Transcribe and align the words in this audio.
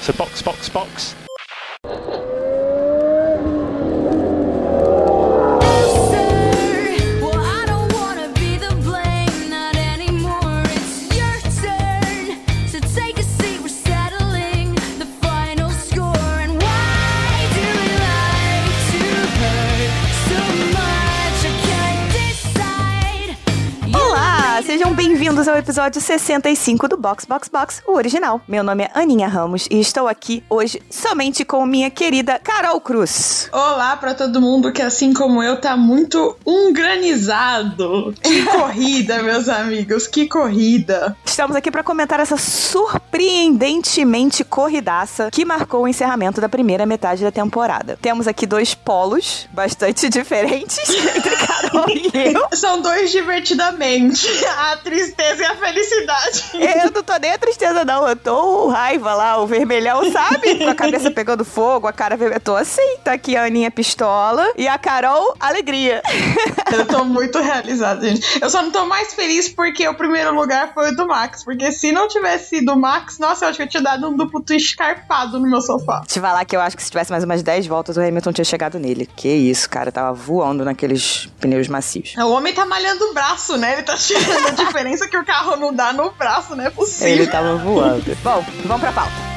So 0.00 0.12
box, 0.12 0.42
box, 0.42 0.68
box. 0.68 1.27
Episódio 25.78 26.00
65 26.00 26.88
do 26.88 26.96
Box 26.96 27.24
Box 27.24 27.48
Box, 27.48 27.80
o 27.86 27.92
original. 27.92 28.40
Meu 28.48 28.64
nome 28.64 28.82
é 28.82 28.90
Aninha 28.94 29.28
Ramos 29.28 29.68
e 29.70 29.78
estou 29.78 30.08
aqui 30.08 30.42
hoje 30.50 30.82
somente 30.90 31.44
com 31.44 31.64
minha 31.64 31.88
querida 31.88 32.40
Carol 32.40 32.80
Cruz. 32.80 33.48
Olá 33.52 33.96
pra 33.96 34.12
todo 34.12 34.40
mundo 34.40 34.72
que, 34.72 34.82
assim 34.82 35.14
como 35.14 35.40
eu, 35.40 35.60
tá 35.60 35.76
muito 35.76 36.36
ungranizado. 36.44 38.12
Que 38.20 38.42
corrida, 38.42 39.22
meus 39.22 39.48
amigos, 39.48 40.08
que 40.08 40.26
corrida. 40.26 41.16
Estamos 41.24 41.54
aqui 41.54 41.70
para 41.70 41.84
comentar 41.84 42.18
essa 42.18 42.36
surpreendentemente 42.36 44.42
corridaça 44.42 45.30
que 45.30 45.44
marcou 45.44 45.84
o 45.84 45.88
encerramento 45.88 46.40
da 46.40 46.48
primeira 46.48 46.84
metade 46.84 47.22
da 47.22 47.30
temporada. 47.30 47.96
Temos 48.02 48.26
aqui 48.26 48.48
dois 48.48 48.74
polos 48.74 49.48
bastante 49.52 50.08
diferentes 50.10 50.76
entre 50.90 51.36
Carol 51.36 51.88
e 51.88 52.10
eu. 52.34 52.48
São 52.52 52.82
dois 52.82 53.12
divertidamente. 53.12 54.26
A 54.58 54.76
tristeza 54.78 55.42
e 55.42 55.44
a 55.44 55.50
felicidade. 55.50 55.67
Eu 56.54 56.90
não 56.90 57.02
tô 57.02 57.16
nem 57.20 57.32
a 57.32 57.38
tristeza, 57.38 57.84
não. 57.84 58.06
Eu 58.08 58.16
tô 58.16 58.68
raiva 58.68 59.14
lá, 59.14 59.38
o 59.38 59.46
vermelhão, 59.46 60.10
sabe? 60.10 60.56
Com 60.56 60.70
a 60.70 60.74
cabeça 60.74 61.10
pegando 61.10 61.44
fogo, 61.44 61.86
a 61.86 61.92
cara 61.92 62.16
vermelha. 62.16 62.38
Eu 62.38 62.40
tô 62.40 62.56
assim. 62.56 62.96
Tá 63.04 63.12
aqui 63.12 63.36
a 63.36 63.44
Aninha 63.44 63.70
pistola 63.70 64.52
e 64.56 64.66
a 64.68 64.78
Carol, 64.78 65.34
alegria. 65.40 66.02
Eu 66.70 66.86
tô 66.86 67.04
muito 67.04 67.38
realizada, 67.38 68.06
gente. 68.06 68.42
Eu 68.42 68.50
só 68.50 68.62
não 68.62 68.70
tô 68.70 68.84
mais 68.84 69.14
feliz 69.14 69.48
porque 69.48 69.88
o 69.88 69.94
primeiro 69.94 70.34
lugar 70.34 70.72
foi 70.74 70.90
o 70.90 70.96
do 70.96 71.06
Max. 71.06 71.42
Porque 71.42 71.72
se 71.72 71.92
não 71.92 72.06
tivesse 72.08 72.50
sido 72.50 72.72
o 72.72 72.76
Max, 72.76 73.18
nossa, 73.18 73.44
eu 73.44 73.48
acho 73.48 73.56
que 73.56 73.62
eu 73.62 73.68
tinha 73.68 73.82
dado 73.82 74.06
um 74.06 74.14
duplo 74.16 74.42
twist 74.42 74.76
carpado 74.76 75.40
no 75.40 75.48
meu 75.48 75.60
sofá. 75.62 76.02
Te 76.06 76.20
falar 76.20 76.44
que 76.44 76.54
eu 76.54 76.60
acho 76.60 76.76
que 76.76 76.82
se 76.82 76.90
tivesse 76.90 77.10
mais 77.10 77.24
umas 77.24 77.42
10 77.42 77.66
voltas, 77.66 77.96
o 77.96 78.00
Hamilton 78.00 78.32
tinha 78.32 78.44
chegado 78.44 78.78
nele. 78.78 79.08
Que 79.16 79.28
isso, 79.28 79.68
cara. 79.68 79.90
Tava 79.90 80.12
voando 80.12 80.64
naqueles 80.64 81.28
pneus 81.40 81.68
macios. 81.68 82.14
O 82.18 82.30
homem 82.32 82.52
tá 82.52 82.66
malhando 82.66 83.04
o 83.06 83.14
braço, 83.14 83.56
né? 83.56 83.72
Ele 83.72 83.82
tá 83.82 83.96
tirando 83.96 84.48
a 84.48 84.50
diferença 84.64 85.08
que 85.08 85.16
o 85.16 85.24
carro 85.24 85.47
não 85.56 85.74
dá 85.74 85.92
no 85.92 86.10
braço, 86.10 86.54
não 86.54 86.64
é 86.64 86.70
possível. 86.70 87.08
Ele 87.08 87.26
tava 87.26 87.56
voando. 87.56 88.16
Bom, 88.22 88.44
vamos 88.64 88.80
pra 88.80 88.92
pauta. 88.92 89.27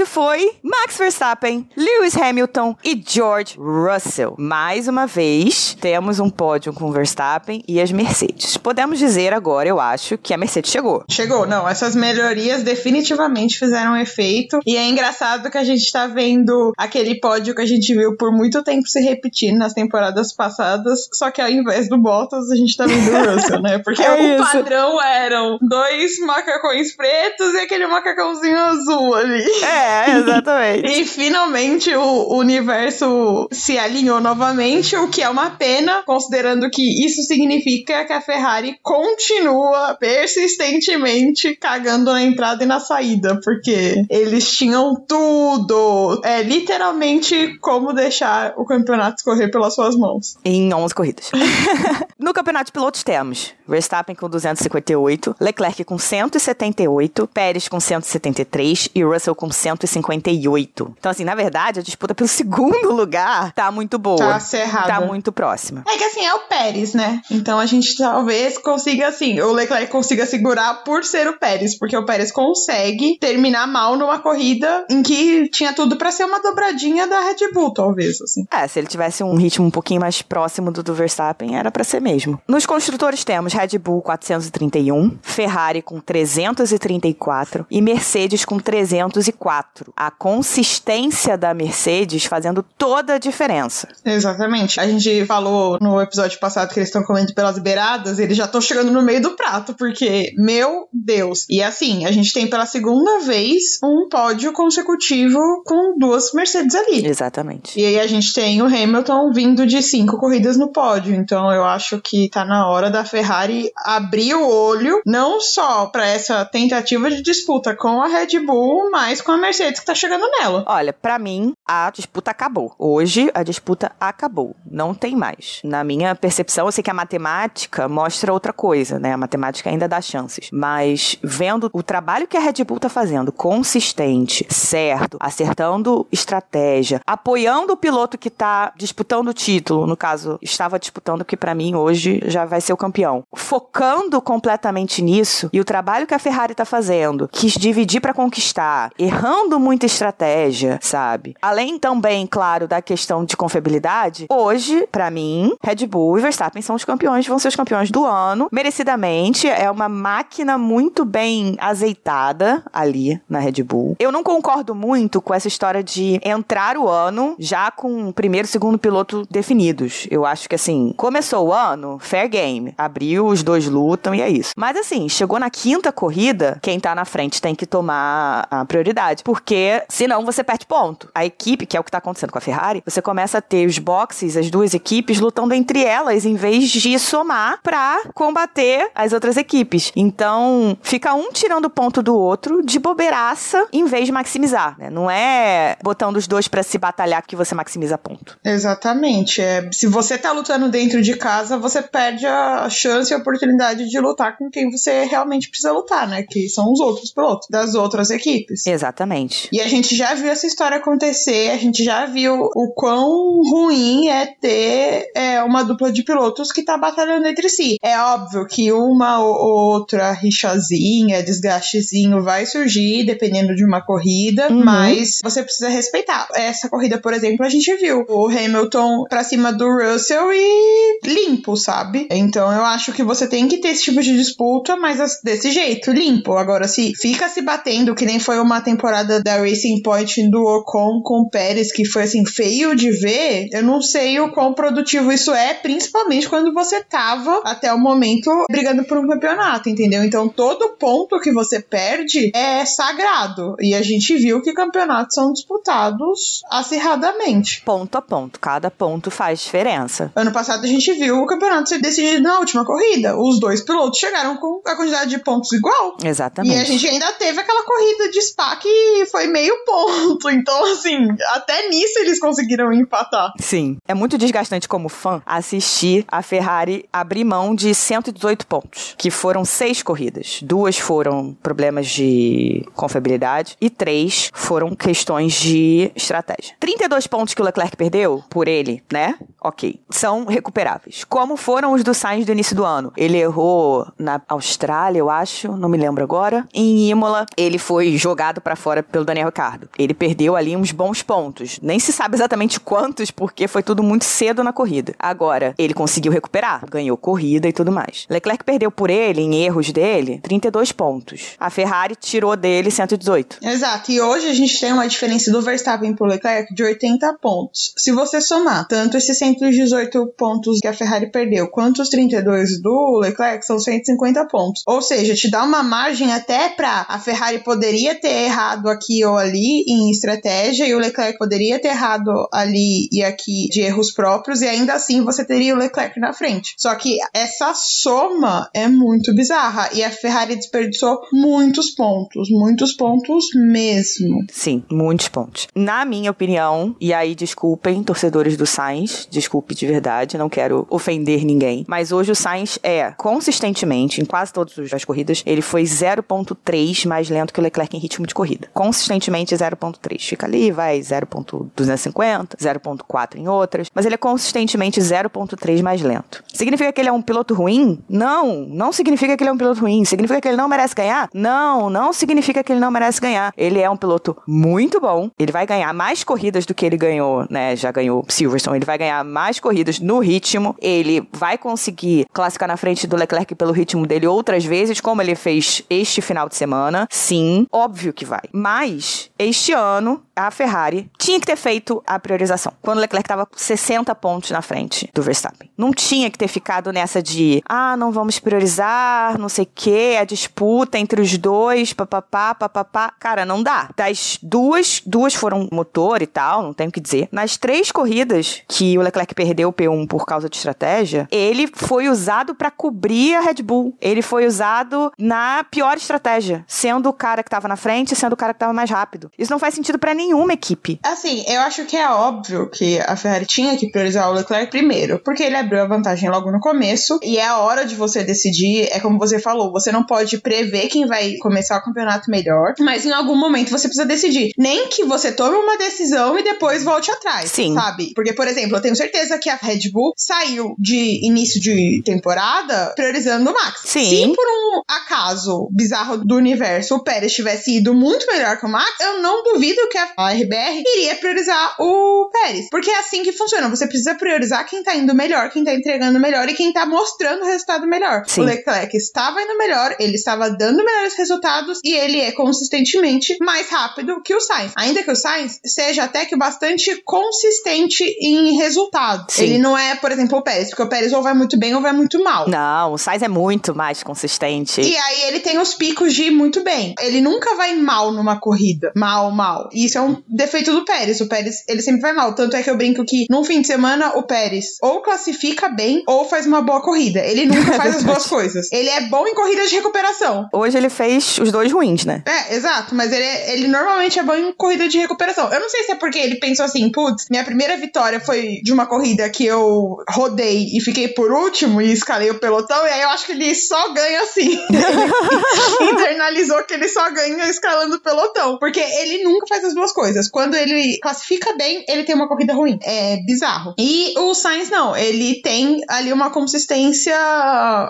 Pódio 0.00 0.06
foi 0.06 0.52
Max 0.62 0.96
Verstappen, 0.96 1.68
Lewis 1.76 2.16
Hamilton 2.16 2.76
e 2.84 3.02
George 3.06 3.58
Russell. 3.58 4.34
Mais 4.38 4.88
uma 4.88 5.06
vez, 5.06 5.76
temos 5.80 6.18
um 6.18 6.30
pódio 6.30 6.72
com 6.72 6.90
Verstappen 6.90 7.62
e 7.68 7.80
as 7.80 7.92
Mercedes. 7.92 8.56
Podemos 8.56 8.98
dizer 8.98 9.32
agora, 9.32 9.68
eu 9.68 9.80
acho, 9.80 10.16
que 10.16 10.32
a 10.32 10.38
Mercedes 10.38 10.70
chegou. 10.70 11.04
Chegou, 11.10 11.46
não. 11.46 11.68
Essas 11.68 11.94
melhorias 11.94 12.62
definitivamente 12.62 13.58
fizeram 13.58 13.96
efeito. 13.96 14.60
E 14.66 14.76
é 14.76 14.86
engraçado 14.86 15.50
que 15.50 15.58
a 15.58 15.64
gente 15.64 15.90
tá 15.90 16.06
vendo 16.06 16.72
aquele 16.76 17.18
pódio 17.20 17.54
que 17.54 17.62
a 17.62 17.66
gente 17.66 17.94
viu 17.94 18.16
por 18.16 18.32
muito 18.32 18.62
tempo 18.62 18.88
se 18.88 19.00
repetindo 19.00 19.58
nas 19.58 19.74
temporadas 19.74 20.32
passadas. 20.32 21.08
Só 21.12 21.30
que 21.30 21.42
ao 21.42 21.50
invés 21.50 21.88
do 21.88 21.98
Bottas, 21.98 22.50
a 22.50 22.56
gente 22.56 22.76
tá 22.76 22.86
vendo 22.86 23.10
o 23.10 23.34
Russell, 23.34 23.60
né? 23.60 23.78
Porque 23.78 24.02
É 24.10 24.40
o 24.40 24.44
padrão 24.44 25.02
eram 25.02 25.58
dois 25.60 26.18
macacões 26.20 26.94
pretos 26.96 27.54
e 27.54 27.58
aquele 27.58 27.86
macacãozinho 27.86 28.58
azul 28.58 29.14
ali. 29.14 29.44
É, 29.62 29.89
exatamente. 30.18 31.00
E 31.00 31.04
finalmente 31.04 31.94
o 31.94 32.36
universo 32.36 33.48
se 33.50 33.78
alinhou 33.78 34.20
novamente, 34.20 34.96
o 34.96 35.08
que 35.08 35.22
é 35.22 35.28
uma 35.28 35.50
pena, 35.50 36.02
considerando 36.04 36.70
que 36.70 37.04
isso 37.04 37.22
significa 37.22 38.04
que 38.04 38.12
a 38.12 38.20
Ferrari 38.20 38.78
continua 38.82 39.96
persistentemente 39.98 41.56
cagando 41.56 42.12
na 42.12 42.22
entrada 42.22 42.64
e 42.64 42.66
na 42.66 42.80
saída, 42.80 43.40
porque 43.42 44.04
eles 44.08 44.50
tinham 44.50 44.94
tudo, 44.94 46.20
é 46.24 46.42
literalmente 46.42 47.58
como 47.60 47.92
deixar 47.92 48.54
o 48.56 48.64
campeonato 48.64 49.16
escorrer 49.18 49.50
pelas 49.50 49.74
suas 49.74 49.96
mãos. 49.96 50.36
em 50.44 50.72
11 50.72 50.94
corridas. 50.94 51.30
no 52.18 52.32
campeonato 52.32 52.66
de 52.66 52.72
pilotos 52.72 53.02
temos 53.02 53.54
Verstappen 53.66 54.16
com 54.16 54.28
258, 54.28 55.36
Leclerc 55.40 55.84
com 55.84 55.96
178, 55.96 57.26
Pérez 57.28 57.68
com 57.68 57.78
173 57.78 58.88
e 58.94 59.04
Russell 59.04 59.34
com 59.34 59.50
158. 59.70 60.94
Então, 60.98 61.10
assim, 61.10 61.24
na 61.24 61.34
verdade, 61.34 61.80
a 61.80 61.82
disputa 61.82 62.14
pelo 62.14 62.28
segundo 62.28 62.92
lugar 62.92 63.52
tá 63.52 63.70
muito 63.70 63.98
boa. 63.98 64.18
Tá 64.18 64.36
acirrada. 64.36 64.86
Tá 64.86 65.00
muito 65.00 65.32
próxima. 65.32 65.82
É 65.88 65.96
que 65.96 66.04
assim, 66.04 66.24
é 66.24 66.34
o 66.34 66.40
Pérez, 66.40 66.94
né? 66.94 67.22
Então 67.30 67.58
a 67.58 67.66
gente 67.66 67.96
talvez 67.96 68.58
consiga, 68.58 69.08
assim, 69.08 69.40
o 69.40 69.52
Leclerc 69.52 69.90
consiga 69.90 70.26
segurar 70.26 70.84
por 70.84 71.04
ser 71.04 71.28
o 71.28 71.38
Pérez, 71.38 71.78
porque 71.78 71.96
o 71.96 72.04
Pérez 72.04 72.30
consegue 72.30 73.18
terminar 73.18 73.66
mal 73.66 73.96
numa 73.96 74.18
corrida 74.18 74.84
em 74.90 75.02
que 75.02 75.48
tinha 75.48 75.72
tudo 75.72 75.96
pra 75.96 76.10
ser 76.10 76.24
uma 76.24 76.40
dobradinha 76.40 77.06
da 77.06 77.20
Red 77.20 77.52
Bull, 77.52 77.72
talvez, 77.72 78.20
assim. 78.20 78.46
É, 78.50 78.66
se 78.68 78.78
ele 78.78 78.88
tivesse 78.88 79.22
um 79.22 79.36
ritmo 79.36 79.66
um 79.66 79.70
pouquinho 79.70 80.00
mais 80.00 80.20
próximo 80.22 80.70
do 80.70 80.82
do 80.82 80.94
Verstappen, 80.94 81.56
era 81.56 81.70
pra 81.70 81.84
ser 81.84 82.00
mesmo. 82.00 82.40
Nos 82.46 82.66
construtores 82.66 83.24
temos 83.24 83.52
Red 83.52 83.78
Bull 83.78 84.02
431, 84.02 85.18
Ferrari 85.22 85.80
com 85.80 86.00
334 86.00 87.66
e 87.70 87.80
Mercedes 87.80 88.44
com 88.44 88.58
304. 88.58 89.59
A 89.96 90.10
consistência 90.10 91.36
da 91.36 91.54
Mercedes 91.54 92.24
fazendo 92.24 92.62
toda 92.76 93.14
a 93.14 93.18
diferença. 93.18 93.88
Exatamente. 94.04 94.80
A 94.80 94.86
gente 94.86 95.24
falou 95.26 95.78
no 95.80 96.00
episódio 96.00 96.38
passado 96.38 96.72
que 96.72 96.78
eles 96.78 96.88
estão 96.88 97.02
comendo 97.02 97.34
pelas 97.34 97.58
beiradas, 97.58 98.18
eles 98.18 98.36
já 98.36 98.44
estão 98.44 98.60
chegando 98.60 98.90
no 98.90 99.02
meio 99.02 99.20
do 99.20 99.36
prato, 99.36 99.74
porque, 99.74 100.32
meu 100.36 100.88
Deus. 100.92 101.46
E 101.48 101.62
assim, 101.62 102.04
a 102.06 102.12
gente 102.12 102.32
tem 102.32 102.48
pela 102.48 102.66
segunda 102.66 103.20
vez 103.20 103.78
um 103.82 104.08
pódio 104.08 104.52
consecutivo 104.52 105.38
com 105.64 105.98
duas 105.98 106.32
Mercedes 106.32 106.74
ali. 106.74 107.06
Exatamente. 107.06 107.78
E 107.78 107.84
aí 107.84 108.00
a 108.00 108.06
gente 108.06 108.32
tem 108.32 108.60
o 108.62 108.66
Hamilton 108.66 109.32
vindo 109.32 109.66
de 109.66 109.82
cinco 109.82 110.18
corridas 110.18 110.56
no 110.56 110.72
pódio. 110.72 111.14
Então 111.14 111.52
eu 111.52 111.64
acho 111.64 112.00
que 112.00 112.28
tá 112.28 112.44
na 112.44 112.68
hora 112.68 112.90
da 112.90 113.04
Ferrari 113.04 113.70
abrir 113.76 114.34
o 114.34 114.48
olho, 114.48 115.00
não 115.06 115.40
só 115.40 115.86
para 115.86 116.06
essa 116.06 116.44
tentativa 116.44 117.10
de 117.10 117.22
disputa 117.22 117.74
com 117.74 118.02
a 118.02 118.08
Red 118.08 118.40
Bull, 118.44 118.90
mas 118.90 119.20
com 119.20 119.32
a 119.32 119.36
Mercedes 119.36 119.49
que 119.80 119.86
tá 119.86 119.94
chegando 119.94 120.28
nela. 120.30 120.64
Olha, 120.66 120.92
pra 120.92 121.18
mim, 121.18 121.52
a 121.72 121.88
disputa 121.90 122.32
acabou. 122.32 122.74
Hoje, 122.76 123.30
a 123.32 123.44
disputa 123.44 123.92
acabou. 124.00 124.56
Não 124.68 124.92
tem 124.92 125.14
mais. 125.14 125.60
Na 125.62 125.84
minha 125.84 126.16
percepção, 126.16 126.66
eu 126.66 126.72
sei 126.72 126.82
que 126.82 126.90
a 126.90 126.94
matemática 126.94 127.88
mostra 127.88 128.32
outra 128.32 128.52
coisa, 128.52 128.98
né? 128.98 129.12
A 129.12 129.16
matemática 129.16 129.70
ainda 129.70 129.86
dá 129.86 130.00
chances. 130.00 130.50
Mas 130.52 131.16
vendo 131.22 131.70
o 131.72 131.80
trabalho 131.80 132.26
que 132.26 132.36
a 132.36 132.40
Red 132.40 132.64
Bull 132.64 132.80
tá 132.80 132.88
fazendo, 132.88 133.30
consistente, 133.30 134.44
certo, 134.48 135.16
acertando 135.20 136.08
estratégia, 136.10 137.00
apoiando 137.06 137.72
o 137.72 137.76
piloto 137.76 138.18
que 138.18 138.30
tá 138.30 138.72
disputando 138.76 139.28
o 139.28 139.34
título, 139.34 139.86
no 139.86 139.96
caso, 139.96 140.40
estava 140.42 140.76
disputando, 140.76 141.24
que 141.24 141.36
pra 141.36 141.54
mim 141.54 141.76
hoje 141.76 142.20
já 142.24 142.44
vai 142.44 142.60
ser 142.60 142.72
o 142.72 142.76
campeão. 142.76 143.22
Focando 143.32 144.20
completamente 144.20 145.02
nisso 145.02 145.48
e 145.52 145.60
o 145.60 145.64
trabalho 145.64 146.06
que 146.06 146.14
a 146.14 146.18
Ferrari 146.18 146.52
tá 146.52 146.64
fazendo, 146.64 147.28
quis 147.30 147.52
dividir 147.52 148.00
pra 148.00 148.12
conquistar, 148.12 148.90
errando 148.98 149.60
muita 149.60 149.86
estratégia, 149.86 150.76
sabe? 150.82 151.36
Além 151.40 151.59
também, 151.78 152.26
claro, 152.26 152.66
da 152.66 152.80
questão 152.80 153.24
de 153.24 153.36
confiabilidade, 153.36 154.26
hoje, 154.30 154.86
pra 154.90 155.10
mim, 155.10 155.54
Red 155.62 155.86
Bull 155.86 156.18
e 156.18 156.22
Verstappen 156.22 156.62
são 156.62 156.76
os 156.76 156.84
campeões, 156.84 157.26
vão 157.26 157.38
ser 157.38 157.48
os 157.48 157.56
campeões 157.56 157.90
do 157.90 158.04
ano, 158.04 158.48
merecidamente. 158.52 159.48
É 159.48 159.70
uma 159.70 159.88
máquina 159.88 160.56
muito 160.56 161.04
bem 161.04 161.56
azeitada 161.58 162.62
ali 162.72 163.20
na 163.28 163.38
Red 163.38 163.62
Bull. 163.62 163.96
Eu 163.98 164.12
não 164.12 164.22
concordo 164.22 164.74
muito 164.74 165.20
com 165.20 165.34
essa 165.34 165.48
história 165.48 165.82
de 165.82 166.20
entrar 166.24 166.76
o 166.76 166.88
ano 166.88 167.34
já 167.38 167.70
com 167.70 168.08
o 168.08 168.12
primeiro 168.12 168.46
e 168.46 168.50
segundo 168.50 168.78
piloto 168.78 169.26
definidos. 169.30 170.06
Eu 170.10 170.24
acho 170.24 170.48
que 170.48 170.54
assim, 170.54 170.94
começou 170.96 171.48
o 171.48 171.52
ano, 171.52 171.98
fair 171.98 172.28
game. 172.28 172.74
Abriu, 172.76 173.26
os 173.26 173.42
dois 173.42 173.66
lutam 173.66 174.14
e 174.14 174.20
é 174.20 174.28
isso. 174.28 174.52
Mas 174.56 174.76
assim, 174.76 175.08
chegou 175.08 175.38
na 175.38 175.50
quinta 175.50 175.92
corrida, 175.92 176.58
quem 176.62 176.78
tá 176.78 176.94
na 176.94 177.04
frente 177.04 177.40
tem 177.40 177.54
que 177.54 177.66
tomar 177.66 178.46
a 178.50 178.64
prioridade. 178.64 179.22
Porque 179.22 179.82
senão 179.88 180.24
você 180.24 180.42
perde 180.42 180.66
ponto. 180.66 181.08
Aí 181.14 181.30
equipe, 181.40 181.66
que 181.66 181.76
é 181.76 181.80
o 181.80 181.84
que 181.84 181.90
tá 181.90 181.98
acontecendo 181.98 182.30
com 182.30 182.38
a 182.38 182.40
Ferrari, 182.40 182.82
você 182.84 183.00
começa 183.00 183.38
a 183.38 183.40
ter 183.40 183.66
os 183.66 183.78
boxes, 183.78 184.36
as 184.36 184.50
duas 184.50 184.74
equipes, 184.74 185.18
lutando 185.18 185.54
entre 185.54 185.82
elas, 185.82 186.26
em 186.26 186.34
vez 186.34 186.68
de 186.68 186.98
somar 186.98 187.60
pra 187.62 188.02
combater 188.14 188.90
as 188.94 189.12
outras 189.12 189.36
equipes. 189.36 189.90
Então, 189.96 190.76
fica 190.82 191.14
um 191.14 191.30
tirando 191.32 191.70
ponto 191.70 192.02
do 192.02 192.14
outro 192.14 192.62
de 192.62 192.78
bobeiraça, 192.78 193.66
em 193.72 193.84
vez 193.84 194.06
de 194.06 194.12
maximizar, 194.12 194.76
né? 194.78 194.90
Não 194.90 195.10
é 195.10 195.76
botando 195.82 196.16
os 196.16 196.26
dois 196.26 196.48
pra 196.48 196.62
se 196.62 196.76
batalhar 196.76 197.24
que 197.26 197.36
você 197.36 197.54
maximiza 197.54 197.96
ponto. 197.96 198.38
Exatamente. 198.44 199.40
É, 199.40 199.68
se 199.72 199.86
você 199.86 200.18
tá 200.18 200.32
lutando 200.32 200.68
dentro 200.68 201.00
de 201.00 201.16
casa, 201.16 201.56
você 201.56 201.82
perde 201.82 202.26
a 202.26 202.68
chance 202.68 203.12
e 203.12 203.14
a 203.14 203.18
oportunidade 203.18 203.88
de 203.88 204.00
lutar 204.00 204.36
com 204.36 204.50
quem 204.50 204.70
você 204.70 205.04
realmente 205.04 205.48
precisa 205.48 205.72
lutar, 205.72 206.08
né? 206.08 206.24
Que 206.28 206.48
são 206.48 206.70
os 206.70 206.80
outros 206.80 207.12
pilotos 207.12 207.48
das 207.48 207.74
outras 207.74 208.10
equipes. 208.10 208.66
Exatamente. 208.66 209.48
E 209.52 209.60
a 209.60 209.68
gente 209.68 209.96
já 209.96 210.14
viu 210.14 210.30
essa 210.30 210.46
história 210.46 210.76
acontecer, 210.76 211.29
a 211.50 211.56
gente 211.56 211.82
já 211.84 212.06
viu 212.06 212.34
o 212.54 212.72
quão 212.74 213.40
ruim 213.50 214.08
é 214.08 214.26
ter 214.40 215.10
é, 215.14 215.42
uma 215.42 215.62
dupla 215.62 215.92
de 215.92 216.02
pilotos 216.02 216.52
que 216.52 216.62
tá 216.64 216.76
batalhando 216.76 217.26
entre 217.26 217.48
si. 217.48 217.76
É 217.82 217.98
óbvio 217.98 218.46
que 218.46 218.72
uma 218.72 219.20
ou 219.20 219.34
outra 219.74 220.12
rixazinha, 220.12 221.22
desgastezinho 221.22 222.22
vai 222.22 222.46
surgir 222.46 223.04
dependendo 223.04 223.54
de 223.54 223.64
uma 223.64 223.80
corrida, 223.84 224.48
Uhum. 224.50 224.64
mas 224.64 225.20
você 225.22 225.42
precisa 225.42 225.68
respeitar. 225.68 226.28
Essa 226.34 226.68
corrida, 226.68 226.98
por 227.00 227.12
exemplo, 227.12 227.44
a 227.44 227.48
gente 227.48 227.72
viu 227.76 228.04
o 228.08 228.26
Hamilton 228.26 229.04
pra 229.08 229.22
cima 229.24 229.52
do 229.52 229.66
Russell 229.68 230.32
e 230.32 231.00
limpo, 231.04 231.56
sabe? 231.56 232.06
Então 232.10 232.52
eu 232.52 232.64
acho 232.64 232.92
que 232.92 233.02
você 233.02 233.26
tem 233.26 233.48
que 233.48 233.58
ter 233.58 233.68
esse 233.68 233.84
tipo 233.84 234.02
de 234.02 234.16
disputa, 234.16 234.76
mas 234.76 235.00
as- 235.00 235.20
desse 235.22 235.50
jeito, 235.50 235.90
limpo. 235.92 236.32
Agora, 236.36 236.66
se 236.68 236.92
fica 236.96 237.28
se 237.28 237.42
batendo, 237.42 237.94
que 237.94 238.06
nem 238.06 238.18
foi 238.18 238.38
uma 238.38 238.60
temporada 238.60 239.22
da 239.22 239.36
Racing 239.38 239.82
Point 239.82 240.28
do 240.30 240.42
Ocon 240.42 241.00
com 241.02 241.19
o 241.20 241.30
Pérez, 241.30 241.72
que 241.72 241.84
foi 241.84 242.02
assim, 242.02 242.24
feio 242.24 242.74
de 242.74 242.90
ver, 242.90 243.48
eu 243.52 243.62
não 243.62 243.80
sei 243.80 244.18
o 244.20 244.32
quão 244.32 244.54
produtivo 244.54 245.12
isso 245.12 245.32
é, 245.32 245.54
principalmente 245.54 246.28
quando 246.28 246.52
você 246.52 246.82
tava 246.82 247.42
até 247.44 247.72
o 247.72 247.78
momento 247.78 248.30
brigando 248.50 248.84
por 248.84 248.98
um 248.98 249.06
campeonato, 249.06 249.68
entendeu? 249.68 250.02
Então 250.04 250.28
todo 250.28 250.76
ponto 250.78 251.20
que 251.20 251.32
você 251.32 251.60
perde 251.60 252.30
é 252.34 252.64
sagrado. 252.64 253.56
E 253.60 253.74
a 253.74 253.82
gente 253.82 254.16
viu 254.16 254.42
que 254.42 254.52
campeonatos 254.52 255.14
são 255.14 255.32
disputados 255.32 256.42
acirradamente. 256.50 257.62
Ponto 257.62 257.96
a 257.96 258.02
ponto. 258.02 258.40
Cada 258.40 258.70
ponto 258.70 259.10
faz 259.10 259.40
diferença. 259.40 260.10
Ano 260.14 260.32
passado 260.32 260.64
a 260.64 260.68
gente 260.68 260.92
viu 260.92 261.18
o 261.18 261.26
campeonato 261.26 261.68
ser 261.68 261.78
decidido 261.80 262.22
na 262.22 262.38
última 262.38 262.64
corrida. 262.64 263.16
Os 263.16 263.38
dois 263.38 263.60
pilotos 263.60 263.98
chegaram 263.98 264.36
com 264.36 264.60
a 264.66 264.76
quantidade 264.76 265.10
de 265.10 265.18
pontos 265.18 265.52
igual. 265.52 265.96
Exatamente. 266.02 266.56
E 266.56 266.60
a 266.60 266.64
gente 266.64 266.88
ainda 266.88 267.12
teve 267.12 267.40
aquela 267.40 267.64
corrida 267.64 268.10
de 268.10 268.22
Spa 268.22 268.56
que 268.56 269.06
foi 269.10 269.26
meio 269.26 269.54
ponto. 269.64 270.30
Então, 270.40 270.72
assim, 270.72 271.09
até 271.34 271.68
nisso 271.68 271.98
eles 271.98 272.18
conseguiram 272.18 272.72
empatar. 272.72 273.32
Sim. 273.38 273.76
É 273.86 273.94
muito 273.94 274.18
desgastante 274.18 274.68
como 274.68 274.88
fã 274.88 275.22
assistir 275.26 276.04
a 276.08 276.22
Ferrari 276.22 276.84
abrir 276.92 277.24
mão 277.24 277.54
de 277.54 277.74
118 277.74 278.46
pontos, 278.46 278.94
que 278.96 279.10
foram 279.10 279.44
seis 279.44 279.82
corridas. 279.82 280.40
Duas 280.42 280.78
foram 280.78 281.36
problemas 281.42 281.88
de 281.88 282.66
confiabilidade 282.74 283.56
e 283.60 283.70
três 283.70 284.30
foram 284.32 284.74
questões 284.74 285.34
de 285.34 285.90
estratégia. 285.94 286.54
32 286.58 287.06
pontos 287.06 287.34
que 287.34 287.42
o 287.42 287.44
Leclerc 287.44 287.76
perdeu 287.76 288.22
por 288.28 288.48
ele, 288.48 288.82
né? 288.92 289.16
Ok. 289.40 289.80
São 289.90 290.24
recuperáveis. 290.26 291.04
Como 291.04 291.36
foram 291.36 291.72
os 291.72 291.82
do 291.82 291.94
Sainz 291.94 292.26
do 292.26 292.32
início 292.32 292.54
do 292.54 292.64
ano? 292.64 292.92
Ele 292.96 293.18
errou 293.18 293.86
na 293.98 294.20
Austrália, 294.28 294.98
eu 294.98 295.10
acho, 295.10 295.56
não 295.56 295.68
me 295.68 295.78
lembro 295.78 296.02
agora. 296.02 296.46
Em 296.52 296.90
Imola, 296.90 297.26
ele 297.36 297.58
foi 297.58 297.96
jogado 297.96 298.40
pra 298.40 298.56
fora 298.56 298.82
pelo 298.82 299.04
Daniel 299.04 299.26
Ricciardo. 299.26 299.68
Ele 299.78 299.94
perdeu 299.94 300.36
ali 300.36 300.56
uns 300.56 300.72
bons 300.72 300.99
pontos. 301.02 301.58
Nem 301.62 301.78
se 301.78 301.92
sabe 301.92 302.16
exatamente 302.16 302.60
quantos, 302.60 303.10
porque 303.10 303.48
foi 303.48 303.62
tudo 303.62 303.82
muito 303.82 304.04
cedo 304.04 304.42
na 304.42 304.52
corrida. 304.52 304.94
Agora, 304.98 305.54
ele 305.58 305.74
conseguiu 305.74 306.12
recuperar, 306.12 306.64
ganhou 306.70 306.96
corrida 306.96 307.48
e 307.48 307.52
tudo 307.52 307.72
mais. 307.72 308.06
Leclerc 308.10 308.44
perdeu 308.44 308.70
por 308.70 308.90
ele, 308.90 309.22
em 309.22 309.44
erros 309.44 309.70
dele, 309.70 310.20
32 310.22 310.72
pontos. 310.72 311.36
A 311.38 311.50
Ferrari 311.50 311.96
tirou 311.96 312.36
dele 312.36 312.70
118. 312.70 313.38
Exato, 313.42 313.92
e 313.92 314.00
hoje 314.00 314.28
a 314.28 314.34
gente 314.34 314.58
tem 314.60 314.72
uma 314.72 314.88
diferença 314.88 315.30
do 315.30 315.42
Verstappen 315.42 315.94
pro 315.94 316.06
Leclerc 316.06 316.54
de 316.54 316.62
80 316.62 317.14
pontos. 317.20 317.72
Se 317.76 317.92
você 317.92 318.20
somar 318.20 318.66
tanto 318.68 318.96
esses 318.96 319.16
118 319.16 320.06
pontos 320.16 320.58
que 320.60 320.68
a 320.68 320.74
Ferrari 320.74 321.10
perdeu, 321.10 321.48
quanto 321.48 321.82
os 321.82 321.88
32 321.88 322.60
do 322.60 322.98
Leclerc, 323.00 323.44
são 323.46 323.58
150 323.58 324.26
pontos. 324.26 324.62
Ou 324.66 324.82
seja, 324.82 325.14
te 325.14 325.30
dá 325.30 325.44
uma 325.44 325.62
margem 325.62 326.12
até 326.12 326.48
pra 326.48 326.86
a 326.88 326.98
Ferrari 326.98 327.38
poderia 327.38 327.94
ter 327.94 328.24
errado 328.24 328.68
aqui 328.68 329.04
ou 329.04 329.16
ali 329.16 329.64
em 329.68 329.90
estratégia, 329.90 330.66
e 330.66 330.74
o 330.74 330.78
Leclerc 330.78 330.89
poderia 331.18 331.60
ter 331.60 331.68
errado 331.68 332.28
ali 332.32 332.88
e 332.90 333.02
aqui 333.02 333.48
de 333.48 333.60
erros 333.60 333.92
próprios, 333.92 334.42
e 334.42 334.48
ainda 334.48 334.74
assim 334.74 335.02
você 335.04 335.24
teria 335.24 335.54
o 335.54 335.58
Leclerc 335.58 335.98
na 335.98 336.12
frente. 336.12 336.54
Só 336.56 336.74
que 336.74 336.98
essa 337.12 337.52
soma 337.54 338.48
é 338.54 338.68
muito 338.68 339.14
bizarra, 339.14 339.70
e 339.72 339.82
a 339.82 339.90
Ferrari 339.90 340.36
desperdiçou 340.36 341.00
muitos 341.12 341.70
pontos, 341.70 342.28
muitos 342.30 342.72
pontos 342.72 343.26
mesmo. 343.34 344.24
Sim, 344.30 344.62
muitos 344.70 345.08
pontos. 345.08 345.48
Na 345.54 345.84
minha 345.84 346.10
opinião, 346.10 346.74
e 346.80 346.92
aí 346.92 347.14
desculpem, 347.14 347.82
torcedores 347.82 348.36
do 348.36 348.46
Sainz, 348.46 349.06
desculpe 349.10 349.54
de 349.54 349.66
verdade, 349.66 350.18
não 350.18 350.28
quero 350.28 350.66
ofender 350.70 351.24
ninguém, 351.24 351.64
mas 351.68 351.92
hoje 351.92 352.12
o 352.12 352.14
Sainz 352.14 352.58
é, 352.62 352.90
consistentemente, 352.92 354.00
em 354.00 354.04
quase 354.04 354.32
todas 354.32 354.72
as 354.72 354.84
corridas, 354.84 355.22
ele 355.26 355.42
foi 355.42 355.62
0.3 355.62 356.86
mais 356.86 357.08
lento 357.08 357.32
que 357.32 357.40
o 357.40 357.42
Leclerc 357.42 357.76
em 357.76 357.80
ritmo 357.80 358.06
de 358.06 358.14
corrida. 358.14 358.48
Consistentemente 358.52 359.34
0.3. 359.34 360.00
Fica 360.00 360.26
ali, 360.26 360.50
vai 360.50 360.79
0.250, 360.80 362.36
0.4 362.36 363.16
em 363.16 363.28
outras, 363.28 363.68
mas 363.74 363.86
ele 363.86 363.94
é 363.94 363.98
consistentemente 363.98 364.80
0.3 364.80 365.62
mais 365.62 365.80
lento. 365.82 366.22
Significa 366.32 366.72
que 366.72 366.80
ele 366.80 366.88
é 366.88 366.92
um 366.92 367.02
piloto 367.02 367.34
ruim? 367.34 367.82
Não, 367.88 368.46
não 368.46 368.72
significa 368.72 369.16
que 369.16 369.22
ele 369.22 369.30
é 369.30 369.32
um 369.32 369.38
piloto 369.38 369.60
ruim. 369.60 369.84
Significa 369.84 370.20
que 370.20 370.28
ele 370.28 370.36
não 370.36 370.48
merece 370.48 370.74
ganhar? 370.74 371.08
Não, 371.12 371.70
não 371.70 371.92
significa 371.92 372.42
que 372.42 372.52
ele 372.52 372.60
não 372.60 372.70
merece 372.70 373.00
ganhar. 373.00 373.32
Ele 373.36 373.60
é 373.60 373.68
um 373.68 373.76
piloto 373.76 374.16
muito 374.26 374.80
bom. 374.80 375.10
Ele 375.18 375.32
vai 375.32 375.46
ganhar 375.46 375.72
mais 375.72 376.04
corridas 376.04 376.46
do 376.46 376.54
que 376.54 376.64
ele 376.64 376.76
ganhou, 376.76 377.26
né? 377.30 377.56
Já 377.56 377.70
ganhou 377.70 378.04
Silverstone. 378.08 378.58
Ele 378.58 378.64
vai 378.64 378.78
ganhar 378.78 379.04
mais 379.04 379.38
corridas 379.40 379.78
no 379.78 379.98
ritmo. 379.98 380.54
Ele 380.60 381.06
vai 381.12 381.36
conseguir 381.38 382.06
classificar 382.12 382.48
na 382.48 382.56
frente 382.56 382.86
do 382.86 382.96
Leclerc 382.96 383.34
pelo 383.34 383.52
ritmo 383.52 383.86
dele 383.86 384.06
outras 384.06 384.44
vezes, 384.44 384.80
como 384.80 385.02
ele 385.02 385.14
fez 385.14 385.62
este 385.68 386.00
final 386.00 386.28
de 386.28 386.36
semana. 386.36 386.86
Sim, 386.90 387.46
óbvio 387.52 387.92
que 387.92 388.04
vai. 388.04 388.22
Mas 388.32 389.10
este 389.18 389.52
ano 389.52 390.02
a 390.26 390.30
Ferrari 390.30 390.90
tinha 390.98 391.18
que 391.18 391.26
ter 391.26 391.36
feito 391.36 391.82
a 391.86 391.98
priorização. 391.98 392.52
Quando 392.60 392.78
o 392.78 392.80
Leclerc 392.80 393.04
estava 393.04 393.28
60 393.34 393.94
pontos 393.94 394.30
na 394.30 394.42
frente 394.42 394.90
do 394.94 395.02
Verstappen. 395.02 395.50
Não 395.56 395.72
tinha 395.72 396.10
que 396.10 396.18
ter 396.18 396.28
ficado 396.28 396.72
nessa 396.72 397.02
de, 397.02 397.42
ah, 397.48 397.76
não 397.76 397.92
vamos 397.92 398.18
priorizar, 398.18 399.18
não 399.18 399.28
sei 399.28 399.44
o 399.44 399.48
quê, 399.54 399.96
a 400.00 400.04
disputa 400.04 400.78
entre 400.78 401.00
os 401.00 401.16
dois, 401.16 401.72
papapá, 401.72 402.34
papapá. 402.34 402.92
Cara, 402.98 403.24
não 403.24 403.42
dá. 403.42 403.70
Das 403.76 404.18
duas, 404.22 404.82
duas 404.84 405.14
foram 405.14 405.48
motor 405.52 406.02
e 406.02 406.06
tal, 406.06 406.42
não 406.42 406.52
tenho 406.52 406.70
o 406.70 406.72
que 406.72 406.80
dizer. 406.80 407.08
Nas 407.12 407.36
três 407.36 407.70
corridas 407.72 408.42
que 408.48 408.78
o 408.78 408.82
Leclerc 408.82 409.14
perdeu 409.14 409.48
o 409.48 409.52
P1 409.52 409.86
por 409.86 410.06
causa 410.06 410.28
de 410.28 410.36
estratégia, 410.36 411.08
ele 411.10 411.48
foi 411.52 411.88
usado 411.88 412.34
para 412.34 412.50
cobrir 412.50 413.14
a 413.14 413.20
Red 413.20 413.42
Bull. 413.42 413.76
Ele 413.80 414.02
foi 414.02 414.26
usado 414.26 414.92
na 414.98 415.44
pior 415.50 415.76
estratégia, 415.76 416.44
sendo 416.46 416.88
o 416.88 416.92
cara 416.92 417.22
que 417.22 417.30
tava 417.30 417.48
na 417.48 417.56
frente, 417.56 417.94
sendo 417.94 418.12
o 418.12 418.16
cara 418.16 418.32
que 418.32 418.40
tava 418.40 418.52
mais 418.52 418.70
rápido. 418.70 419.10
Isso 419.18 419.30
não 419.30 419.38
faz 419.38 419.54
sentido 419.54 419.78
para 419.78 419.94
nenhuma 420.10 420.32
equipe. 420.32 420.78
Assim, 420.82 421.24
eu 421.28 421.40
acho 421.40 421.64
que 421.64 421.76
é 421.76 421.88
óbvio 421.88 422.50
que 422.50 422.78
a 422.80 422.96
Ferrari 422.96 423.26
tinha 423.26 423.56
que 423.56 423.70
priorizar 423.70 424.10
o 424.10 424.14
Leclerc 424.14 424.50
primeiro, 424.50 425.00
porque 425.04 425.22
ele 425.22 425.36
abriu 425.36 425.62
a 425.62 425.66
vantagem 425.66 426.10
logo 426.10 426.30
no 426.30 426.40
começo 426.40 426.98
e 427.02 427.16
é 427.16 427.26
a 427.26 427.38
hora 427.38 427.64
de 427.64 427.74
você 427.74 428.02
decidir. 428.02 428.68
É 428.72 428.80
como 428.80 428.98
você 428.98 429.18
falou, 429.18 429.52
você 429.52 429.70
não 429.70 429.84
pode 429.84 430.18
prever 430.18 430.68
quem 430.68 430.86
vai 430.86 431.16
começar 431.16 431.58
o 431.58 431.62
campeonato 431.62 432.10
melhor, 432.10 432.54
mas 432.58 432.84
em 432.84 432.92
algum 432.92 433.16
momento 433.16 433.50
você 433.50 433.68
precisa 433.68 433.86
decidir. 433.86 434.32
Nem 434.36 434.68
que 434.68 434.84
você 434.84 435.12
tome 435.12 435.36
uma 435.36 435.56
decisão 435.56 436.18
e 436.18 436.22
depois 436.22 436.64
volte 436.64 436.90
atrás, 436.90 437.30
Sim. 437.30 437.54
sabe? 437.54 437.92
Porque, 437.94 438.12
por 438.12 438.26
exemplo, 438.26 438.56
eu 438.56 438.62
tenho 438.62 438.76
certeza 438.76 439.18
que 439.18 439.30
a 439.30 439.36
Red 439.36 439.70
Bull 439.72 439.92
saiu 439.96 440.54
de 440.58 441.06
início 441.06 441.40
de 441.40 441.82
temporada 441.84 442.72
priorizando 442.74 443.30
o 443.30 443.34
Max. 443.34 443.62
Sim. 443.64 443.84
Se 443.84 444.06
por 444.14 444.26
um 444.26 444.62
acaso 444.68 445.48
bizarro 445.52 445.98
do 445.98 446.16
universo 446.16 446.74
o 446.74 446.82
Pérez 446.82 447.12
tivesse 447.12 447.56
ido 447.56 447.74
muito 447.74 448.06
melhor 448.06 448.38
que 448.38 448.46
o 448.46 448.48
Max, 448.48 448.72
eu 448.80 449.00
não 449.00 449.22
duvido 449.22 449.68
que 449.70 449.78
a 449.78 449.86
RBR 450.08 450.62
iria 450.74 450.96
priorizar 450.96 451.56
o 451.58 452.10
Pérez. 452.12 452.48
Porque 452.50 452.70
é 452.70 452.78
assim 452.78 453.02
que 453.02 453.12
funciona. 453.12 453.48
Você 453.48 453.66
precisa 453.66 453.94
priorizar 453.94 454.46
quem 454.46 454.62
tá 454.62 454.74
indo 454.74 454.94
melhor, 454.94 455.30
quem 455.30 455.44
tá 455.44 455.54
entregando 455.54 455.98
melhor 455.98 456.28
e 456.28 456.34
quem 456.34 456.52
tá 456.52 456.66
mostrando 456.66 457.22
o 457.22 457.26
resultado 457.26 457.66
melhor. 457.66 458.04
Sim. 458.06 458.22
O 458.22 458.24
Leclerc 458.24 458.76
estava 458.76 459.20
indo 459.22 459.36
melhor, 459.36 459.76
ele 459.78 459.94
estava 459.94 460.30
dando 460.30 460.64
melhores 460.64 460.94
resultados 460.96 461.60
e 461.64 461.74
ele 461.74 462.00
é 462.00 462.12
consistentemente 462.12 463.16
mais 463.20 463.48
rápido 463.50 464.02
que 464.02 464.14
o 464.14 464.20
Sainz. 464.20 464.52
Ainda 464.56 464.82
que 464.82 464.90
o 464.90 464.96
Sainz 464.96 465.40
seja 465.44 465.84
até 465.84 466.04
que 466.04 466.16
bastante 466.16 466.82
consistente 466.84 467.84
em 468.00 468.36
resultado. 468.36 469.06
Sim. 469.10 469.24
Ele 469.24 469.38
não 469.38 469.56
é, 469.56 469.74
por 469.74 469.90
exemplo, 469.92 470.18
o 470.18 470.22
Pérez, 470.22 470.48
porque 470.48 470.62
o 470.62 470.68
Pérez 470.68 470.92
ou 470.92 471.02
vai 471.02 471.14
muito 471.14 471.38
bem 471.38 471.54
ou 471.54 471.60
vai 471.60 471.72
muito 471.72 472.02
mal. 472.02 472.28
Não, 472.28 472.72
o 472.72 472.78
Sainz 472.78 473.02
é 473.02 473.08
muito 473.08 473.54
mais 473.54 473.82
consistente. 473.82 474.60
E 474.60 474.76
aí 474.76 475.02
ele 475.08 475.20
tem 475.20 475.38
os 475.38 475.54
picos 475.54 475.94
de 475.94 476.04
ir 476.04 476.10
muito 476.10 476.42
bem. 476.42 476.74
Ele 476.80 477.00
nunca 477.00 477.34
vai 477.36 477.54
mal 477.54 477.92
numa 477.92 478.18
corrida. 478.18 478.72
Mal, 478.76 479.10
mal. 479.10 479.48
E 479.52 479.64
isso 479.66 479.78
é 479.78 479.79
um 479.80 480.02
defeito 480.08 480.52
do 480.52 480.64
Pérez. 480.64 481.00
O 481.00 481.08
Pérez, 481.08 481.44
ele 481.48 481.62
sempre 481.62 481.80
vai 481.80 481.92
mal. 481.92 482.14
Tanto 482.14 482.36
é 482.36 482.42
que 482.42 482.50
eu 482.50 482.56
brinco 482.56 482.84
que 482.84 483.06
num 483.10 483.24
fim 483.24 483.40
de 483.40 483.46
semana 483.46 483.96
o 483.96 484.02
Pérez 484.02 484.56
ou 484.62 484.82
classifica 484.82 485.48
bem 485.48 485.82
ou 485.86 486.08
faz 486.08 486.26
uma 486.26 486.42
boa 486.42 486.60
corrida. 486.60 487.00
Ele 487.00 487.26
nunca 487.26 487.52
faz 487.54 487.76
as 487.76 487.82
boas 487.82 488.06
coisas. 488.06 488.50
Ele 488.52 488.68
é 488.68 488.82
bom 488.82 489.06
em 489.06 489.14
corridas 489.14 489.50
de 489.50 489.56
recuperação. 489.56 490.28
Hoje 490.32 490.56
ele 490.56 490.70
fez 490.70 491.18
os 491.18 491.32
dois 491.32 491.52
ruins, 491.52 491.84
né? 491.84 492.02
É, 492.06 492.34
exato, 492.34 492.74
mas 492.74 492.92
ele, 492.92 493.04
ele 493.32 493.48
normalmente 493.48 493.98
é 493.98 494.02
bom 494.02 494.14
em 494.14 494.32
corrida 494.32 494.68
de 494.68 494.78
recuperação. 494.78 495.32
Eu 495.32 495.40
não 495.40 495.48
sei 495.48 495.64
se 495.64 495.72
é 495.72 495.74
porque 495.74 495.98
ele 495.98 496.16
pensou 496.16 496.44
assim, 496.44 496.70
putz, 496.70 497.06
minha 497.10 497.24
primeira 497.24 497.56
vitória 497.56 498.00
foi 498.00 498.40
de 498.42 498.52
uma 498.52 498.66
corrida 498.66 499.08
que 499.08 499.24
eu 499.24 499.76
rodei 499.88 500.48
e 500.54 500.60
fiquei 500.60 500.88
por 500.88 501.12
último 501.12 501.60
e 501.60 501.72
escalei 501.72 502.10
o 502.10 502.18
pelotão, 502.18 502.66
e 502.66 502.70
aí 502.70 502.82
eu 502.82 502.88
acho 502.90 503.06
que 503.06 503.12
ele 503.12 503.34
só 503.34 503.72
ganha 503.72 504.02
assim. 504.02 504.38
ele 505.60 505.70
internalizou 505.72 506.42
que 506.44 506.54
ele 506.54 506.68
só 506.68 506.90
ganha 506.90 507.28
escalando 507.28 507.76
o 507.76 507.80
pelotão. 507.80 508.38
Porque 508.38 508.60
ele 508.60 509.04
nunca 509.04 509.26
faz 509.28 509.44
as 509.44 509.54
duas 509.70 509.72
coisas. 509.72 510.10
Quando 510.10 510.34
ele 510.34 510.78
classifica 510.80 511.34
bem, 511.36 511.64
ele 511.68 511.84
tem 511.84 511.94
uma 511.94 512.08
corrida 512.08 512.34
ruim. 512.34 512.58
É 512.62 512.98
bizarro. 513.04 513.54
E 513.58 513.94
o 513.98 514.14
Sainz 514.14 514.50
não, 514.50 514.76
ele 514.76 515.20
tem 515.22 515.60
ali 515.68 515.92
uma 515.92 516.10
consistência 516.10 516.96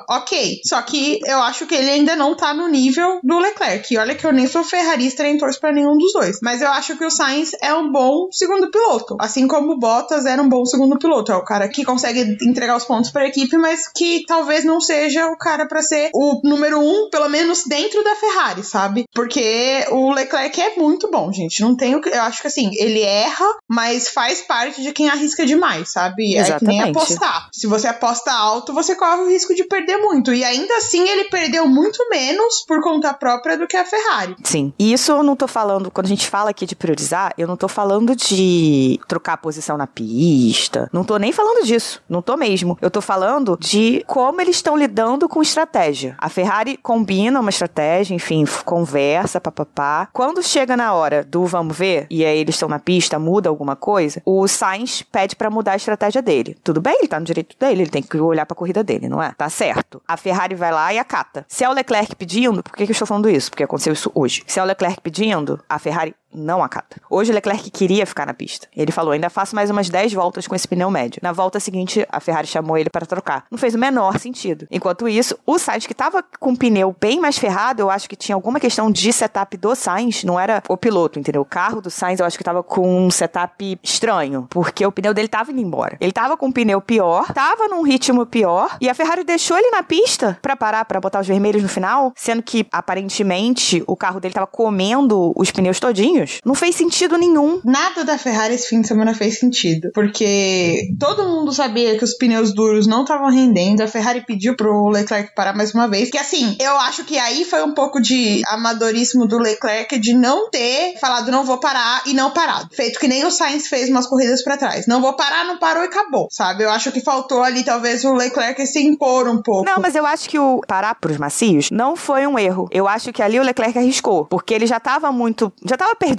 ok. 0.09 0.61
Só 0.65 0.81
que 0.83 1.21
eu 1.25 1.41
acho 1.43 1.67
que 1.67 1.75
ele 1.75 1.91
ainda 1.91 2.17
não 2.17 2.35
tá 2.35 2.53
no 2.55 2.69
nível 2.69 3.21
do 3.23 3.39
Leclerc. 3.39 3.93
E 3.93 3.99
olha 3.99 4.15
que 4.15 4.27
eu 4.27 4.33
nem 4.33 4.47
sou 4.47 4.65
ferrarista 4.65 5.23
nem 5.23 5.39
torço 5.39 5.61
pra 5.61 5.73
nenhum 5.73 5.97
dos 5.97 6.13
dois. 6.13 6.39
Mas 6.43 6.63
eu 6.63 6.69
acho 6.69 6.97
que 6.97 7.05
o 7.05 7.11
Sainz 7.11 7.53
é 7.63 7.73
um 7.75 7.91
bom 7.91 8.29
segundo 8.31 8.71
piloto. 8.71 9.17
Assim 9.21 9.47
como 9.47 9.73
o 9.73 9.79
Bottas 9.79 10.27
era 10.27 10.43
um 10.43 10.49
bom 10.49 10.65
segundo 10.65 10.99
piloto. 10.99 11.33
É 11.33 11.37
o 11.37 11.45
cara 11.45 11.69
que 11.69 11.85
consegue 11.85 12.37
entregar 12.43 12.77
os 12.77 12.85
pontos 12.85 13.11
pra 13.11 13.27
equipe, 13.27 13.57
mas 13.57 13.89
que 13.89 14.25
talvez 14.27 14.65
não 14.65 14.81
seja 14.81 15.27
o 15.29 15.37
cara 15.37 15.67
pra 15.67 15.83
ser 15.83 16.11
o 16.15 16.41
número 16.45 16.81
um, 16.81 17.09
pelo 17.11 17.29
menos 17.29 17.65
dentro 17.65 18.03
da 18.03 18.17
Ferrari, 18.17 18.63
sabe? 18.63 19.05
Porque 19.15 19.85
o 19.91 20.13
Leclerc 20.13 20.61
é 20.61 20.77
muito 20.77 21.11
bom, 21.11 21.33
gente. 21.33 21.61
Não 21.61 21.77
tenho. 21.91 22.15
Eu 22.15 22.23
acho 22.23 22.41
que 22.41 22.47
assim, 22.47 22.71
ele 22.77 23.03
erra, 23.03 23.47
mas 23.69 24.09
faz 24.09 24.43
parte 24.43 24.83
de 24.83 24.93
quem 24.93 25.09
arrisca 25.09 25.45
demais, 25.45 25.93
sabe? 25.93 26.37
É 26.37 26.45
que 26.59 26.65
nem 26.65 26.79
Exatamente. 26.81 26.99
apostar. 26.99 27.49
Se 27.53 27.67
você 27.67 27.89
aposta 27.89 28.33
alto, 28.33 28.73
você 28.73 28.95
corre 28.95 29.23
o 29.23 29.29
risco 29.29 29.55
de 29.55 29.65
perder 29.65 29.99
muito. 29.99 30.33
E 30.33 30.45
ainda 30.45 30.77
assim, 30.77 31.09
ele 31.09 31.25
perdeu 31.25 31.67
muito 31.67 31.99
menos 32.09 32.65
por 32.67 32.81
conta 32.83 33.13
própria 33.15 33.57
do 33.57 33.67
que 33.67 33.77
a 33.77 33.85
Ferrari. 33.85 34.37
Sim. 34.45 34.73
E 34.79 34.93
isso 34.93 35.13
eu 35.13 35.23
não 35.23 35.35
tô 35.35 35.49
falando, 35.49 35.91
quando 35.91 36.07
a 36.07 36.09
gente 36.09 36.29
fala 36.29 36.51
aqui 36.51 36.67
de 36.67 36.77
priorizar, 36.77 37.33
eu 37.37 37.47
não 37.47 37.57
tô 37.57 37.69
falando 37.69 38.15
de 38.15 39.01
trocar 39.09 39.35
a 39.35 39.37
posição 39.37 39.77
na 39.77 39.87
pista. 39.87 40.89
Não 40.93 41.05
tô 41.05 41.17
nem 41.17 41.33
falando 41.33 41.65
disso. 41.65 42.03
Não 42.09 42.23
tô 42.23 42.37
mesmo. 42.37 42.79
Eu 42.81 42.91
tô 42.91 43.01
falando 43.01 43.57
de 43.61 44.05
como 44.07 44.41
eles 44.41 44.57
estão 44.57 44.77
lidando 44.77 45.29
com 45.29 45.43
estratégia. 45.43 46.15
A 46.19 46.29
Ferrari 46.29 46.77
combina 46.77 47.41
uma 47.41 47.51
estratégia, 47.51 48.15
enfim, 48.15 48.45
conversa, 48.65 49.41
papapá. 49.41 50.09
Quando 50.13 50.43
chega 50.43 50.77
na 50.77 50.93
hora 50.93 51.25
do 51.25 51.45
vamos 51.45 51.77
ver, 51.81 52.07
e 52.11 52.25
aí 52.25 52.39
eles 52.39 52.55
estão 52.55 52.69
na 52.69 52.79
pista, 52.79 53.19
muda 53.19 53.49
alguma 53.49 53.75
coisa, 53.75 54.21
o 54.27 54.47
Sainz 54.47 55.03
pede 55.03 55.35
pra 55.35 55.49
mudar 55.49 55.73
a 55.73 55.77
estratégia 55.77 56.21
dele. 56.21 56.57
Tudo 56.63 56.81
bem, 56.81 56.95
ele 56.99 57.09
tá 57.09 57.19
no 57.19 57.25
direito 57.25 57.57
dele, 57.59 57.83
ele 57.83 57.91
tem 57.91 58.03
que 58.03 58.19
olhar 58.19 58.45
pra 58.45 58.55
corrida 58.55 58.85
dele, 58.85 59.09
não 59.09 59.23
é? 59.23 59.33
Tá 59.33 59.49
certo. 59.49 60.03
A 60.07 60.17
Ferrari 60.17 60.55
vai 60.55 60.71
lá 60.71 60.93
e 60.93 60.99
acata. 60.99 61.47
Se 61.49 61.65
é 61.65 61.69
o 61.69 61.73
Leclerc 61.73 62.15
pedindo, 62.17 62.63
por 62.63 62.77
que, 62.77 62.85
que 62.85 62.91
eu 62.91 62.93
estou 62.93 63.07
falando 63.07 63.31
isso? 63.31 63.51
Porque 63.51 63.65
aconteceu 63.65 63.95
isso 63.95 64.11
hoje. 64.15 64.43
Se 64.47 64.61
é 64.61 64.63
o 64.63 64.67
Leclerc 64.67 65.01
pedindo, 65.01 65.59
a 65.69 65.79
Ferrari 65.79 66.15
não 66.33 66.63
acata. 66.63 67.01
Hoje 67.09 67.33
Leclerc 67.33 67.71
queria 67.71 68.07
ficar 68.07 68.27
na 68.27 68.35
pista. 68.35 68.69
Ele 68.75 68.93
falou: 68.93 69.13
ainda 69.13 69.31
faço 69.31 69.55
mais 69.55 69.71
umas 69.71 69.89
10 69.89 70.13
voltas 70.13 70.47
com 70.47 70.55
esse 70.55 70.67
pneu 70.67 70.91
médio. 70.91 71.21
Na 71.23 71.33
volta 71.33 71.61
seguinte, 71.61 72.07
a 72.11 72.21
Ferrari 72.21 72.47
chamou 72.47 72.77
ele 72.77 72.91
para 72.91 73.07
trocar. 73.07 73.45
Não 73.51 73.59
fez 73.59 73.75
o 73.75 73.79
menor 73.79 74.19
sentido. 74.19 74.67
Enquanto 74.71 75.09
isso, 75.09 75.39
o 75.47 75.59
Sainz, 75.59 75.87
que 75.87 75.95
tava 75.95 76.25
com 76.39 76.53
o 76.53 76.57
pneu 76.57 76.95
bem 77.01 77.21
mais 77.21 77.39
ferrado, 77.39 77.83
eu 77.83 77.91
acho 77.91 78.09
que 78.09 78.17
tinha 78.17 78.35
alguma 78.35 78.61
questão 78.61 78.91
de 78.91 79.13
setup 79.13 79.57
do 79.57 79.75
Sainz, 79.75 80.25
não 80.25 80.39
era 80.39 80.63
o 80.69 80.77
piloto, 80.77 81.19
entendeu? 81.19 81.43
O 81.43 81.45
carro 81.45 81.81
do 81.81 81.91
Sainz 81.91 82.21
eu 82.21 82.27
acho 82.27 82.39
que 82.39 82.45
tava 82.45 82.63
com 82.63 83.07
um 83.07 83.11
setup 83.11 83.79
estranho, 83.83 84.47
porque 84.51 84.85
o 84.87 84.93
pneu 84.93 85.13
dele 85.15 85.29
tava 85.29 85.51
indo 85.51 85.61
embora. 85.61 85.97
Ele 86.01 86.13
tava 86.13 86.37
com 86.37 86.47
um 86.47 86.53
pneu 86.53 86.81
pior, 86.81 87.33
tava 87.33 87.69
num 87.69 87.83
ritmo 87.83 88.25
pior, 88.27 88.77
e 88.81 88.89
a 88.89 88.95
Ferrari 88.95 89.25
deixou 89.25 89.57
ele 89.57 89.71
na 89.71 89.83
pista 89.83 90.39
pra 90.41 90.57
parar, 90.57 90.85
pra 90.85 91.01
botar 91.01 91.21
os 91.21 91.27
vermelhos 91.27 91.63
no 91.63 91.69
final, 91.69 92.13
sendo 92.17 92.43
que 92.43 92.67
aparentemente 92.71 93.83
o 93.87 93.97
carro 93.97 94.21
dele 94.21 94.35
tava 94.35 94.47
comendo 94.47 95.33
os 95.37 95.51
pneus 95.51 95.81
todinhos. 95.81 96.20
Não 96.45 96.55
fez 96.55 96.77
sentido 96.77 97.17
nenhum. 97.17 97.61
Nada 97.65 98.05
da 98.05 98.19
Ferrari 98.19 98.55
esse 98.55 98.69
fim 98.69 98.81
de 98.81 98.89
semana 98.89 99.15
fez 99.15 99.39
sentido. 99.39 99.91
Porque 99.95 100.89
todo 100.99 101.29
mundo 101.29 101.53
sabia 101.53 101.97
que 101.97 102.05
os 102.05 102.15
pneus 102.15 102.55
duros 102.55 102.87
não 102.87 103.03
estavam 103.03 103.31
rendendo. 103.31 103.83
A 103.83 103.89
Ferrari 103.89 104.25
pediu 104.27 104.57
pro 104.57 104.89
Leclerc 104.89 105.35
parar 105.35 105.55
mais 105.55 105.75
uma 105.75 105.89
vez. 105.89 106.11
Que 106.11 106.19
assim, 106.19 106.57
eu 106.61 106.77
acho 106.81 107.05
que 107.05 107.19
aí 107.19 107.45
foi 107.45 107.63
um 107.63 107.73
pouco 107.75 108.01
de 108.01 108.43
amadorismo 108.47 109.27
do 109.27 109.39
Leclerc 109.39 109.99
de 109.99 110.15
não 110.15 110.51
ter 110.51 110.99
falado 111.01 111.31
não 111.31 111.45
vou 111.45 111.59
parar 111.59 112.03
e 112.07 112.13
não 112.13 112.31
parado. 112.31 112.69
Feito 112.73 112.99
que 112.99 113.09
nem 113.09 113.25
o 113.25 113.31
Sainz 113.31 113.69
fez 113.69 113.89
umas 113.89 114.07
corridas 114.07 114.43
pra 114.43 114.57
trás. 114.57 114.87
Não 114.87 115.01
vou 115.01 115.15
parar, 115.15 115.45
não 115.45 115.59
parou 115.59 115.83
e 115.83 115.87
acabou. 115.87 116.29
Sabe? 116.31 116.65
Eu 116.65 116.71
acho 116.71 116.93
que 116.93 117.01
faltou 117.01 117.43
ali 117.43 117.65
talvez 117.65 118.05
o 118.05 118.15
Leclerc 118.15 118.65
se 118.67 118.81
impor 118.81 119.29
um 119.29 119.43
pouco. 119.43 119.65
Não, 119.65 119.81
mas 119.81 119.95
eu 119.95 120.07
acho 120.07 120.29
que 120.29 120.39
o 120.39 120.61
parar 120.67 120.95
pros 120.95 121.17
macios 121.17 121.71
não 121.71 121.97
foi 121.97 122.27
um 122.27 122.39
erro. 122.39 122.69
Eu 122.71 122.87
acho 122.87 123.13
que 123.13 123.23
ali 123.23 123.39
o 123.39 123.43
Leclerc 123.43 123.79
arriscou, 123.79 124.27
porque 124.27 124.55
ele 124.55 124.67
já 124.67 124.79
tava 124.79 125.11
muito, 125.13 125.53
já 125.65 125.77
tava 125.77 125.95
perdido 125.95 126.10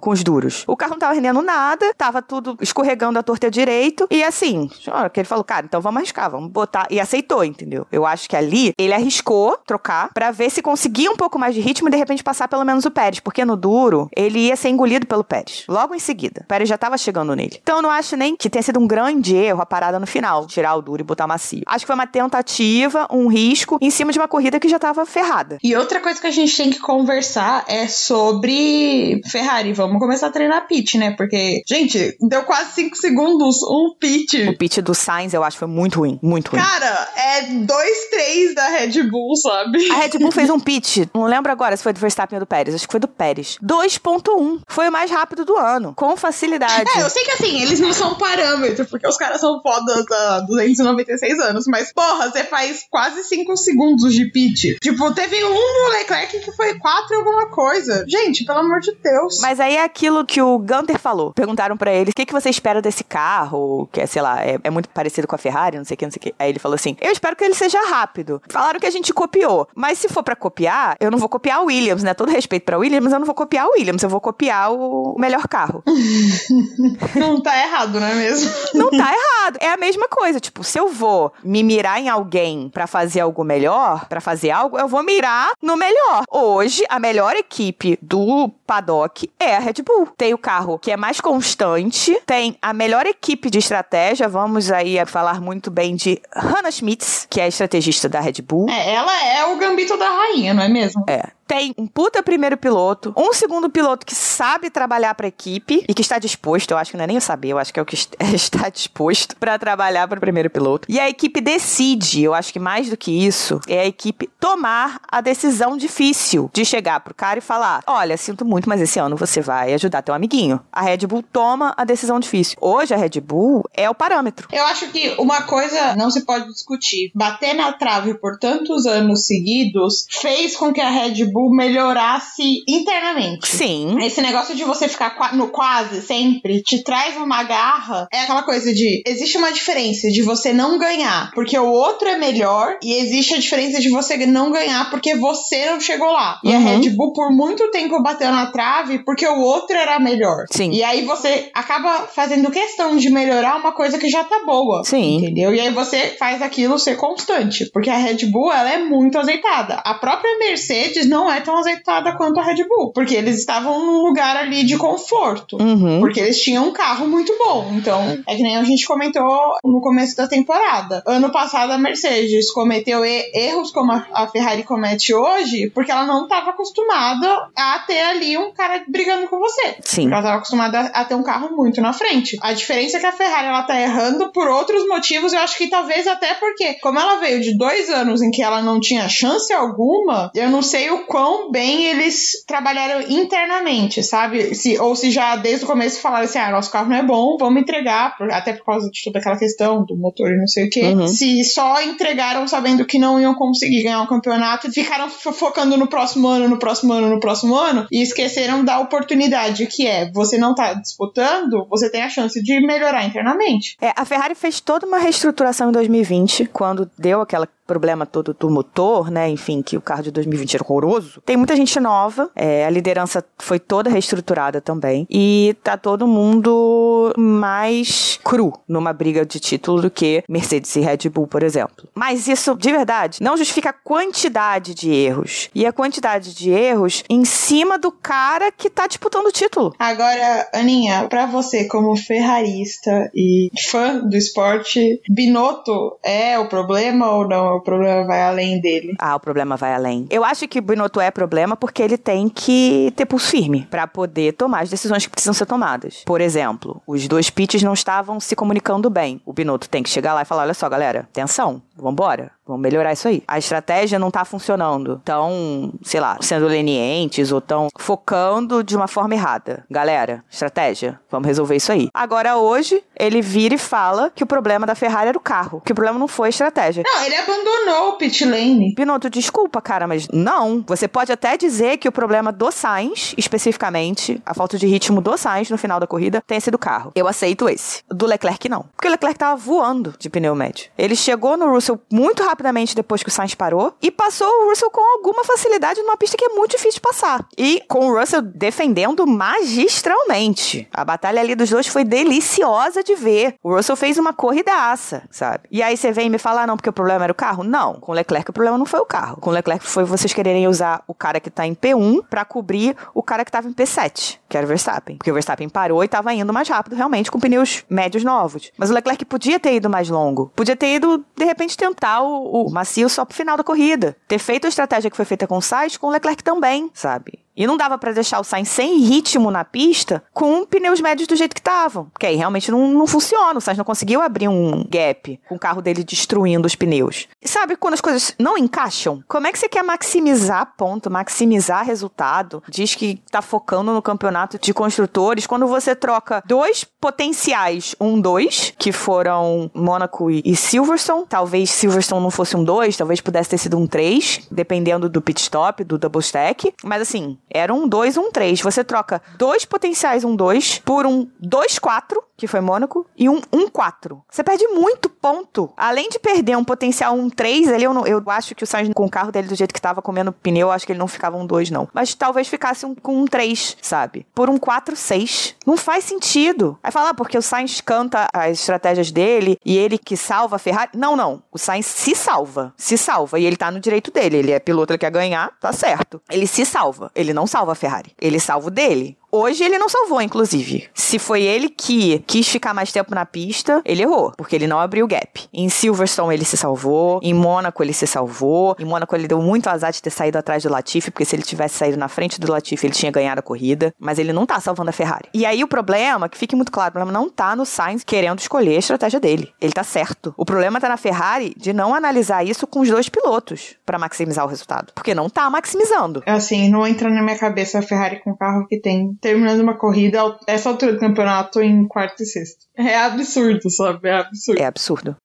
com 0.00 0.10
os 0.10 0.22
duros. 0.22 0.64
O 0.66 0.76
carro 0.76 0.92
não 0.92 0.98
tava 0.98 1.14
rendendo 1.14 1.42
nada, 1.42 1.92
tava 1.96 2.22
tudo 2.22 2.56
escorregando 2.60 3.18
a 3.18 3.22
torta 3.22 3.50
direito 3.50 4.06
e 4.10 4.22
assim, 4.22 4.68
que 5.12 5.20
ele 5.20 5.28
falou, 5.28 5.44
cara, 5.44 5.66
então 5.66 5.80
vamos 5.80 5.98
arriscar, 5.98 6.30
vamos 6.30 6.50
botar 6.50 6.86
e 6.90 7.00
aceitou, 7.00 7.44
entendeu? 7.44 7.86
Eu 7.90 8.06
acho 8.06 8.28
que 8.28 8.36
ali 8.36 8.72
ele 8.78 8.92
arriscou 8.92 9.58
trocar 9.66 10.10
pra 10.12 10.30
ver 10.30 10.50
se 10.50 10.62
conseguia 10.62 11.10
um 11.10 11.16
pouco 11.16 11.38
mais 11.38 11.54
de 11.54 11.60
ritmo 11.60 11.88
e 11.88 11.90
de 11.90 11.96
repente 11.96 12.22
passar 12.22 12.48
pelo 12.48 12.64
menos 12.64 12.84
o 12.84 12.90
Pérez, 12.90 13.20
porque 13.20 13.44
no 13.44 13.56
duro 13.56 14.08
ele 14.16 14.38
ia 14.46 14.56
ser 14.56 14.68
engolido 14.68 15.06
pelo 15.06 15.24
Pérez. 15.24 15.64
Logo 15.68 15.94
em 15.94 15.98
seguida, 15.98 16.42
o 16.44 16.48
Pérez 16.48 16.68
já 16.68 16.78
tava 16.78 16.96
chegando 16.96 17.34
nele. 17.34 17.58
Então 17.62 17.76
eu 17.76 17.82
não 17.82 17.90
acho 17.90 18.16
nem 18.16 18.36
que 18.36 18.50
tenha 18.50 18.62
sido 18.62 18.78
um 18.78 18.86
grande 18.86 19.34
erro 19.34 19.60
a 19.60 19.66
parada 19.66 19.98
no 19.98 20.06
final, 20.06 20.46
tirar 20.46 20.74
o 20.74 20.82
duro 20.82 21.02
e 21.02 21.04
botar 21.04 21.26
macio. 21.26 21.62
Acho 21.66 21.84
que 21.84 21.86
foi 21.86 21.94
uma 21.94 22.06
tentativa, 22.06 23.06
um 23.10 23.28
risco 23.28 23.78
em 23.80 23.90
cima 23.90 24.12
de 24.12 24.18
uma 24.18 24.28
corrida 24.28 24.58
que 24.58 24.68
já 24.68 24.78
tava 24.78 25.04
ferrada. 25.06 25.58
E 25.62 25.76
outra 25.76 26.00
coisa 26.00 26.20
que 26.20 26.26
a 26.26 26.30
gente 26.30 26.56
tem 26.56 26.70
que 26.70 26.78
conversar 26.78 27.64
é 27.68 27.86
sobre 27.86 29.20
Ferrari. 29.40 29.72
Vamos 29.72 29.98
começar 29.98 30.26
a 30.26 30.30
treinar 30.30 30.66
pit, 30.66 30.98
né? 30.98 31.12
Porque, 31.16 31.62
gente, 31.66 32.16
deu 32.20 32.42
quase 32.42 32.72
5 32.74 32.96
segundos 32.96 33.62
um 33.62 33.90
O 33.90 33.96
pit. 33.96 34.52
pitch 34.58 34.78
do 34.78 34.94
Sainz 34.94 35.32
eu 35.32 35.42
acho 35.42 35.56
foi 35.56 35.68
muito 35.68 35.98
ruim, 36.00 36.18
muito 36.22 36.50
ruim. 36.50 36.60
Cara, 36.60 37.08
é 37.16 37.42
2-3 37.44 38.54
da 38.54 38.68
Red 38.68 39.02
Bull, 39.04 39.34
sabe? 39.36 39.90
A 39.90 39.94
Red 39.96 40.18
Bull 40.18 40.30
fez 40.30 40.50
um 40.50 40.60
pitch, 40.60 41.08
não 41.14 41.24
lembro 41.24 41.50
agora 41.50 41.76
se 41.76 41.82
foi 41.82 41.92
do 41.92 42.00
Verstappen 42.00 42.36
ou 42.36 42.40
do 42.40 42.46
Pérez, 42.46 42.74
acho 42.74 42.86
que 42.86 42.92
foi 42.92 43.00
do 43.00 43.08
Pérez. 43.08 43.56
2.1. 43.62 44.60
Foi 44.68 44.88
o 44.88 44.92
mais 44.92 45.10
rápido 45.10 45.44
do 45.44 45.56
ano, 45.56 45.94
com 45.96 46.16
facilidade. 46.16 46.90
É, 46.96 47.02
eu 47.02 47.10
sei 47.10 47.24
que 47.24 47.30
assim, 47.32 47.62
eles 47.62 47.80
não 47.80 47.92
são 47.92 48.14
parâmetro, 48.16 48.84
porque 48.86 49.06
os 49.08 49.16
caras 49.16 49.40
são 49.40 49.60
fodas 49.62 50.04
há 50.10 50.40
296 50.40 51.38
anos, 51.40 51.64
mas 51.66 51.92
porra, 51.92 52.30
você 52.30 52.44
faz 52.44 52.84
quase 52.90 53.22
5 53.24 53.56
segundos 53.56 54.12
de 54.14 54.26
pit. 54.26 54.78
Tipo, 54.80 55.12
teve 55.14 55.42
um 55.44 55.50
no 55.84 55.90
Leclerc 55.92 56.40
que 56.40 56.52
foi 56.52 56.78
4 56.78 57.16
alguma 57.16 57.46
coisa. 57.50 58.04
Gente, 58.06 58.44
pelo 58.44 58.58
amor 58.58 58.80
de 58.80 58.92
Deus. 59.02 59.29
Mas 59.40 59.60
aí 59.60 59.76
é 59.76 59.84
aquilo 59.84 60.24
que 60.24 60.40
o 60.40 60.58
Gunter 60.58 60.98
falou. 60.98 61.32
Perguntaram 61.32 61.76
pra 61.76 61.92
ele, 61.92 62.10
o 62.10 62.14
que, 62.14 62.26
que 62.26 62.32
você 62.32 62.50
espera 62.50 62.82
desse 62.82 63.04
carro? 63.04 63.88
Que 63.92 64.00
é, 64.00 64.06
sei 64.06 64.22
lá, 64.22 64.42
é, 64.44 64.58
é 64.62 64.70
muito 64.70 64.88
parecido 64.88 65.26
com 65.26 65.34
a 65.34 65.38
Ferrari, 65.38 65.78
não 65.78 65.84
sei 65.84 65.94
o 65.94 65.98
que, 65.98 66.04
não 66.06 66.12
sei 66.12 66.18
o 66.18 66.20
que. 66.20 66.34
Aí 66.38 66.50
ele 66.50 66.58
falou 66.58 66.74
assim, 66.74 66.96
eu 67.00 67.10
espero 67.10 67.36
que 67.36 67.44
ele 67.44 67.54
seja 67.54 67.78
rápido. 67.88 68.42
Falaram 68.48 68.80
que 68.80 68.86
a 68.86 68.90
gente 68.90 69.12
copiou. 69.12 69.68
Mas 69.74 69.98
se 69.98 70.08
for 70.08 70.22
pra 70.22 70.36
copiar, 70.36 70.96
eu 71.00 71.10
não 71.10 71.18
vou 71.18 71.28
copiar 71.28 71.62
o 71.62 71.66
Williams, 71.66 72.02
né? 72.02 72.14
Todo 72.14 72.30
respeito 72.30 72.64
pra 72.64 72.78
Williams, 72.78 73.04
mas 73.04 73.12
eu 73.12 73.18
não 73.18 73.26
vou 73.26 73.34
copiar 73.34 73.66
o 73.66 73.72
Williams, 73.72 74.02
eu 74.02 74.08
vou 74.08 74.20
copiar 74.20 74.72
o 74.72 75.16
melhor 75.18 75.46
carro. 75.48 75.82
Não 77.16 77.40
tá 77.40 77.58
errado, 77.58 78.00
não 78.00 78.06
é 78.06 78.14
mesmo? 78.14 78.50
Não 78.74 78.90
tá 78.90 79.12
errado. 79.12 79.58
É 79.60 79.68
a 79.72 79.76
mesma 79.76 80.08
coisa. 80.08 80.40
Tipo, 80.40 80.62
se 80.64 80.78
eu 80.78 80.88
vou 80.88 81.32
me 81.42 81.62
mirar 81.62 82.00
em 82.00 82.08
alguém 82.08 82.68
pra 82.68 82.86
fazer 82.86 83.20
algo 83.20 83.44
melhor, 83.44 84.06
pra 84.06 84.20
fazer 84.20 84.50
algo, 84.50 84.78
eu 84.78 84.88
vou 84.88 85.02
mirar 85.02 85.50
no 85.62 85.76
melhor. 85.76 86.22
Hoje, 86.30 86.84
a 86.88 86.98
melhor 86.98 87.34
equipe 87.36 87.98
do 88.00 88.50
paddock 88.70 89.28
é 89.36 89.56
a 89.56 89.58
Red 89.58 89.82
Bull. 89.84 90.06
Tem 90.16 90.32
o 90.32 90.38
carro 90.38 90.78
que 90.78 90.92
é 90.92 90.96
mais 90.96 91.20
constante, 91.20 92.22
tem 92.24 92.56
a 92.62 92.72
melhor 92.72 93.04
equipe 93.04 93.50
de 93.50 93.58
estratégia. 93.58 94.28
Vamos 94.28 94.70
aí 94.70 95.04
falar 95.06 95.40
muito 95.40 95.72
bem 95.72 95.96
de 95.96 96.22
Hannah 96.32 96.70
Schmitz, 96.70 97.26
que 97.28 97.40
é 97.40 97.44
a 97.44 97.48
estrategista 97.48 98.08
da 98.08 98.20
Red 98.20 98.42
Bull. 98.42 98.70
É, 98.70 98.94
ela 98.94 99.24
é 99.24 99.44
o 99.46 99.56
gambito 99.56 99.96
da 99.96 100.08
rainha, 100.08 100.54
não 100.54 100.62
é 100.62 100.68
mesmo? 100.68 101.04
É. 101.08 101.30
Tem 101.50 101.74
um 101.76 101.84
puta 101.84 102.22
primeiro 102.22 102.56
piloto, 102.56 103.12
um 103.16 103.32
segundo 103.32 103.68
piloto 103.68 104.06
que 104.06 104.14
sabe 104.14 104.70
trabalhar 104.70 105.16
pra 105.16 105.26
equipe 105.26 105.84
e 105.88 105.92
que 105.92 106.00
está 106.00 106.16
disposto, 106.16 106.70
eu 106.70 106.78
acho 106.78 106.92
que 106.92 106.96
não 106.96 107.02
é 107.02 107.06
nem 107.08 107.16
eu 107.16 107.20
saber, 107.20 107.48
eu 107.48 107.58
acho 107.58 107.74
que 107.74 107.80
é 107.80 107.82
o 107.82 107.84
que 107.84 107.96
est- 107.96 108.14
está 108.32 108.68
disposto 108.68 109.34
pra 109.36 109.58
trabalhar 109.58 110.06
para 110.06 110.18
o 110.18 110.20
primeiro 110.20 110.48
piloto. 110.48 110.86
E 110.88 111.00
a 111.00 111.08
equipe 111.08 111.40
decide, 111.40 112.22
eu 112.22 112.34
acho 112.34 112.52
que 112.52 112.60
mais 112.60 112.88
do 112.88 112.96
que 112.96 113.10
isso, 113.10 113.60
é 113.66 113.80
a 113.80 113.84
equipe 113.86 114.30
tomar 114.38 115.00
a 115.10 115.20
decisão 115.20 115.76
difícil 115.76 116.48
de 116.52 116.64
chegar 116.64 117.00
pro 117.00 117.12
cara 117.12 117.40
e 117.40 117.42
falar: 117.42 117.82
"Olha, 117.84 118.16
sinto 118.16 118.44
muito, 118.44 118.68
mas 118.68 118.80
esse 118.80 119.00
ano 119.00 119.16
você 119.16 119.40
vai 119.40 119.74
ajudar 119.74 120.02
teu 120.02 120.14
amiguinho". 120.14 120.60
A 120.72 120.82
Red 120.82 120.98
Bull 120.98 121.24
toma 121.32 121.74
a 121.76 121.84
decisão 121.84 122.20
difícil. 122.20 122.56
Hoje 122.60 122.94
a 122.94 122.96
Red 122.96 123.20
Bull 123.20 123.64
é 123.74 123.90
o 123.90 123.94
parâmetro. 123.94 124.46
Eu 124.52 124.64
acho 124.66 124.86
que 124.92 125.16
uma 125.18 125.42
coisa 125.42 125.96
não 125.96 126.12
se 126.12 126.24
pode 126.24 126.46
discutir. 126.46 127.10
Bater 127.12 127.54
na 127.54 127.72
trave 127.72 128.14
por 128.14 128.38
tantos 128.38 128.86
anos 128.86 129.26
seguidos 129.26 130.06
fez 130.08 130.56
com 130.56 130.72
que 130.72 130.80
a 130.80 130.88
Red 130.88 131.24
Bull 131.26 131.39
Bull 131.40 131.50
melhorasse 131.56 132.62
internamente. 132.68 133.46
Sim. 133.48 133.96
Esse 134.02 134.20
negócio 134.20 134.54
de 134.54 134.64
você 134.64 134.88
ficar 134.88 135.34
no 135.34 135.48
quase 135.48 136.02
sempre 136.02 136.62
te 136.62 136.82
traz 136.84 137.16
uma 137.16 137.42
garra. 137.42 138.06
É 138.12 138.20
aquela 138.20 138.42
coisa 138.42 138.72
de 138.74 139.02
existe 139.06 139.38
uma 139.38 139.52
diferença 139.52 140.08
de 140.10 140.22
você 140.22 140.52
não 140.52 140.78
ganhar 140.78 141.30
porque 141.34 141.58
o 141.58 141.70
outro 141.70 142.08
é 142.08 142.16
melhor 142.18 142.76
e 142.82 142.94
existe 142.94 143.34
a 143.34 143.38
diferença 143.38 143.80
de 143.80 143.88
você 143.90 144.16
não 144.26 144.50
ganhar 144.50 144.90
porque 144.90 145.14
você 145.14 145.70
não 145.70 145.80
chegou 145.80 146.10
lá. 146.12 146.38
E 146.44 146.52
a 146.54 146.58
Uhum. 146.58 146.80
Red 146.80 146.90
Bull 146.90 147.12
por 147.14 147.32
muito 147.32 147.70
tempo 147.70 148.02
bateu 148.02 148.30
na 148.30 148.50
trave 148.52 149.02
porque 149.04 149.26
o 149.26 149.40
outro 149.40 149.74
era 149.76 149.98
melhor. 149.98 150.44
Sim. 150.50 150.70
E 150.72 150.82
aí 150.82 151.04
você 151.04 151.50
acaba 151.54 152.06
fazendo 152.06 152.50
questão 152.50 152.96
de 152.96 153.08
melhorar 153.08 153.56
uma 153.56 153.72
coisa 153.72 153.98
que 153.98 154.08
já 154.08 154.22
tá 154.24 154.42
boa. 154.44 154.84
Sim. 154.84 155.16
Entendeu? 155.18 155.54
E 155.54 155.60
aí 155.60 155.70
você 155.70 156.16
faz 156.18 156.42
aquilo 156.42 156.78
ser 156.78 156.96
constante. 156.96 157.70
Porque 157.72 157.88
a 157.88 157.96
Red 157.96 158.26
Bull, 158.26 158.52
ela 158.52 158.70
é 158.70 158.78
muito 158.84 159.18
azeitada. 159.18 159.80
A 159.84 159.94
própria 159.94 160.38
Mercedes 160.38 161.08
não 161.08 161.29
é 161.36 161.40
tão 161.40 161.56
azeitada 161.58 162.12
quanto 162.16 162.40
a 162.40 162.42
Red 162.42 162.64
Bull. 162.64 162.92
Porque 162.92 163.14
eles 163.14 163.38
estavam 163.38 163.84
num 163.84 164.02
lugar 164.02 164.36
ali 164.36 164.64
de 164.64 164.76
conforto. 164.76 165.56
Uhum. 165.60 166.00
Porque 166.00 166.20
eles 166.20 166.40
tinham 166.40 166.68
um 166.68 166.72
carro 166.72 167.06
muito 167.06 167.36
bom. 167.38 167.70
Então, 167.72 168.22
é 168.26 168.36
que 168.36 168.42
nem 168.42 168.56
a 168.56 168.64
gente 168.64 168.86
comentou 168.86 169.56
no 169.64 169.80
começo 169.80 170.16
da 170.16 170.26
temporada. 170.26 171.02
Ano 171.06 171.30
passado, 171.30 171.72
a 171.72 171.78
Mercedes 171.78 172.50
cometeu 172.50 173.04
erros 173.04 173.70
como 173.70 173.92
a 173.92 174.28
Ferrari 174.28 174.62
comete 174.62 175.14
hoje, 175.14 175.70
porque 175.70 175.90
ela 175.90 176.06
não 176.06 176.24
estava 176.24 176.50
acostumada 176.50 177.48
a 177.56 177.78
ter 177.80 178.00
ali 178.00 178.36
um 178.36 178.52
cara 178.52 178.82
brigando 178.88 179.28
com 179.28 179.38
você. 179.38 179.76
Sim. 179.80 180.06
Ela 180.06 180.18
estava 180.18 180.36
acostumada 180.36 180.80
a 180.80 181.04
ter 181.04 181.14
um 181.14 181.22
carro 181.22 181.54
muito 181.56 181.80
na 181.80 181.92
frente. 181.92 182.36
A 182.40 182.52
diferença 182.52 182.96
é 182.96 183.00
que 183.00 183.06
a 183.06 183.12
Ferrari 183.12 183.48
ela 183.48 183.62
tá 183.62 183.80
errando 183.80 184.30
por 184.32 184.48
outros 184.48 184.86
motivos. 184.86 185.32
Eu 185.32 185.40
acho 185.40 185.56
que 185.56 185.68
talvez 185.68 186.06
até 186.06 186.34
porque, 186.34 186.74
como 186.74 186.98
ela 186.98 187.16
veio 187.16 187.40
de 187.40 187.56
dois 187.56 187.90
anos 187.90 188.22
em 188.22 188.30
que 188.30 188.42
ela 188.42 188.62
não 188.62 188.80
tinha 188.80 189.08
chance 189.08 189.52
alguma, 189.52 190.30
eu 190.34 190.50
não 190.50 190.62
sei 190.62 190.90
o 190.90 191.04
quão 191.20 191.50
bem 191.50 191.84
eles 191.86 192.42
trabalharam 192.46 193.02
internamente, 193.10 194.02
sabe? 194.02 194.54
Se, 194.54 194.78
ou 194.78 194.96
se 194.96 195.10
já 195.10 195.36
desde 195.36 195.64
o 195.64 195.68
começo 195.68 196.00
falaram 196.00 196.24
assim: 196.24 196.38
ah, 196.38 196.50
nosso 196.50 196.70
carro 196.70 196.88
não 196.88 196.96
é 196.96 197.02
bom, 197.02 197.36
vamos 197.38 197.60
entregar, 197.60 198.16
por- 198.16 198.32
até 198.32 198.54
por 198.54 198.64
causa 198.64 198.88
de 198.90 199.04
toda 199.04 199.18
aquela 199.18 199.36
questão 199.38 199.84
do 199.84 199.96
motor 199.96 200.32
e 200.32 200.38
não 200.38 200.46
sei 200.46 200.66
o 200.66 200.70
quê. 200.70 200.82
Uhum. 200.82 201.06
Se 201.06 201.44
só 201.44 201.82
entregaram 201.82 202.48
sabendo 202.48 202.84
que 202.86 202.98
não 202.98 203.20
iam 203.20 203.34
conseguir 203.34 203.82
ganhar 203.82 204.00
um 204.00 204.06
campeonato 204.06 204.68
e 204.68 204.72
ficaram 204.72 205.10
fo- 205.10 205.32
focando 205.32 205.76
no 205.76 205.86
próximo 205.88 206.26
ano, 206.28 206.48
no 206.48 206.58
próximo 206.58 206.92
ano, 206.92 207.08
no 207.10 207.20
próximo 207.20 207.54
ano 207.54 207.86
e 207.92 208.00
esqueceram 208.02 208.64
da 208.64 208.78
oportunidade 208.78 209.66
que 209.66 209.86
é 209.86 210.10
você 210.10 210.38
não 210.38 210.54
tá 210.54 210.72
disputando, 210.74 211.66
você 211.68 211.90
tem 211.90 212.02
a 212.02 212.08
chance 212.08 212.42
de 212.42 212.60
melhorar 212.66 213.04
internamente. 213.04 213.76
É, 213.80 213.92
a 213.94 214.04
Ferrari 214.04 214.34
fez 214.34 214.60
toda 214.60 214.86
uma 214.86 214.98
reestruturação 214.98 215.68
em 215.68 215.72
2020, 215.72 216.46
quando 216.46 216.90
deu 216.98 217.20
aquele 217.20 217.46
problema 217.70 218.04
todo 218.04 218.34
do 218.34 218.50
motor, 218.50 219.12
né? 219.12 219.28
Enfim, 219.30 219.62
que 219.62 219.76
o 219.76 219.80
carro 219.80 220.02
de 220.02 220.10
2020 220.10 220.54
era 220.54 220.64
horroroso. 220.64 221.22
Tem 221.24 221.36
muita 221.36 221.54
gente 221.54 221.78
nova, 221.78 222.28
é, 222.34 222.66
a 222.66 222.70
liderança 222.70 223.24
foi 223.38 223.60
toda 223.60 223.88
reestruturada 223.88 224.60
também. 224.60 225.06
E 225.08 225.54
tá 225.62 225.76
todo 225.76 226.04
mundo 226.04 227.14
mais 227.16 228.18
cru 228.24 228.52
numa 228.66 228.92
briga 228.92 229.24
de 229.24 229.38
título 229.38 229.82
do 229.82 229.90
que 229.90 230.24
Mercedes 230.28 230.74
e 230.74 230.80
Red 230.80 231.08
Bull, 231.08 231.28
por 231.28 231.44
exemplo. 231.44 231.88
Mas 231.94 232.26
isso, 232.26 232.56
de 232.56 232.72
verdade, 232.72 233.22
não 233.22 233.36
justifica 233.36 233.70
a 233.70 233.72
quantidade 233.72 234.74
de 234.74 234.90
erros. 234.90 235.48
E 235.54 235.64
a 235.64 235.72
quantidade 235.72 236.34
de 236.34 236.50
erros 236.50 237.04
em 237.08 237.24
cima 237.24 237.78
do 237.78 237.92
cara 237.92 238.50
que 238.50 238.68
tá 238.68 238.88
disputando 238.88 239.26
o 239.26 239.32
título. 239.32 239.72
Agora, 239.78 240.48
Aninha, 240.52 241.06
pra 241.08 241.26
você 241.26 241.68
como 241.68 241.94
ferrarista 241.94 243.08
e 243.14 243.48
fã 243.70 244.00
do 244.00 244.16
esporte, 244.16 245.00
Binotto 245.08 245.98
é 246.02 246.36
o 246.36 246.48
problema 246.48 247.12
ou 247.12 247.28
não? 247.28 247.56
O 247.56 247.59
problema 247.60 248.04
vai 248.06 248.22
além 248.22 248.60
dele? 248.60 248.94
Ah, 248.98 249.16
o 249.16 249.20
problema 249.20 249.56
vai 249.56 249.74
além. 249.74 250.06
Eu 250.10 250.24
acho 250.24 250.46
que 250.48 250.58
o 250.58 250.62
Binotto 250.62 251.00
é 251.00 251.10
problema 251.10 251.56
porque 251.56 251.82
ele 251.82 251.96
tem 251.96 252.28
que 252.28 252.92
ter 252.96 253.06
pulso 253.06 253.30
firme 253.30 253.66
pra 253.70 253.86
poder 253.86 254.32
tomar 254.32 254.62
as 254.62 254.70
decisões 254.70 255.04
que 255.04 255.10
precisam 255.10 255.34
ser 255.34 255.46
tomadas. 255.46 256.02
Por 256.04 256.20
exemplo, 256.20 256.82
os 256.86 257.06
dois 257.06 257.30
pitches 257.30 257.62
não 257.62 257.72
estavam 257.72 258.18
se 258.20 258.34
comunicando 258.34 258.90
bem. 258.90 259.20
O 259.24 259.32
Binotto 259.32 259.68
tem 259.68 259.82
que 259.82 259.90
chegar 259.90 260.14
lá 260.14 260.22
e 260.22 260.24
falar: 260.24 260.42
olha 260.42 260.54
só, 260.54 260.68
galera, 260.68 261.00
atenção, 261.00 261.62
vambora. 261.80 262.32
Vamos 262.46 262.62
melhorar 262.62 262.92
isso 262.92 263.06
aí. 263.06 263.22
A 263.28 263.38
estratégia 263.38 263.98
não 263.98 264.10
tá 264.10 264.24
funcionando. 264.24 265.00
Tão, 265.04 265.72
sei 265.82 266.00
lá, 266.00 266.18
sendo 266.20 266.46
lenientes 266.46 267.30
ou 267.30 267.40
tão 267.40 267.68
focando 267.78 268.64
de 268.64 268.76
uma 268.76 268.88
forma 268.88 269.14
errada. 269.14 269.64
Galera, 269.70 270.24
estratégia, 270.28 270.98
vamos 271.08 271.28
resolver 271.28 271.56
isso 271.56 271.70
aí. 271.70 271.88
Agora, 271.94 272.36
hoje, 272.36 272.82
ele 272.98 273.22
vira 273.22 273.54
e 273.54 273.58
fala 273.58 274.10
que 274.14 274.24
o 274.24 274.26
problema 274.26 274.66
da 274.66 274.74
Ferrari 274.74 275.08
era 275.08 275.18
o 275.18 275.20
carro. 275.20 275.62
Que 275.64 275.72
o 275.72 275.74
problema 275.74 275.98
não 275.98 276.08
foi 276.08 276.28
a 276.28 276.30
estratégia. 276.30 276.82
Não, 276.84 277.04
ele 277.04 277.14
abandonou 277.14 277.90
o 277.90 277.92
pit 277.92 278.24
lane. 278.24 278.74
Binotto, 278.74 279.08
desculpa, 279.08 279.60
cara, 279.60 279.86
mas 279.86 280.08
não. 280.12 280.64
Você 280.66 280.88
pode 280.88 281.12
até 281.12 281.36
dizer 281.36 281.76
que 281.76 281.88
o 281.88 281.92
problema 281.92 282.32
do 282.32 282.50
Sainz, 282.50 283.14
especificamente, 283.16 284.20
a 284.26 284.34
falta 284.34 284.58
de 284.58 284.66
ritmo 284.66 285.00
do 285.00 285.16
Sainz 285.16 285.50
no 285.50 285.58
final 285.58 285.78
da 285.78 285.86
corrida, 285.86 286.22
tenha 286.26 286.40
sido 286.40 286.54
o 286.54 286.58
carro. 286.58 286.90
Eu 286.94 287.06
aceito 287.06 287.48
esse. 287.48 287.82
Do 287.88 288.06
Leclerc, 288.06 288.48
não. 288.48 288.64
Porque 288.74 288.88
o 288.88 288.90
Leclerc 288.90 289.18
tava 289.18 289.36
voando 289.36 289.94
de 289.98 290.10
pneu 290.10 290.34
médio. 290.34 290.70
Ele 290.76 290.96
chegou 290.96 291.36
no 291.36 291.50
Russell 291.50 291.69
muito 291.92 292.22
rapidamente 292.22 292.74
depois 292.74 293.02
que 293.02 293.08
o 293.08 293.12
Sainz 293.12 293.34
parou 293.34 293.74
e 293.82 293.90
passou 293.90 294.26
o 294.26 294.48
Russell 294.48 294.70
com 294.70 294.80
alguma 294.96 295.24
facilidade 295.24 295.82
numa 295.82 295.96
pista 295.96 296.16
que 296.16 296.24
é 296.24 296.28
muito 296.30 296.52
difícil 296.52 296.74
de 296.74 296.80
passar. 296.80 297.26
E 297.36 297.62
com 297.68 297.88
o 297.88 297.98
Russell 297.98 298.22
defendendo 298.22 299.06
magistralmente. 299.06 300.68
A 300.72 300.84
batalha 300.84 301.20
ali 301.20 301.34
dos 301.34 301.50
dois 301.50 301.66
foi 301.66 301.84
deliciosa 301.84 302.82
de 302.82 302.94
ver. 302.94 303.34
O 303.42 303.54
Russell 303.54 303.76
fez 303.76 303.98
uma 303.98 304.12
corridaça, 304.12 305.02
sabe? 305.10 305.48
E 305.50 305.62
aí 305.62 305.76
você 305.76 305.92
vem 305.92 306.08
me 306.08 306.18
fala, 306.18 306.42
ah, 306.42 306.46
não, 306.46 306.56
porque 306.56 306.70
o 306.70 306.72
problema 306.72 307.04
era 307.04 307.12
o 307.12 307.14
carro? 307.14 307.44
Não. 307.44 307.74
Com 307.74 307.92
o 307.92 307.94
Leclerc 307.94 308.30
o 308.30 308.32
problema 308.32 308.56
não 308.56 308.66
foi 308.66 308.80
o 308.80 308.86
carro. 308.86 309.18
Com 309.20 309.30
o 309.30 309.32
Leclerc 309.32 309.64
foi 309.64 309.84
vocês 309.84 310.12
quererem 310.12 310.48
usar 310.48 310.82
o 310.86 310.94
cara 310.94 311.20
que 311.20 311.30
tá 311.30 311.46
em 311.46 311.54
P1 311.54 312.04
pra 312.08 312.24
cobrir 312.24 312.76
o 312.94 313.02
cara 313.02 313.24
que 313.24 313.32
tava 313.32 313.48
em 313.48 313.52
P7, 313.52 314.18
que 314.28 314.36
era 314.36 314.44
o 314.44 314.48
Verstappen. 314.48 314.96
Porque 314.96 315.10
o 315.10 315.14
Verstappen 315.14 315.48
parou 315.48 315.82
e 315.84 315.88
tava 315.88 316.12
indo 316.14 316.32
mais 316.32 316.48
rápido, 316.48 316.76
realmente, 316.76 317.10
com 317.10 317.18
pneus 317.18 317.64
médios 317.68 318.04
novos. 318.04 318.50
Mas 318.56 318.70
o 318.70 318.74
Leclerc 318.74 319.04
podia 319.04 319.38
ter 319.38 319.54
ido 319.54 319.68
mais 319.68 319.88
longo. 319.88 320.32
Podia 320.34 320.56
ter 320.56 320.74
ido, 320.74 321.04
de 321.16 321.24
repente, 321.24 321.56
tentar 321.60 322.02
o, 322.02 322.46
o 322.46 322.50
macio 322.50 322.88
só 322.88 323.04
pro 323.04 323.14
final 323.14 323.36
da 323.36 323.44
corrida. 323.44 323.94
Ter 324.08 324.18
feito 324.18 324.46
a 324.46 324.48
estratégia 324.48 324.90
que 324.90 324.96
foi 324.96 325.04
feita 325.04 325.26
com 325.26 325.36
o 325.36 325.42
Sainz, 325.42 325.76
com 325.76 325.88
o 325.88 325.90
Leclerc 325.90 326.24
também, 326.24 326.70
sabe? 326.72 327.18
E 327.36 327.46
não 327.46 327.56
dava 327.56 327.78
pra 327.78 327.92
deixar 327.92 328.20
o 328.20 328.24
Sainz 328.24 328.48
sem 328.48 328.78
ritmo 328.80 329.30
na 329.30 329.44
pista 329.44 330.02
com 330.12 330.44
pneus 330.44 330.80
médios 330.80 331.08
do 331.08 331.16
jeito 331.16 331.34
que 331.34 331.40
estavam. 331.40 331.86
Porque 331.86 332.06
aí 332.06 332.16
realmente 332.16 332.50
não, 332.50 332.68
não 332.68 332.86
funciona. 332.86 333.38
O 333.38 333.40
Sainz 333.40 333.58
não 333.58 333.64
conseguiu 333.64 334.02
abrir 334.02 334.28
um 334.28 334.64
gap 334.68 335.18
com 335.28 335.36
o 335.36 335.38
carro 335.38 335.62
dele 335.62 335.84
destruindo 335.84 336.46
os 336.46 336.54
pneus. 336.54 337.08
E 337.22 337.28
sabe 337.28 337.56
quando 337.56 337.74
as 337.74 337.80
coisas 337.80 338.14
não 338.18 338.36
encaixam? 338.36 339.02
Como 339.08 339.26
é 339.26 339.32
que 339.32 339.38
você 339.38 339.48
quer 339.48 339.62
maximizar 339.62 340.54
ponto, 340.56 340.90
maximizar 340.90 341.64
resultado? 341.64 342.42
Diz 342.48 342.74
que 342.74 343.02
tá 343.10 343.22
focando 343.22 343.72
no 343.72 343.82
campeonato 343.82 344.38
de 344.38 344.52
construtores 344.52 345.26
quando 345.26 345.46
você 345.46 345.74
troca 345.74 346.22
dois 346.26 346.64
potenciais 346.64 347.74
um 347.80 348.00
dois 348.00 348.52
que 348.58 348.72
foram 348.72 349.50
Mônaco 349.54 350.10
e, 350.10 350.22
e 350.24 350.36
Silverstone. 350.36 351.06
Talvez 351.08 351.50
Silverstone 351.50 352.02
não 352.02 352.10
fosse 352.10 352.36
um 352.36 352.44
dois, 352.44 352.76
talvez 352.76 353.00
pudesse 353.00 353.30
ter 353.30 353.38
sido 353.38 353.58
um 353.58 353.66
três, 353.66 354.26
dependendo 354.30 354.88
do 354.88 355.00
pit 355.00 355.20
stop, 355.20 355.62
do 355.64 355.78
double 355.78 356.00
stack. 356.00 356.52
Mas 356.64 356.82
assim, 356.82 357.18
era 357.30 357.54
um 357.54 357.68
2, 357.68 357.96
um 357.96 358.10
3. 358.10 358.40
Você 358.40 358.64
troca 358.64 359.00
dois 359.16 359.44
potenciais 359.44 360.04
um 360.04 360.14
2 360.14 360.60
por 360.64 360.86
um 360.86 361.06
2-4, 361.22 361.98
que 362.16 362.26
foi 362.26 362.40
Mônaco, 362.40 362.86
e 362.96 363.08
um 363.08 363.20
1-4. 363.20 364.00
Você 364.10 364.22
perde 364.22 364.46
muito 364.48 364.88
ponto. 364.88 365.50
Além 365.56 365.88
de 365.88 365.98
perder 365.98 366.36
um 366.36 366.44
potencial 366.44 366.94
um 366.94 367.08
3, 367.08 367.48
ali 367.48 367.64
eu, 367.64 367.86
eu 367.86 368.02
acho 368.08 368.34
que 368.34 368.44
o 368.44 368.46
Sainz 368.46 368.70
com 368.74 368.84
o 368.84 368.90
carro 368.90 369.10
dele 369.10 369.28
do 369.28 369.34
jeito 369.34 369.54
que 369.54 369.60
tava 369.60 369.80
comendo 369.80 370.12
pneu, 370.12 370.48
eu 370.48 370.52
acho 370.52 370.66
que 370.66 370.72
ele 370.72 370.78
não 370.78 370.88
ficava 370.88 371.16
um 371.16 371.26
2, 371.26 371.50
não. 371.50 371.68
Mas 371.72 371.94
talvez 371.94 372.28
ficasse 372.28 372.66
um, 372.66 372.74
com 372.74 373.00
um 373.00 373.06
3, 373.06 373.56
sabe? 373.62 374.06
Por 374.14 374.28
um 374.28 374.38
4-6. 374.38 375.34
Não 375.46 375.56
faz 375.56 375.84
sentido. 375.84 376.58
Aí 376.62 376.70
fala, 376.70 376.90
ah, 376.90 376.94
porque 376.94 377.16
o 377.16 377.22
Sainz 377.22 377.60
canta 377.60 378.08
as 378.12 378.40
estratégias 378.40 378.90
dele 378.90 379.38
e 379.44 379.56
ele 379.56 379.78
que 379.78 379.96
salva 379.96 380.36
a 380.36 380.38
Ferrari. 380.38 380.70
Não, 380.74 380.96
não. 380.96 381.22
O 381.32 381.38
Sainz 381.38 381.66
se 381.66 381.94
salva. 381.94 382.52
Se 382.56 382.76
salva. 382.76 383.18
E 383.18 383.24
ele 383.24 383.36
tá 383.36 383.50
no 383.50 383.60
direito 383.60 383.90
dele. 383.90 384.18
Ele 384.18 384.32
é 384.32 384.38
piloto, 384.38 384.72
ele 384.72 384.78
quer 384.78 384.90
ganhar, 384.90 385.32
tá 385.40 385.52
certo. 385.52 386.00
Ele 386.10 386.26
se 386.26 386.44
salva. 386.44 386.90
Ele 386.94 387.12
não 387.12 387.19
salva 387.26 387.52
a 387.52 387.54
Ferrari. 387.54 387.92
Ele 388.00 388.20
salva 388.20 388.48
o 388.48 388.50
dele. 388.50 388.96
Hoje 389.12 389.44
ele 389.44 389.58
não 389.58 389.68
salvou, 389.68 390.00
inclusive. 390.00 390.68
Se 390.74 390.98
foi 390.98 391.22
ele 391.22 391.48
que 391.48 391.98
quis 392.06 392.28
ficar 392.28 392.54
mais 392.54 392.70
tempo 392.70 392.94
na 392.94 393.04
pista, 393.04 393.60
ele 393.64 393.82
errou, 393.82 394.12
porque 394.16 394.36
ele 394.36 394.46
não 394.46 394.60
abriu 394.60 394.84
o 394.84 394.88
gap. 394.88 395.28
Em 395.32 395.48
Silverstone 395.48 396.14
ele 396.14 396.24
se 396.24 396.36
salvou, 396.36 397.00
em 397.02 397.12
Mônaco 397.12 397.62
ele 397.62 397.72
se 397.72 397.86
salvou, 397.86 398.54
em 398.58 398.64
Mônaco 398.64 398.94
ele 398.94 399.08
deu 399.08 399.20
muito 399.20 399.48
azar 399.48 399.72
de 399.72 399.82
ter 399.82 399.90
saído 399.90 400.18
atrás 400.18 400.42
do 400.42 400.50
Latifi, 400.50 400.90
porque 400.90 401.04
se 401.04 401.16
ele 401.16 401.22
tivesse 401.22 401.56
saído 401.56 401.76
na 401.76 401.88
frente 401.88 402.20
do 402.20 402.30
Latifi, 402.30 402.66
ele 402.66 402.74
tinha 402.74 402.92
ganhado 402.92 403.18
a 403.18 403.22
corrida, 403.22 403.74
mas 403.78 403.98
ele 403.98 404.12
não 404.12 404.26
tá 404.26 404.38
salvando 404.38 404.70
a 404.70 404.72
Ferrari. 404.72 405.08
E 405.12 405.26
aí 405.26 405.42
o 405.42 405.48
problema, 405.48 406.08
que 406.08 406.16
fique 406.16 406.36
muito 406.36 406.52
claro, 406.52 406.70
o 406.70 406.72
problema 406.72 406.96
não 406.96 407.08
tá 407.08 407.34
no 407.34 407.44
Sainz 407.44 407.82
querendo 407.82 408.20
escolher 408.20 408.56
a 408.56 408.58
estratégia 408.58 409.00
dele. 409.00 409.32
Ele 409.40 409.52
tá 409.52 409.64
certo. 409.64 410.14
O 410.16 410.24
problema 410.24 410.60
tá 410.60 410.68
na 410.68 410.76
Ferrari 410.76 411.34
de 411.36 411.52
não 411.52 411.74
analisar 411.74 412.24
isso 412.24 412.46
com 412.46 412.60
os 412.60 412.68
dois 412.68 412.88
pilotos 412.88 413.56
pra 413.66 413.78
maximizar 413.78 414.24
o 414.24 414.28
resultado, 414.28 414.72
porque 414.74 414.94
não 414.94 415.08
tá 415.10 415.28
maximizando. 415.28 416.02
Assim, 416.06 416.48
não 416.48 416.66
entra 416.66 416.88
na 416.88 417.02
minha 417.02 417.18
cabeça 417.18 417.58
a 417.58 417.62
Ferrari 417.62 418.00
com 418.02 418.10
o 418.10 418.16
carro 418.16 418.46
que 418.46 418.60
tem 418.60 418.94
terminando 419.00 419.40
uma 419.40 419.56
corrida 419.56 420.18
essa 420.26 420.48
altura 420.48 420.72
do 420.72 420.78
campeonato 420.78 421.40
em 421.40 421.66
quarto 421.66 422.02
e 422.02 422.06
sexto. 422.06 422.46
É 422.56 422.76
absurdo, 422.76 423.50
sabe? 423.50 423.88
É 423.88 423.94
absurdo. 423.94 424.40
É 424.40 424.44
absurdo. 424.44 424.96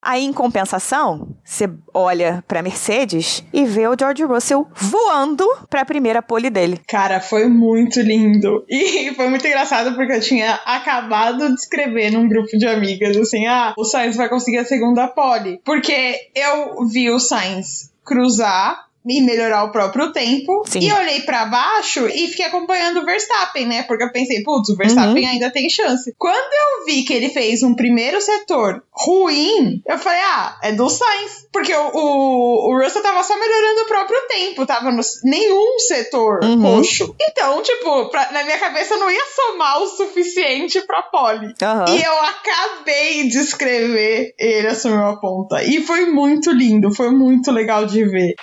Aí, 0.00 0.24
em 0.24 0.32
compensação, 0.32 1.36
você 1.44 1.68
olha 1.92 2.44
pra 2.46 2.62
Mercedes 2.62 3.44
e 3.52 3.64
vê 3.64 3.88
o 3.88 3.96
George 3.98 4.22
Russell 4.22 4.68
voando 4.72 5.44
pra 5.68 5.84
primeira 5.84 6.22
pole 6.22 6.48
dele. 6.48 6.80
Cara, 6.86 7.20
foi 7.20 7.48
muito 7.48 8.00
lindo. 8.00 8.64
E 8.68 9.12
foi 9.16 9.28
muito 9.28 9.46
engraçado 9.46 9.96
porque 9.96 10.12
eu 10.12 10.20
tinha 10.20 10.54
acabado 10.64 11.48
de 11.48 11.54
escrever 11.54 12.12
num 12.12 12.28
grupo 12.28 12.56
de 12.56 12.66
amigas 12.66 13.16
assim: 13.16 13.46
ah, 13.46 13.74
o 13.76 13.84
Sainz 13.84 14.16
vai 14.16 14.28
conseguir 14.28 14.58
a 14.58 14.64
segunda 14.64 15.08
pole. 15.08 15.60
Porque 15.64 16.30
eu 16.34 16.86
vi 16.86 17.10
o 17.10 17.18
Sainz 17.18 17.90
cruzar 18.04 18.85
e 19.06 19.20
melhorar 19.20 19.64
o 19.64 19.72
próprio 19.72 20.12
tempo. 20.12 20.62
Sim. 20.66 20.80
E 20.80 20.92
olhei 20.92 21.20
pra 21.20 21.46
baixo 21.46 22.06
e 22.08 22.28
fiquei 22.28 22.46
acompanhando 22.46 23.00
o 23.00 23.04
Verstappen, 23.04 23.66
né? 23.66 23.82
Porque 23.84 24.04
eu 24.04 24.12
pensei, 24.12 24.42
putz, 24.42 24.68
o 24.70 24.76
Verstappen 24.76 25.24
Uhum. 25.24 25.30
ainda 25.30 25.50
tem 25.50 25.68
chance. 25.70 26.14
Quando 26.18 26.36
eu 26.52 26.84
vi 26.86 27.04
que 27.04 27.12
ele 27.14 27.28
fez 27.30 27.62
um 27.62 27.74
primeiro 27.74 28.20
setor 28.20 28.82
ruim, 28.92 29.82
eu 29.86 29.98
falei, 29.98 30.20
ah, 30.20 30.58
é 30.62 30.72
do 30.72 30.88
Sainz. 30.88 31.46
Porque 31.52 31.74
o, 31.74 31.90
o, 31.94 32.70
o 32.74 32.82
Russell 32.82 33.02
tava 33.02 33.22
só 33.22 33.38
melhorando 33.38 33.82
o 33.82 33.86
próprio 33.86 34.18
tempo, 34.28 34.66
tava 34.66 34.90
no 34.92 35.00
nenhum 35.24 35.78
setor 35.78 36.40
Uhum. 36.44 36.60
roxo. 36.62 37.14
Então, 37.20 37.62
tipo, 37.62 38.10
pra- 38.10 38.30
na 38.32 38.44
minha 38.44 38.58
cabeça 38.58 38.96
não 38.96 39.10
ia 39.10 39.24
somar 39.34 39.80
o 39.82 39.86
suficiente 39.86 40.80
pra 40.86 41.02
pole. 41.02 41.54
Aham. 41.62 41.84
E 41.88 42.02
eu 42.02 42.12
acabei 42.24 43.28
de 43.28 43.38
escrever 43.38 44.34
ele 44.38 44.66
assumiu 44.66 45.02
a 45.06 45.16
ponta. 45.18 45.62
E 45.62 45.80
foi 45.82 46.06
muito 46.06 46.50
lindo, 46.50 46.92
foi 46.94 47.10
muito 47.10 47.50
legal 47.50 47.86
de 47.86 48.04
ver. 48.04 48.34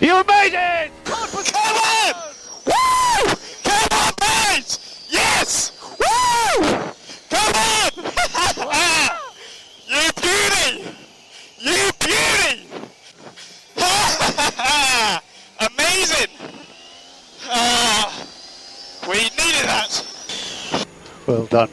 You 0.00 0.24
made 0.24 0.54
it! 0.54 0.90
Come 1.04 1.28
on! 1.28 2.14
Woo! 2.64 3.34
Come 3.62 3.88
on, 3.92 4.12
boys! 4.16 4.78
Yes! 5.10 5.72
Woo! 5.98 6.64
Come 7.28 7.54
on! 7.54 7.90
you 9.90 10.08
beauty! 10.22 10.96
You 11.58 11.90
beauty! 12.00 12.66
Amazing! 15.60 16.32
Ah, 17.44 18.26
we 19.06 19.16
needed 19.16 19.66
that. 19.66 20.86
Well 21.26 21.44
done. 21.44 21.68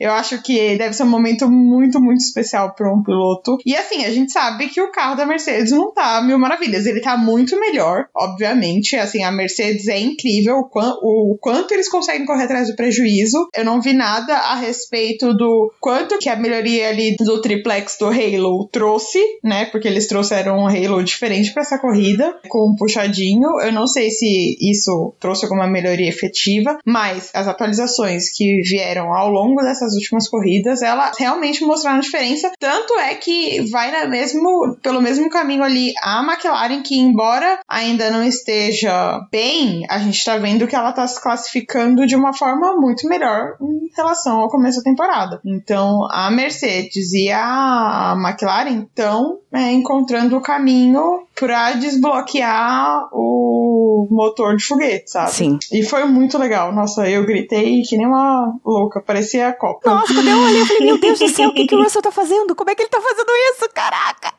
Eu 0.00 0.12
acho 0.12 0.42
que 0.42 0.76
deve 0.76 0.94
ser 0.94 1.02
um 1.02 1.10
momento 1.10 1.48
muito, 1.50 2.00
muito 2.00 2.20
especial 2.20 2.74
para 2.74 2.92
um 2.92 3.02
piloto. 3.02 3.58
E 3.66 3.76
assim, 3.76 4.04
a 4.04 4.10
gente 4.10 4.32
sabe 4.32 4.68
que 4.68 4.80
o 4.80 4.90
carro 4.90 5.14
da 5.14 5.26
Mercedes 5.26 5.72
não 5.72 5.92
tá 5.92 6.22
mil 6.22 6.38
maravilhas. 6.38 6.86
Ele 6.86 7.00
tá 7.00 7.16
muito 7.16 7.60
melhor, 7.60 8.06
obviamente. 8.16 8.96
Assim, 8.96 9.22
a 9.22 9.30
Mercedes 9.30 9.88
é 9.88 9.98
incrível 9.98 10.68
o, 10.72 11.32
o 11.32 11.38
quanto 11.38 11.72
eles 11.72 11.88
conseguem 11.88 12.26
correr 12.26 12.44
atrás 12.44 12.68
do 12.68 12.76
prejuízo. 12.76 13.48
Eu 13.54 13.64
não 13.64 13.80
vi 13.80 13.92
nada 13.92 14.34
a 14.34 14.54
respeito 14.54 15.34
do 15.34 15.72
quanto 15.80 16.18
que 16.18 16.28
a 16.28 16.36
melhoria 16.36 16.88
ali 16.88 17.14
do 17.16 17.40
triplex 17.42 17.96
do 17.98 18.06
Halo 18.06 18.68
trouxe, 18.72 19.18
né? 19.44 19.66
Porque 19.66 19.86
eles 19.86 20.06
trouxeram 20.06 20.58
um 20.58 20.66
Halo 20.66 21.04
diferente 21.04 21.52
para 21.52 21.62
essa 21.62 21.78
corrida, 21.78 22.38
com 22.48 22.70
um 22.70 22.74
puxadinho. 22.74 23.60
Eu 23.60 23.72
não 23.72 23.86
sei 23.86 24.10
se 24.10 24.56
isso 24.60 25.14
trouxe 25.20 25.44
alguma 25.44 25.66
melhoria 25.66 26.08
efetiva, 26.08 26.78
mas 26.86 27.30
as 27.34 27.46
atualizações 27.46 28.30
que 28.32 28.62
vieram 28.62 29.12
ao 29.12 29.28
longo 29.28 29.62
dessas 29.62 29.89
últimas 29.94 30.28
corridas, 30.28 30.82
elas 30.82 31.16
realmente 31.18 31.64
mostraram 31.64 32.00
diferença. 32.00 32.50
Tanto 32.58 32.94
é 32.98 33.14
que 33.14 33.60
vai 33.70 33.90
na 33.90 34.06
mesmo, 34.06 34.76
pelo 34.82 35.00
mesmo 35.00 35.30
caminho 35.30 35.62
ali 35.62 35.92
a 36.02 36.22
McLaren, 36.22 36.82
que 36.82 36.98
embora 36.98 37.60
ainda 37.68 38.10
não 38.10 38.24
esteja 38.24 39.20
bem, 39.30 39.86
a 39.88 39.98
gente 39.98 40.24
tá 40.24 40.36
vendo 40.36 40.66
que 40.66 40.76
ela 40.76 40.92
tá 40.92 41.06
se 41.06 41.20
classificando 41.20 42.06
de 42.06 42.16
uma 42.16 42.32
forma 42.32 42.74
muito 42.76 43.08
melhor 43.08 43.56
em 43.60 43.90
relação 43.96 44.40
ao 44.40 44.48
começo 44.48 44.78
da 44.78 44.84
temporada. 44.84 45.40
Então, 45.44 46.06
a 46.10 46.30
Mercedes 46.30 47.12
e 47.12 47.30
a 47.30 48.14
McLaren 48.18 48.82
estão 48.82 49.38
é, 49.52 49.72
encontrando 49.72 50.36
o 50.36 50.40
caminho 50.40 51.24
pra 51.34 51.72
desbloquear 51.72 53.08
o 53.12 54.06
motor 54.10 54.56
de 54.56 54.64
foguete, 54.64 55.10
sabe? 55.10 55.30
Sim. 55.30 55.58
E 55.72 55.82
foi 55.82 56.04
muito 56.04 56.36
legal. 56.36 56.72
Nossa, 56.72 57.08
eu 57.08 57.24
gritei 57.24 57.82
que 57.82 57.96
nem 57.96 58.06
uma 58.06 58.54
louca, 58.64 59.00
parecia 59.00 59.48
a 59.48 59.52
Copa. 59.52 59.79
Nossa, 59.84 60.14
quando 60.14 60.28
eu 60.28 60.38
olhei, 60.38 60.60
eu 60.62 60.66
falei, 60.66 60.86
meu 60.86 60.98
Deus 60.98 61.18
do 61.18 61.28
céu, 61.28 61.48
o 61.48 61.54
que, 61.54 61.66
que 61.66 61.74
o 61.74 61.82
Russell 61.82 62.02
tá 62.02 62.10
fazendo? 62.10 62.54
Como 62.54 62.70
é 62.70 62.74
que 62.74 62.82
ele 62.82 62.90
tá 62.90 63.00
fazendo 63.00 63.30
isso? 63.52 63.68
Caraca! 63.74 64.32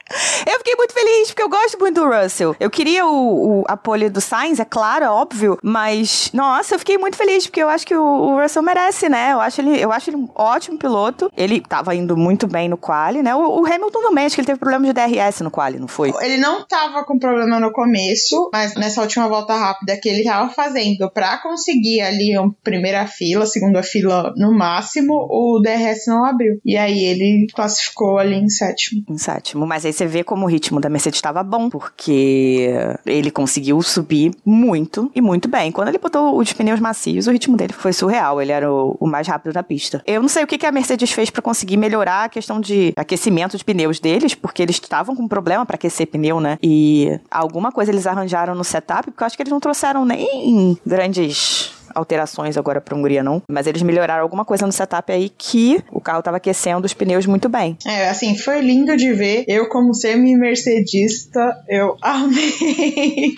Eu 0.46 0.58
fiquei 0.58 0.76
muito 0.76 0.94
feliz, 0.94 1.30
porque 1.30 1.42
eu 1.42 1.50
gosto 1.50 1.80
muito 1.80 2.02
do 2.02 2.10
Russell. 2.10 2.56
Eu 2.60 2.70
queria 2.70 3.06
o, 3.06 3.62
o 3.62 3.64
a 3.68 3.78
pole 3.78 4.10
do 4.10 4.20
Sainz, 4.20 4.60
é 4.60 4.66
claro, 4.66 5.06
é 5.06 5.10
óbvio, 5.10 5.58
mas, 5.64 6.30
nossa, 6.34 6.76
eu 6.76 6.80
fiquei 6.80 6.98
muito 6.98 7.16
feliz, 7.16 7.48
porque 7.48 7.62
eu 7.62 7.70
acho 7.70 7.86
que 7.86 7.96
o, 7.96 8.04
o 8.04 8.42
Russell 8.42 8.62
merece, 8.62 9.08
né? 9.10 9.32
Eu 9.32 9.40
acho, 9.40 9.62
ele, 9.62 9.80
eu 9.80 9.92
acho 9.92 10.10
ele 10.10 10.18
um 10.18 10.30
ótimo 10.36 10.78
piloto. 10.78 11.32
Ele 11.36 11.62
tava 11.62 11.96
indo 11.96 12.18
muito 12.18 12.48
bem 12.48 12.68
no 12.68 12.78
quali, 12.78 13.24
né? 13.24 13.34
O, 13.34 13.62
o 13.62 13.66
Hamilton 13.66 14.02
também, 14.02 14.26
acho 14.26 14.36
que 14.36 14.42
ele 14.42 14.48
teve 14.48 14.60
problema 14.60 14.86
de 14.86 14.94
DRS 14.94 15.42
no 15.42 15.52
quali, 15.52 15.80
não 15.80 15.88
foi? 15.88 16.14
Ele 16.22 16.38
não 16.38 16.66
tava 16.66 17.04
com 17.06 17.18
problema 17.18 17.60
no 17.60 17.72
começo, 17.72 18.50
mas 18.52 18.76
nessa 18.76 19.02
última 19.02 19.28
volta 19.28 19.54
rápida 19.54 19.98
que 19.98 20.10
ele 20.10 20.24
tava 20.24 20.50
fazendo 20.50 21.10
pra 21.10 21.38
conseguir 21.38 22.02
ali 22.02 22.38
uma 22.38 22.54
primeira 22.64 23.08
fila, 23.08 23.46
segunda 23.46 23.82
fila 23.82 24.34
no 24.36 24.54
máximo, 24.54 25.28
o 25.32 25.60
DRS 25.60 26.08
não 26.08 26.26
abriu. 26.26 26.60
E 26.66 26.76
aí 26.76 27.06
ele 27.06 27.48
classificou 27.54 28.18
ali 28.18 28.36
em 28.36 28.50
sétimo. 28.50 29.04
Em 29.10 29.18
sétimo. 29.18 29.66
Mas 29.66 29.86
aí 29.86 29.94
você 29.94 30.06
vê 30.06 30.24
como 30.24 30.46
o 30.46 30.50
ritmo 30.50 30.82
da 30.82 30.90
Mercedes 30.90 31.18
estava 31.18 31.42
bom, 31.42 31.70
porque 31.70 32.70
ele 33.06 33.32
conseguiu 33.32 33.82
subir 33.82 34.32
muito 34.46 35.10
e 35.16 35.22
muito 35.22 35.48
bem. 35.48 35.72
Quando 35.72 35.88
ele 35.88 35.98
botou 35.98 36.38
os 36.38 36.52
pneus 36.52 36.80
macios, 36.80 37.28
o 37.28 37.32
ritmo 37.32 37.56
dele 37.56 37.74
foi 37.74 37.94
surreal. 37.94 38.42
Ele 38.42 38.52
era 38.52 38.72
o, 38.72 38.98
o 39.00 39.08
mais 39.08 39.28
rápido 39.28 39.54
da 39.54 39.64
pista. 39.64 40.04
Eu 40.06 40.22
não 40.22 40.30
sei 40.30 40.44
o 40.44 40.48
que, 40.48 40.58
que 40.58 40.66
a 40.66 40.72
Mercedes 40.72 41.12
fez 41.12 41.30
para 41.30 41.42
conseguir 41.42 41.78
melhorar 41.78 42.26
a 42.26 42.30
questão 42.30 42.60
de 42.60 42.94
aquecimento 42.96 43.58
de 43.58 43.64
pneus 43.64 44.00
deles, 44.00 44.36
porque 44.36 44.62
eles 44.62 44.76
estavam 44.76 45.16
com 45.16 45.28
problema 45.28 45.66
para 45.66 45.76
aquecer 45.76 46.08
pneu, 46.08 46.42
né? 46.42 46.58
E 46.62 47.20
alguma 47.30 47.72
coisa 47.72 47.92
eles 47.92 48.06
arranjaram 48.06 48.54
no 48.54 48.64
setup, 48.64 49.12
porque 49.12 49.24
eu 49.24 49.28
acho 49.28 49.38
que 49.38 49.44
eles 49.44 49.52
não 49.52 49.60
trouxeram 49.60 50.04
nem 50.04 50.78
grandes 50.86 51.74
alterações 51.94 52.58
agora 52.58 52.82
pra 52.82 52.96
Hungria, 52.96 53.24
não. 53.24 53.42
Mas 53.50 53.68
eles 53.68 53.82
melhoraram 53.82 54.24
alguma 54.24 54.46
coisa 54.46 54.66
no 54.66 54.72
setup 54.72 55.12
aí 55.12 55.30
que 55.30 55.84
o 55.92 56.02
carro 56.02 56.22
tava 56.22 56.38
aquecendo 56.38 56.86
os 56.86 56.94
pneus 56.94 57.26
muito 57.26 57.50
bem. 57.50 57.78
É, 57.86 58.10
assim, 58.10 58.38
foi 58.38 58.62
lindo 58.62 58.96
de 58.96 59.14
ver. 59.14 59.46
Eu, 59.48 59.70
como 59.70 59.94
semi-mercedista, 59.94 61.64
eu 61.68 61.96
amei. 62.02 63.36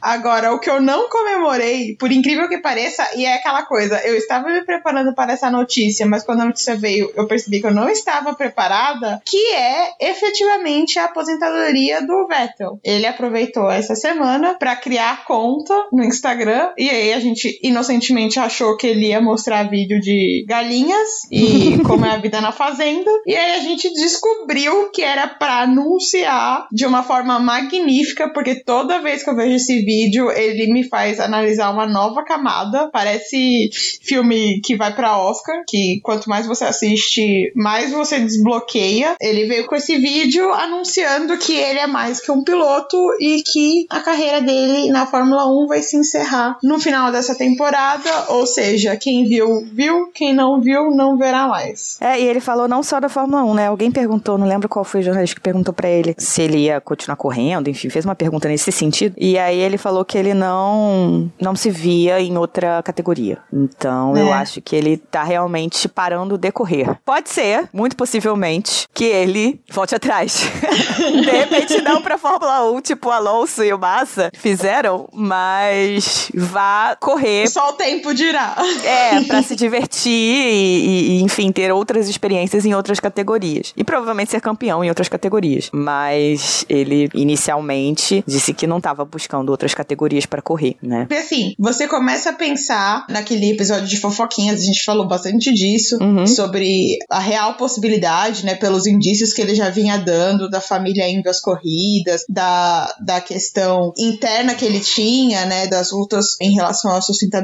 Agora, 0.00 0.52
o 0.52 0.58
que 0.58 0.68
eu 0.68 0.82
não 0.82 1.08
comemorei, 1.08 1.96
por 1.98 2.12
incrível 2.12 2.46
que 2.46 2.58
pareça, 2.58 3.08
e 3.16 3.24
é 3.24 3.36
aquela 3.36 3.62
coisa, 3.62 3.98
eu 4.06 4.14
estava 4.14 4.50
me 4.50 4.62
preparando 4.62 5.14
para 5.14 5.32
essa 5.32 5.50
notícia, 5.50 6.04
mas 6.04 6.22
quando 6.22 6.42
a 6.42 6.44
notícia 6.44 6.76
veio, 6.76 7.10
eu 7.16 7.26
percebi 7.26 7.58
que 7.58 7.66
eu 7.66 7.72
não 7.72 7.88
estava 7.88 8.34
preparada, 8.34 9.22
que 9.24 9.54
é 9.54 9.92
efetivamente 9.98 10.98
a 10.98 11.06
aposentadoria 11.06 12.06
do 12.06 12.26
Vettel. 12.26 12.78
Ele 12.84 13.06
aproveitou 13.06 13.70
essa 13.70 13.94
semana 13.94 14.56
para 14.58 14.76
criar 14.76 15.24
conta 15.24 15.74
no 15.90 16.04
Instagram, 16.04 16.72
e 16.76 16.90
aí 16.90 17.14
a 17.14 17.20
gente 17.20 17.58
inocentemente 17.74 18.38
achou 18.38 18.76
que 18.76 18.86
ele 18.86 19.08
ia 19.08 19.20
mostrar 19.20 19.68
vídeo 19.68 20.00
de 20.00 20.44
galinhas 20.48 21.24
e 21.30 21.78
como 21.84 22.06
é 22.06 22.10
a 22.10 22.18
vida 22.18 22.40
na 22.40 22.52
fazenda, 22.52 23.10
e 23.26 23.34
aí 23.34 23.56
a 23.56 23.60
gente 23.60 23.92
descobriu 23.92 24.90
que 24.90 25.02
era 25.02 25.26
para 25.26 25.62
anunciar 25.62 26.66
de 26.72 26.86
uma 26.86 27.02
forma 27.02 27.38
magnífica, 27.38 28.32
porque 28.32 28.54
toda 28.54 29.00
vez 29.00 29.22
que 29.22 29.30
eu 29.30 29.36
vejo 29.36 29.56
esse 29.56 29.80
vídeo, 29.84 30.30
ele 30.30 30.72
me 30.72 30.84
faz 30.88 31.18
analisar 31.20 31.70
uma 31.70 31.86
nova 31.86 32.24
camada. 32.24 32.88
Parece 32.92 33.70
filme 34.02 34.60
que 34.60 34.76
vai 34.76 34.94
pra 34.94 35.18
Oscar, 35.18 35.62
que 35.66 36.00
quanto 36.02 36.28
mais 36.28 36.46
você 36.46 36.64
assiste, 36.64 37.52
mais 37.54 37.90
você 37.90 38.20
desbloqueia. 38.20 39.16
Ele 39.20 39.46
veio 39.46 39.66
com 39.66 39.74
esse 39.74 39.96
vídeo 39.96 40.52
anunciando 40.52 41.36
que 41.38 41.54
ele 41.54 41.78
é 41.78 41.86
mais 41.86 42.20
que 42.20 42.30
um 42.30 42.44
piloto 42.44 42.96
e 43.20 43.42
que 43.42 43.86
a 43.90 44.00
carreira 44.00 44.40
dele 44.40 44.90
na 44.90 45.06
Fórmula 45.06 45.46
1 45.46 45.66
vai 45.66 45.82
se 45.82 45.96
encerrar 45.96 46.58
no 46.62 46.78
final 46.78 47.10
dessa 47.10 47.34
temporada. 47.34 47.63
Ou 48.28 48.46
seja, 48.46 48.96
quem 48.96 49.24
viu, 49.24 49.66
viu, 49.72 50.10
quem 50.12 50.34
não 50.34 50.60
viu, 50.60 50.90
não 50.90 51.16
verá 51.16 51.46
mais. 51.48 51.96
É, 52.00 52.20
e 52.20 52.24
ele 52.26 52.40
falou 52.40 52.68
não 52.68 52.82
só 52.82 53.00
da 53.00 53.08
Fórmula 53.08 53.42
1, 53.44 53.54
né? 53.54 53.66
Alguém 53.68 53.90
perguntou, 53.90 54.36
não 54.38 54.46
lembro 54.46 54.68
qual 54.68 54.84
foi 54.84 55.00
o 55.00 55.02
jornalista 55.02 55.34
que 55.36 55.40
perguntou 55.40 55.72
pra 55.72 55.88
ele 55.88 56.14
se 56.18 56.42
ele 56.42 56.58
ia 56.58 56.80
continuar 56.80 57.16
correndo, 57.16 57.68
enfim, 57.68 57.88
fez 57.88 58.04
uma 58.04 58.14
pergunta 58.14 58.48
nesse 58.48 58.70
sentido. 58.72 59.14
E 59.18 59.38
aí 59.38 59.58
ele 59.58 59.78
falou 59.78 60.04
que 60.04 60.16
ele 60.18 60.34
não 60.34 61.30
não 61.40 61.54
se 61.56 61.70
via 61.70 62.20
em 62.20 62.36
outra 62.36 62.82
categoria. 62.82 63.38
Então, 63.52 64.16
eu 64.16 64.28
É. 64.28 64.32
acho 64.32 64.60
que 64.60 64.74
ele 64.76 64.96
tá 64.96 65.22
realmente 65.22 65.88
parando 65.88 66.36
de 66.38 66.50
correr. 66.52 66.98
Pode 67.04 67.28
ser, 67.30 67.68
muito 67.72 67.96
possivelmente, 67.96 68.86
que 68.94 69.04
ele 69.04 69.60
volte 69.70 69.94
atrás. 69.94 70.42
de 70.98 71.30
repente 71.30 71.80
não 71.82 72.02
pra 72.02 72.18
Fórmula 72.18 72.70
1, 72.72 72.80
tipo 72.80 73.08
o 73.08 73.12
Alonso 73.12 73.62
e 73.62 73.72
o 73.72 73.78
Massa 73.78 74.30
fizeram, 74.34 75.08
mas 75.12 76.30
vá 76.34 76.96
correr 77.00 77.48
Só 77.54 77.70
o 77.70 77.72
tempo 77.74 78.12
dirá. 78.12 78.56
é, 78.84 79.20
pra 79.28 79.40
se 79.42 79.54
divertir 79.54 80.10
e, 80.10 81.18
e, 81.18 81.22
enfim, 81.22 81.52
ter 81.52 81.70
outras 81.72 82.08
experiências 82.08 82.64
em 82.66 82.74
outras 82.74 82.98
categorias. 82.98 83.72
E 83.76 83.84
provavelmente 83.84 84.32
ser 84.32 84.40
campeão 84.40 84.82
em 84.82 84.88
outras 84.88 85.08
categorias. 85.08 85.70
Mas 85.72 86.64
ele, 86.68 87.08
inicialmente, 87.14 88.24
disse 88.26 88.52
que 88.52 88.66
não 88.66 88.78
estava 88.78 89.04
buscando 89.04 89.50
outras 89.50 89.72
categorias 89.72 90.26
para 90.26 90.42
correr, 90.42 90.74
né? 90.82 91.06
Porque 91.08 91.14
assim, 91.22 91.54
você 91.58 91.86
começa 91.86 92.30
a 92.30 92.32
pensar 92.32 93.06
naquele 93.08 93.52
episódio 93.52 93.86
de 93.86 93.98
fofoquinhas, 93.98 94.60
a 94.60 94.64
gente 94.64 94.82
falou 94.82 95.06
bastante 95.06 95.52
disso, 95.52 95.96
Uhum. 96.00 96.26
sobre 96.26 96.98
a 97.08 97.20
real 97.20 97.54
possibilidade, 97.54 98.44
né, 98.44 98.54
pelos 98.56 98.86
indícios 98.86 99.32
que 99.32 99.40
ele 99.40 99.54
já 99.54 99.70
vinha 99.70 99.96
dando 99.96 100.50
da 100.50 100.60
família 100.60 101.08
indo 101.08 101.28
às 101.28 101.40
corridas, 101.40 102.22
da, 102.28 102.92
da 103.04 103.20
questão 103.20 103.92
interna 103.96 104.54
que 104.54 104.64
ele 104.64 104.80
tinha, 104.80 105.46
né, 105.46 105.66
das 105.68 105.92
lutas 105.92 106.36
em 106.40 106.52
relação 106.54 106.90
à 106.90 107.00
sustentabilidade 107.00 107.43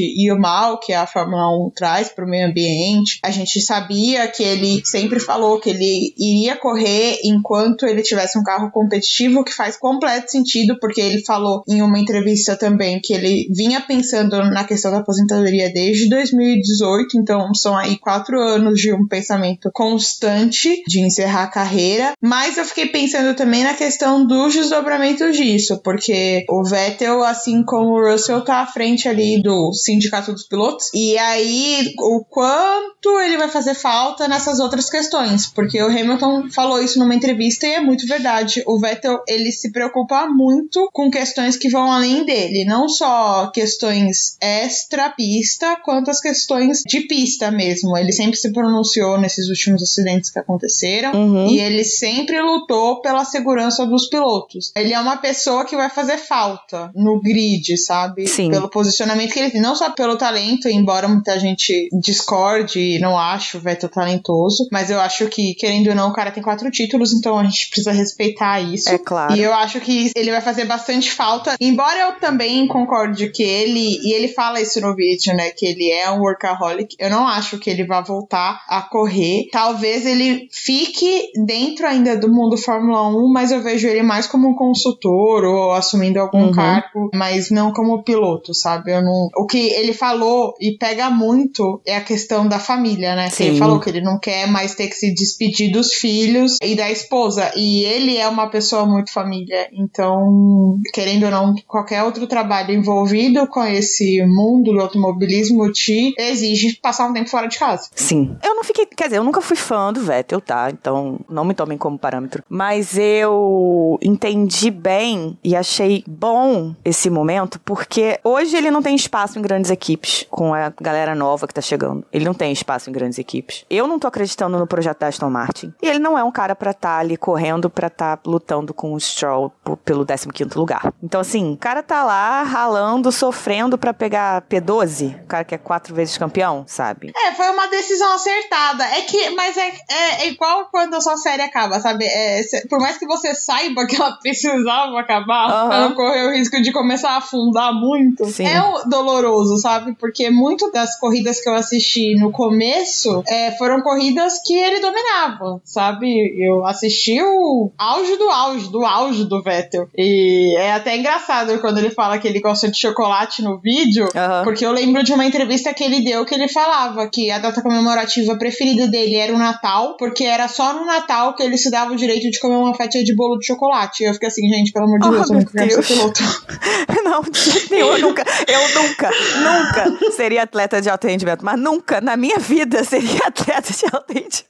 e 0.00 0.30
o 0.30 0.38
mal 0.38 0.78
que 0.78 0.92
a 0.92 1.06
Fórmula 1.06 1.48
1 1.66 1.70
traz 1.74 2.08
para 2.08 2.24
o 2.24 2.28
meio 2.28 2.48
ambiente. 2.48 3.18
A 3.22 3.30
gente 3.30 3.60
sabia 3.60 4.26
que 4.28 4.42
ele 4.42 4.82
sempre 4.84 5.20
falou 5.20 5.60
que 5.60 5.70
ele 5.70 6.14
iria 6.18 6.56
correr 6.56 7.18
enquanto 7.24 7.86
ele 7.86 8.02
tivesse 8.02 8.38
um 8.38 8.42
carro 8.42 8.70
competitivo, 8.70 9.44
que 9.44 9.52
faz 9.52 9.76
completo 9.76 10.30
sentido, 10.30 10.78
porque 10.80 11.00
ele 11.00 11.24
falou 11.24 11.62
em 11.68 11.82
uma 11.82 11.98
entrevista 11.98 12.56
também 12.56 13.00
que 13.00 13.12
ele 13.12 13.48
vinha 13.54 13.80
pensando 13.80 14.36
na 14.50 14.64
questão 14.64 14.90
da 14.90 14.98
aposentadoria 14.98 15.72
desde 15.72 16.08
2018, 16.08 17.18
então 17.18 17.54
são 17.54 17.76
aí 17.76 17.98
quatro 17.98 18.40
anos 18.40 18.80
de 18.80 18.92
um 18.92 19.06
pensamento 19.06 19.70
constante 19.72 20.82
de 20.86 21.00
encerrar 21.00 21.44
a 21.44 21.50
carreira. 21.50 22.12
Mas 22.20 22.56
eu 22.56 22.64
fiquei 22.64 22.86
pensando 22.86 23.36
também 23.36 23.64
na 23.64 23.74
questão 23.74 24.26
dos 24.26 24.54
desdobramentos 24.54 25.36
disso, 25.36 25.80
porque 25.82 26.44
o 26.48 26.64
Vettel, 26.64 27.22
assim 27.22 27.62
como 27.64 27.92
o 27.92 28.10
Russell, 28.10 28.42
tá 28.42 28.60
à 28.60 28.66
frente 28.66 29.05
ali 29.08 29.42
do 29.42 29.72
sindicato 29.72 30.32
dos 30.32 30.44
pilotos, 30.44 30.90
e 30.94 31.16
aí 31.18 31.92
o 31.98 32.24
quanto 32.24 33.20
ele 33.20 33.36
vai 33.36 33.48
fazer 33.48 33.74
falta 33.74 34.28
nessas 34.28 34.58
outras 34.60 34.88
questões, 34.90 35.46
porque 35.46 35.80
o 35.82 35.86
Hamilton 35.86 36.50
falou 36.50 36.82
isso 36.82 36.98
numa 36.98 37.14
entrevista 37.14 37.66
e 37.66 37.74
é 37.74 37.80
muito 37.80 38.06
verdade. 38.06 38.62
O 38.66 38.78
Vettel, 38.78 39.22
ele 39.28 39.52
se 39.52 39.70
preocupa 39.72 40.26
muito 40.28 40.88
com 40.92 41.10
questões 41.10 41.56
que 41.56 41.68
vão 41.68 41.90
além 41.90 42.24
dele, 42.24 42.64
não 42.64 42.88
só 42.88 43.50
questões 43.52 44.36
extra-pista, 44.40 45.76
quanto 45.84 46.10
as 46.10 46.20
questões 46.20 46.82
de 46.86 47.00
pista 47.02 47.50
mesmo. 47.50 47.96
Ele 47.96 48.12
sempre 48.12 48.36
se 48.36 48.52
pronunciou 48.52 49.18
nesses 49.20 49.48
últimos 49.48 49.82
acidentes 49.82 50.30
que 50.30 50.38
aconteceram 50.38 51.12
Uhum. 51.16 51.48
e 51.48 51.60
ele 51.60 51.84
sempre 51.84 52.40
lutou 52.40 53.00
pela 53.00 53.24
segurança 53.24 53.86
dos 53.86 54.08
pilotos. 54.08 54.72
Ele 54.76 54.92
é 54.92 55.00
uma 55.00 55.16
pessoa 55.16 55.64
que 55.64 55.76
vai 55.76 55.88
fazer 55.90 56.18
falta 56.18 56.90
no 56.94 57.20
grid, 57.20 57.76
sabe? 57.78 58.26
Sim. 58.26 58.50
Pelo 58.50 58.68
posicionamento 58.68 58.95
que 59.04 59.38
ele 59.38 59.50
tem, 59.50 59.60
não 59.60 59.74
só 59.74 59.90
pelo 59.90 60.16
talento, 60.16 60.68
embora 60.68 61.08
muita 61.08 61.38
gente 61.38 61.88
discorde 62.00 62.78
e 62.80 62.98
não 62.98 63.18
ache 63.18 63.56
o 63.56 63.60
Vettel 63.60 63.88
talentoso, 63.88 64.68
mas 64.72 64.90
eu 64.90 65.00
acho 65.00 65.28
que, 65.28 65.54
querendo 65.54 65.88
ou 65.88 65.94
não, 65.94 66.10
o 66.10 66.12
cara 66.12 66.30
tem 66.30 66.42
quatro 66.42 66.70
títulos, 66.70 67.12
então 67.12 67.38
a 67.38 67.44
gente 67.44 67.68
precisa 67.68 67.92
respeitar 67.92 68.60
isso. 68.60 68.88
É 68.88 68.98
claro. 68.98 69.34
E 69.34 69.42
eu 69.42 69.52
acho 69.54 69.80
que 69.80 70.10
ele 70.16 70.30
vai 70.30 70.40
fazer 70.40 70.64
bastante 70.64 71.10
falta. 71.10 71.56
Embora 71.60 71.98
eu 71.98 72.20
também 72.20 72.66
concorde 72.66 73.28
que 73.30 73.42
ele, 73.42 73.98
e 74.02 74.12
ele 74.12 74.28
fala 74.28 74.60
isso 74.60 74.80
no 74.80 74.94
vídeo, 74.94 75.34
né? 75.34 75.50
Que 75.50 75.66
ele 75.66 75.90
é 75.90 76.10
um 76.10 76.20
workaholic. 76.20 76.96
Eu 76.98 77.10
não 77.10 77.26
acho 77.26 77.58
que 77.58 77.68
ele 77.70 77.84
vá 77.84 78.00
voltar 78.00 78.62
a 78.68 78.82
correr. 78.82 79.48
Talvez 79.52 80.06
ele 80.06 80.48
fique 80.52 81.30
dentro 81.44 81.86
ainda 81.86 82.16
do 82.16 82.32
mundo 82.32 82.56
Fórmula 82.56 83.08
1, 83.08 83.32
mas 83.32 83.50
eu 83.52 83.62
vejo 83.62 83.86
ele 83.88 84.02
mais 84.02 84.26
como 84.26 84.48
um 84.48 84.54
consultor 84.54 85.44
ou 85.44 85.72
assumindo 85.72 86.20
algum 86.20 86.46
Uhum. 86.46 86.52
cargo, 86.52 87.10
mas 87.14 87.50
não 87.50 87.72
como 87.72 88.02
piloto, 88.02 88.54
sabe? 88.54 88.75
Eu 88.86 89.02
não... 89.02 89.28
O 89.36 89.46
que 89.46 89.58
ele 89.58 89.92
falou 89.92 90.54
e 90.60 90.76
pega 90.78 91.10
muito 91.10 91.80
é 91.86 91.96
a 91.96 92.00
questão 92.00 92.46
da 92.46 92.58
família, 92.58 93.14
né? 93.14 93.30
Que 93.30 93.42
Ele 93.42 93.52
Sim. 93.54 93.58
falou 93.58 93.80
que 93.80 93.88
ele 93.88 94.00
não 94.00 94.18
quer 94.18 94.46
mais 94.48 94.74
ter 94.74 94.88
que 94.88 94.94
se 94.94 95.12
despedir 95.12 95.70
dos 95.72 95.92
filhos 95.94 96.58
e 96.62 96.74
da 96.74 96.90
esposa. 96.90 97.52
E 97.56 97.84
ele 97.84 98.16
é 98.16 98.28
uma 98.28 98.48
pessoa 98.48 98.86
muito 98.86 99.12
família. 99.12 99.68
Então, 99.72 100.78
querendo 100.92 101.24
ou 101.24 101.30
não, 101.30 101.54
qualquer 101.66 102.02
outro 102.02 102.26
trabalho 102.26 102.74
envolvido 102.74 103.46
com 103.48 103.64
esse 103.64 104.24
mundo 104.26 104.72
do 104.72 104.80
automobilismo 104.80 105.70
te 105.72 106.14
exige 106.18 106.78
passar 106.80 107.08
um 107.08 107.12
tempo 107.12 107.28
fora 107.30 107.46
de 107.46 107.58
casa. 107.58 107.88
Sim. 107.94 108.36
Eu 108.42 108.54
não 108.54 108.64
fiquei. 108.64 108.86
Quer 108.86 109.04
dizer, 109.04 109.18
eu 109.18 109.24
nunca 109.24 109.40
fui 109.40 109.56
fã 109.56 109.92
do 109.92 110.00
Vettel, 110.00 110.40
tá? 110.40 110.68
Então 110.70 111.20
não 111.28 111.44
me 111.44 111.54
tomem 111.54 111.78
como 111.78 111.98
parâmetro. 111.98 112.42
Mas 112.48 112.96
eu 112.98 113.98
entendi 114.02 114.70
bem 114.70 115.36
e 115.42 115.54
achei 115.54 116.04
bom 116.06 116.74
esse 116.84 117.10
momento, 117.10 117.60
porque 117.64 118.18
hoje 118.22 118.56
ele 118.56 118.65
não 118.70 118.82
tem 118.82 118.94
espaço 118.94 119.38
em 119.38 119.42
grandes 119.42 119.70
equipes, 119.70 120.26
com 120.30 120.52
a 120.54 120.72
galera 120.80 121.14
nova 121.14 121.46
que 121.46 121.54
tá 121.54 121.60
chegando. 121.60 122.04
Ele 122.12 122.24
não 122.24 122.34
tem 122.34 122.52
espaço 122.52 122.88
em 122.90 122.92
grandes 122.92 123.18
equipes. 123.18 123.64
Eu 123.70 123.86
não 123.86 123.98
tô 123.98 124.06
acreditando 124.06 124.58
no 124.58 124.66
projeto 124.66 125.00
da 125.00 125.08
Aston 125.08 125.30
Martin. 125.30 125.72
E 125.82 125.88
ele 125.88 125.98
não 125.98 126.18
é 126.18 126.24
um 126.24 126.30
cara 126.32 126.54
pra 126.54 126.70
estar 126.72 126.98
ali 126.98 127.16
correndo, 127.16 127.68
pra 127.70 127.86
estar 127.88 128.20
lutando 128.26 128.72
com 128.74 128.92
o 128.92 129.00
Stroll 129.00 129.52
pelo 129.84 130.04
15 130.06 130.26
lugar. 130.56 130.92
Então, 131.02 131.20
assim, 131.20 131.52
o 131.52 131.56
cara 131.56 131.82
tá 131.82 132.04
lá 132.04 132.42
ralando, 132.42 133.10
sofrendo 133.12 133.76
pra 133.78 133.92
pegar 133.94 134.42
P12, 134.42 135.22
o 135.22 135.26
cara 135.26 135.44
que 135.44 135.54
é 135.54 135.58
quatro 135.58 135.94
vezes 135.94 136.16
campeão, 136.18 136.64
sabe? 136.66 137.12
É, 137.16 137.32
foi 137.32 137.48
uma 137.50 137.66
decisão 137.68 138.12
acertada. 138.14 138.84
É 138.84 139.02
que, 139.02 139.30
mas 139.30 139.56
é, 139.56 139.68
é, 139.68 140.22
é 140.22 140.28
igual 140.28 140.66
quando 140.70 140.94
a 140.94 141.00
sua 141.00 141.16
série 141.16 141.42
acaba, 141.42 141.80
sabe? 141.80 142.04
É, 142.04 142.42
cê- 142.42 142.66
por 142.68 142.78
mais 142.80 142.96
que 142.98 143.06
você 143.06 143.34
saiba 143.34 143.86
que 143.86 143.96
ela 143.96 144.12
precisava 144.20 144.98
acabar, 145.00 145.50
Aham. 145.50 145.68
pra 145.68 145.80
não 145.88 145.94
correr 145.94 146.26
o 146.28 146.32
risco 146.32 146.60
de 146.60 146.72
começar 146.72 147.10
a 147.12 147.16
afundar 147.18 147.72
muito, 147.72 148.24
Sim. 148.26 148.46
é 148.46 148.55
o- 148.60 148.88
doloroso, 148.88 149.58
sabe? 149.58 149.94
Porque 149.98 150.30
muito 150.30 150.70
das 150.70 150.98
corridas 150.98 151.40
que 151.40 151.48
eu 151.48 151.54
assisti 151.54 152.14
no 152.14 152.30
começo 152.32 153.22
é, 153.28 153.52
foram 153.52 153.80
corridas 153.82 154.40
que 154.44 154.54
ele 154.54 154.80
dominava, 154.80 155.60
sabe? 155.64 156.34
Eu 156.38 156.64
assisti 156.66 157.20
o 157.22 157.70
auge 157.78 158.16
do 158.16 158.28
auge, 158.30 158.68
do 158.70 158.84
auge 158.84 159.24
do 159.24 159.42
Vettel. 159.42 159.88
E 159.96 160.54
é 160.56 160.72
até 160.72 160.96
engraçado 160.96 161.58
quando 161.60 161.78
ele 161.78 161.90
fala 161.90 162.18
que 162.18 162.26
ele 162.28 162.40
gosta 162.40 162.70
de 162.70 162.78
chocolate 162.78 163.42
no 163.42 163.58
vídeo, 163.58 164.08
Aham. 164.14 164.44
porque 164.44 164.64
eu 164.64 164.72
lembro 164.72 165.02
de 165.02 165.12
uma 165.12 165.24
entrevista 165.26 165.72
que 165.74 165.84
ele 165.84 166.00
deu 166.02 166.24
que 166.24 166.34
ele 166.34 166.48
falava 166.48 167.08
que 167.08 167.30
a 167.30 167.38
data 167.38 167.62
comemorativa 167.62 168.36
preferida 168.36 168.86
dele 168.88 169.16
era 169.16 169.34
o 169.34 169.38
Natal, 169.38 169.96
porque 169.96 170.24
era 170.24 170.48
só 170.48 170.72
no 170.74 170.84
Natal 170.84 171.34
que 171.34 171.42
ele 171.42 171.56
se 171.58 171.70
dava 171.70 171.92
o 171.92 171.96
direito 171.96 172.30
de 172.30 172.38
comer 172.40 172.56
uma 172.56 172.74
fatia 172.74 173.02
de 173.04 173.14
bolo 173.14 173.38
de 173.38 173.46
chocolate. 173.46 174.02
E 174.02 174.06
eu 174.06 174.14
fiquei 174.14 174.28
assim, 174.28 174.48
gente, 174.48 174.72
pelo 174.72 174.86
amor 174.86 174.98
de 174.98 175.08
Oh, 175.08 175.10
Deus, 175.12 175.30
eu 175.30 175.36
nunca 175.36 175.52
quero 175.52 175.70
ser 175.70 175.82
piloto. 175.94 176.20
Não, 177.04 177.22
de 177.22 177.38
jeito 177.50 177.70
nenhum, 177.72 177.92
eu 177.92 177.98
nunca, 178.00 178.24
eu 178.46 178.68
nunca, 178.74 179.10
nunca 179.42 180.12
seria 180.12 180.42
atleta 180.42 180.80
de 180.80 180.88
alto 180.88 181.06
rendimento, 181.06 181.44
mas 181.44 181.58
nunca 181.58 182.00
na 182.00 182.16
minha 182.16 182.38
vida 182.38 182.84
seria 182.84 183.20
atleta 183.26 183.72
de 183.72 183.84
alto 183.92 184.12
rendimento. 184.12 184.46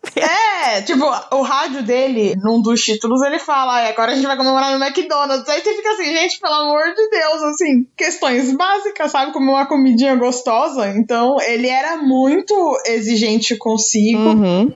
É, 0.66 0.82
tipo, 0.82 1.04
o 1.30 1.42
rádio 1.42 1.82
dele, 1.84 2.34
num 2.42 2.60
dos 2.60 2.80
títulos, 2.80 3.22
ele 3.22 3.38
fala, 3.38 3.80
"Ah, 3.80 3.88
agora 3.88 4.10
a 4.10 4.14
gente 4.16 4.26
vai 4.26 4.36
comemorar 4.36 4.76
no 4.76 4.84
McDonald's. 4.84 5.48
Aí 5.48 5.60
você 5.62 5.74
fica 5.74 5.90
assim, 5.92 6.12
gente, 6.12 6.40
pelo 6.40 6.54
amor 6.54 6.92
de 6.92 7.08
Deus, 7.08 7.42
assim, 7.44 7.86
questões 7.96 8.52
básicas, 8.56 9.12
sabe? 9.12 9.32
Como 9.32 9.52
uma 9.52 9.66
comidinha 9.66 10.16
gostosa. 10.16 10.88
Então, 10.96 11.40
ele 11.40 11.68
era 11.68 11.96
muito 11.98 12.54
exigente 12.86 13.56
consigo. 13.56 14.18
Uhum. 14.18 14.72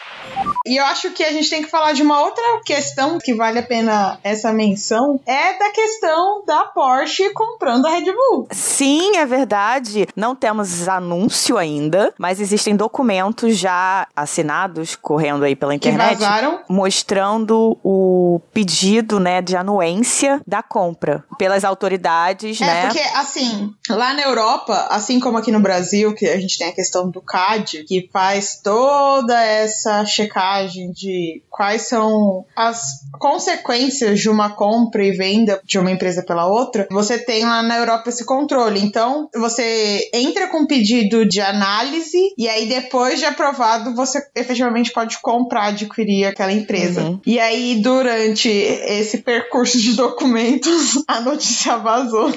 E 0.67 0.77
eu 0.77 0.85
acho 0.85 1.11
que 1.11 1.25
a 1.25 1.33
gente 1.33 1.51
tem 1.51 1.63
que 1.63 1.71
falar 1.71 1.93
de 1.93 2.03
uma 2.03 2.23
outra 2.23 2.45
questão 2.65 3.19
que 3.19 3.35
vale 3.35 3.59
a 3.59 3.63
pena 3.63 4.19
essa 4.23 4.53
menção, 4.53 5.21
é 5.27 5.59
da 5.59 5.71
questão 5.71 6.45
da 6.47 6.65
Porsche 6.67 7.31
comprando 7.31 7.87
a 7.87 7.91
Red 7.91 8.13
Bull. 8.13 8.47
Sim, 8.51 9.17
é 9.17 9.27
verdade. 9.27 10.07
Não 10.15 10.37
temos 10.37 10.87
anúncio 10.89 11.57
ainda, 11.57 12.15
mas 12.19 12.41
existem 12.41 12.77
documentos 12.77 13.57
já 13.57 14.07
assinados 14.15 14.95
correndo 14.95 15.45
aí 15.45 15.57
pela 15.57 15.75
internet. 15.89 16.19
vazaram. 16.19 16.61
Mostrando 16.69 17.79
o 17.83 18.41
pedido, 18.53 19.19
né, 19.19 19.41
de 19.41 19.57
anuência 19.57 20.41
da 20.47 20.63
compra 20.63 21.25
pelas 21.39 21.65
autoridades, 21.65 22.61
É, 22.61 22.67
né? 22.67 22.83
porque, 22.87 23.01
assim, 23.17 23.73
lá 23.89 24.13
na 24.15 24.23
Europa, 24.23 24.89
assim 24.91 25.19
como 25.21 25.39
aqui 25.39 25.51
no 25.51 25.61
Brasil, 25.61 26.15
que 26.15 26.27
a 26.27 26.39
gente 26.41 26.59
tem 26.59 26.69
a 26.69 26.73
questão 26.75 27.11
do 27.11 27.21
CAD, 27.21 27.85
que 27.85 28.09
faz 28.13 28.61
toda 28.63 29.41
essa 29.43 30.05
checagem 30.05 30.91
de 30.93 31.43
quais 31.51 31.83
são 31.83 32.45
as 32.57 33.01
consequências 33.19 34.21
de 34.21 34.29
uma 34.29 34.51
compra 34.51 35.05
e 35.05 35.13
venda 35.13 35.61
de 35.65 35.79
uma 35.79 35.91
empresa 35.91 36.23
pela 36.23 36.47
outra, 36.47 36.87
você 36.91 37.19
tem 37.19 37.45
lá 37.45 37.63
na 37.63 37.77
Europa 37.79 38.09
esse 38.09 38.25
controle. 38.25 38.81
Então, 38.81 39.29
você 39.35 40.09
entra 40.13 40.49
com 40.49 40.59
um 40.59 40.67
pedido 40.67 41.27
de 41.27 41.41
análise 41.41 42.19
e 42.37 42.49
aí, 42.49 42.67
depois 42.69 43.19
de 43.19 43.25
aprovado, 43.27 43.95
você 43.95 44.21
efetivamente 44.35 44.93
pode 44.93 45.19
comprar, 45.21 45.70
adquirir 45.71 46.27
aquela 46.27 46.53
empresa. 46.53 47.03
Uhum. 47.03 47.21
E 47.27 47.39
aí, 47.39 47.81
durante 47.83 48.49
esse 48.49 49.19
percurso 49.19 49.79
de 49.79 49.95
documentos, 49.95 51.03
a 51.09 51.21
notícia 51.21 51.77
vazou. 51.79 52.33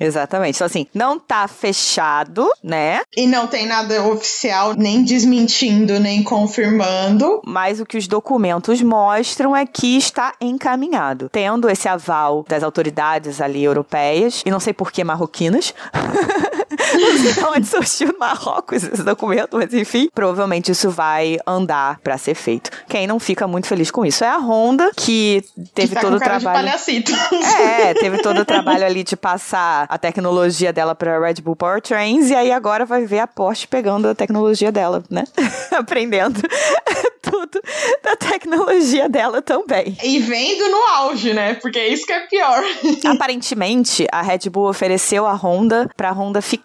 Exatamente. 0.00 0.56
Então, 0.56 0.66
assim, 0.66 0.86
não 0.94 1.18
tá 1.18 1.46
fechado, 1.48 2.48
né? 2.62 3.00
E 3.16 3.26
não 3.26 3.46
tem 3.46 3.66
nada 3.66 4.02
oficial, 4.06 4.74
nem 4.74 5.04
desmentindo, 5.04 5.98
nem 6.00 6.22
confirmando. 6.22 7.40
Mas 7.44 7.80
o 7.80 7.86
que 7.86 7.98
os 7.98 8.06
documentos 8.06 8.80
mostram 8.82 9.54
é 9.54 9.66
que 9.66 9.96
está 9.96 10.34
encaminhado. 10.40 11.28
Tendo 11.30 11.68
esse 11.68 11.88
aval 11.88 12.44
das 12.48 12.62
autoridades 12.62 13.40
ali 13.40 13.62
europeias, 13.62 14.42
e 14.44 14.50
não 14.50 14.60
sei 14.60 14.72
por 14.72 14.90
que 14.90 15.04
marroquinas, 15.04 15.74
Não 16.70 17.18
sei 17.18 17.32
de 17.32 17.44
onde 17.44 17.66
surgiu 17.66 18.08
no 18.12 18.18
Marrocos 18.18 18.82
esse 18.82 19.02
documento, 19.02 19.56
mas 19.56 19.72
enfim, 19.72 20.08
provavelmente 20.14 20.70
isso 20.72 20.90
vai 20.90 21.38
andar 21.46 21.98
pra 22.00 22.18
ser 22.18 22.34
feito. 22.34 22.70
Quem 22.88 23.06
não 23.06 23.18
fica 23.18 23.46
muito 23.46 23.66
feliz 23.66 23.90
com 23.90 24.04
isso 24.04 24.24
é 24.24 24.28
a 24.28 24.38
Honda, 24.38 24.90
que 24.96 25.44
teve 25.74 25.88
que 25.88 25.94
tá 25.94 26.00
todo 26.00 26.16
o 26.16 26.18
trabalho. 26.18 26.68
É, 26.68 27.94
teve 27.94 28.18
todo 28.18 28.40
o 28.40 28.44
trabalho 28.44 28.84
ali 28.84 29.04
de 29.04 29.16
passar 29.16 29.86
a 29.88 29.98
tecnologia 29.98 30.72
dela 30.72 30.94
pra 30.94 31.18
Red 31.18 31.34
Bull 31.42 31.56
Powertrains 31.56 32.30
e 32.30 32.34
aí 32.34 32.52
agora 32.52 32.84
vai 32.84 33.04
ver 33.04 33.20
a 33.20 33.26
Porsche 33.26 33.66
pegando 33.66 34.08
a 34.08 34.14
tecnologia 34.14 34.72
dela, 34.72 35.02
né? 35.10 35.24
Aprendendo 35.76 36.40
tudo 37.22 37.60
da 38.02 38.16
tecnologia 38.16 39.08
dela 39.08 39.42
também. 39.42 39.96
E 40.02 40.18
vendo 40.20 40.68
no 40.68 40.78
auge, 40.94 41.32
né? 41.32 41.54
Porque 41.54 41.78
é 41.78 41.88
isso 41.88 42.06
que 42.06 42.12
é 42.12 42.20
pior. 42.26 42.62
Aparentemente, 43.04 44.06
a 44.12 44.22
Red 44.22 44.50
Bull 44.50 44.68
ofereceu 44.68 45.26
a 45.26 45.34
Honda 45.34 45.90
pra 45.96 46.12
Honda 46.12 46.40
ficar 46.40 46.55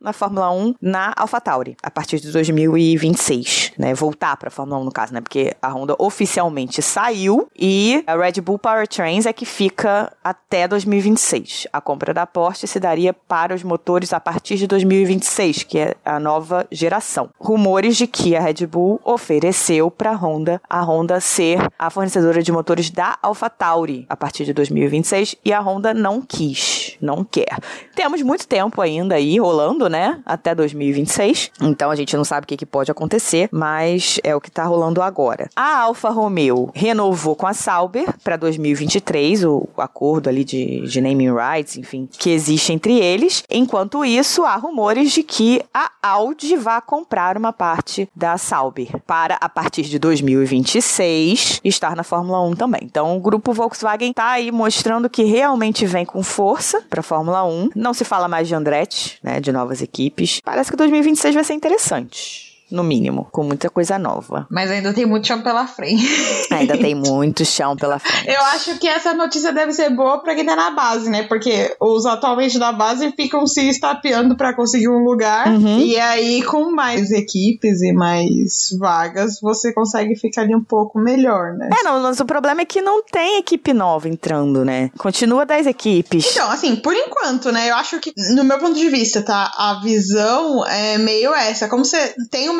na 0.00 0.12
Fórmula 0.12 0.50
1 0.50 0.74
na 0.80 1.12
AlphaTauri 1.16 1.76
a 1.82 1.90
partir 1.90 2.20
de 2.20 2.30
2026, 2.30 3.72
né? 3.78 3.94
Voltar 3.94 4.36
pra 4.36 4.50
Fórmula 4.50 4.80
1 4.80 4.84
no 4.84 4.92
caso, 4.92 5.14
né? 5.14 5.20
Porque 5.20 5.54
a 5.60 5.68
Honda 5.68 5.94
oficialmente 5.98 6.82
saiu 6.82 7.48
e 7.58 8.02
a 8.06 8.16
Red 8.16 8.40
Bull 8.40 8.58
Powertrains 8.58 9.26
é 9.26 9.32
que 9.32 9.44
fica 9.44 10.12
até 10.22 10.66
2026. 10.68 11.66
A 11.72 11.80
compra 11.80 12.14
da 12.14 12.26
Porsche 12.26 12.66
se 12.66 12.80
daria 12.80 13.12
para 13.12 13.54
os 13.54 13.62
motores 13.62 14.12
a 14.12 14.20
partir 14.20 14.56
de 14.56 14.66
2026, 14.66 15.62
que 15.64 15.78
é 15.78 15.94
a 16.04 16.18
nova 16.18 16.66
geração. 16.70 17.30
Rumores 17.38 17.96
de 17.96 18.06
que 18.06 18.36
a 18.36 18.40
Red 18.40 18.66
Bull 18.66 19.00
ofereceu 19.04 19.90
para 19.90 20.10
a 20.10 20.14
Honda 20.14 20.60
a 20.68 20.82
Honda 20.82 21.20
ser 21.20 21.58
a 21.78 21.90
fornecedora 21.90 22.42
de 22.42 22.52
motores 22.52 22.90
da 22.90 23.18
AlphaTauri 23.22 24.06
a 24.08 24.16
partir 24.16 24.44
de 24.44 24.52
2026 24.52 25.36
e 25.44 25.52
a 25.52 25.60
Honda 25.60 25.92
não 25.94 26.20
quis, 26.20 26.96
não 27.00 27.24
quer. 27.24 27.58
Temos 27.94 28.22
muito 28.22 28.46
tempo 28.46 28.80
ainda 28.80 29.14
aí 29.14 29.37
rolando, 29.38 29.88
né? 29.88 30.20
Até 30.24 30.54
2026. 30.54 31.50
Então 31.60 31.90
a 31.90 31.96
gente 31.96 32.16
não 32.16 32.24
sabe 32.24 32.44
o 32.44 32.48
que, 32.48 32.56
que 32.56 32.66
pode 32.66 32.90
acontecer, 32.90 33.48
mas 33.52 34.20
é 34.22 34.34
o 34.34 34.40
que 34.40 34.50
tá 34.50 34.64
rolando 34.64 35.02
agora. 35.02 35.48
A 35.54 35.80
Alfa 35.80 36.10
Romeo 36.10 36.70
renovou 36.74 37.34
com 37.34 37.46
a 37.46 37.52
Sauber 37.52 38.06
para 38.22 38.36
2023 38.36 39.44
o, 39.44 39.68
acordo 39.76 40.28
ali 40.28 40.44
de, 40.44 40.82
de 40.82 41.00
naming 41.00 41.32
rights, 41.34 41.76
enfim, 41.76 42.08
que 42.18 42.30
existe 42.30 42.72
entre 42.72 42.98
eles. 42.98 43.42
Enquanto 43.50 44.04
isso, 44.04 44.44
há 44.44 44.56
rumores 44.56 45.12
de 45.12 45.22
que 45.22 45.62
a 45.72 45.90
Audi 46.02 46.56
vai 46.56 46.80
comprar 46.80 47.36
uma 47.36 47.52
parte 47.52 48.08
da 48.14 48.38
Sauber 48.38 49.00
para 49.06 49.36
a 49.40 49.48
partir 49.48 49.82
de 49.82 49.98
2026 49.98 51.60
estar 51.64 51.96
na 51.96 52.02
Fórmula 52.02 52.40
1 52.42 52.56
também. 52.56 52.80
Então 52.84 53.16
o 53.16 53.20
grupo 53.20 53.52
Volkswagen 53.52 54.12
tá 54.12 54.30
aí 54.30 54.50
mostrando 54.50 55.08
que 55.08 55.24
realmente 55.24 55.86
vem 55.86 56.04
com 56.04 56.22
força 56.22 56.82
para 56.88 57.02
Fórmula 57.02 57.44
1. 57.44 57.70
Não 57.74 57.94
se 57.94 58.04
fala 58.04 58.28
mais 58.28 58.48
de 58.48 58.54
Andretti, 58.54 59.18
né, 59.28 59.40
de 59.40 59.52
novas 59.52 59.82
equipes. 59.82 60.40
Parece 60.42 60.70
que 60.70 60.76
2026 60.76 61.34
vai 61.34 61.44
ser 61.44 61.54
interessante. 61.54 62.57
No 62.70 62.84
mínimo, 62.84 63.28
com 63.30 63.42
muita 63.42 63.70
coisa 63.70 63.98
nova. 63.98 64.46
Mas 64.50 64.70
ainda 64.70 64.92
tem 64.92 65.06
muito 65.06 65.26
chão 65.26 65.40
pela 65.40 65.66
frente. 65.66 66.04
Ainda 66.50 66.76
tem 66.76 66.94
muito 66.96 67.44
chão 67.44 67.76
pela 67.76 67.98
frente. 67.98 68.28
Eu 68.28 68.40
acho 68.46 68.78
que 68.78 68.88
essa 68.88 69.14
notícia 69.14 69.52
deve 69.52 69.72
ser 69.72 69.90
boa 69.90 70.18
pra 70.18 70.34
quem 70.34 70.44
tá 70.44 70.54
na 70.54 70.70
base, 70.70 71.08
né? 71.08 71.22
Porque 71.22 71.74
os 71.80 72.04
atualmente 72.06 72.58
da 72.58 72.72
base 72.72 73.12
ficam 73.12 73.46
se 73.46 73.68
estapeando 73.68 74.36
pra 74.36 74.54
conseguir 74.54 74.88
um 74.88 75.02
lugar. 75.04 75.48
Uhum. 75.48 75.80
E 75.80 75.98
aí, 75.98 76.42
com 76.42 76.70
mais 76.70 77.10
equipes 77.10 77.80
e 77.82 77.92
mais 77.92 78.76
vagas, 78.78 79.40
você 79.40 79.72
consegue 79.72 80.14
ficar 80.16 80.42
ali 80.42 80.54
um 80.54 80.62
pouco 80.62 80.98
melhor, 80.98 81.54
né? 81.54 81.70
É, 81.78 81.82
não, 81.82 82.00
mas 82.02 82.20
o 82.20 82.24
problema 82.24 82.60
é 82.60 82.64
que 82.64 82.80
não 82.82 83.02
tem 83.02 83.38
equipe 83.38 83.72
nova 83.72 84.08
entrando, 84.08 84.64
né? 84.64 84.90
Continua 84.98 85.46
10 85.46 85.66
equipes. 85.66 86.30
Então, 86.30 86.50
assim, 86.50 86.76
por 86.76 86.94
enquanto, 86.94 87.50
né? 87.50 87.70
Eu 87.70 87.76
acho 87.76 87.98
que, 88.00 88.12
no 88.34 88.44
meu 88.44 88.58
ponto 88.58 88.74
de 88.74 88.88
vista, 88.88 89.22
tá? 89.22 89.50
A 89.56 89.80
visão 89.82 90.66
é 90.66 90.98
meio 90.98 91.34
essa. 91.34 91.68
Como 91.68 91.84
você 91.84 92.14
tem 92.30 92.48
uma, 92.48 92.57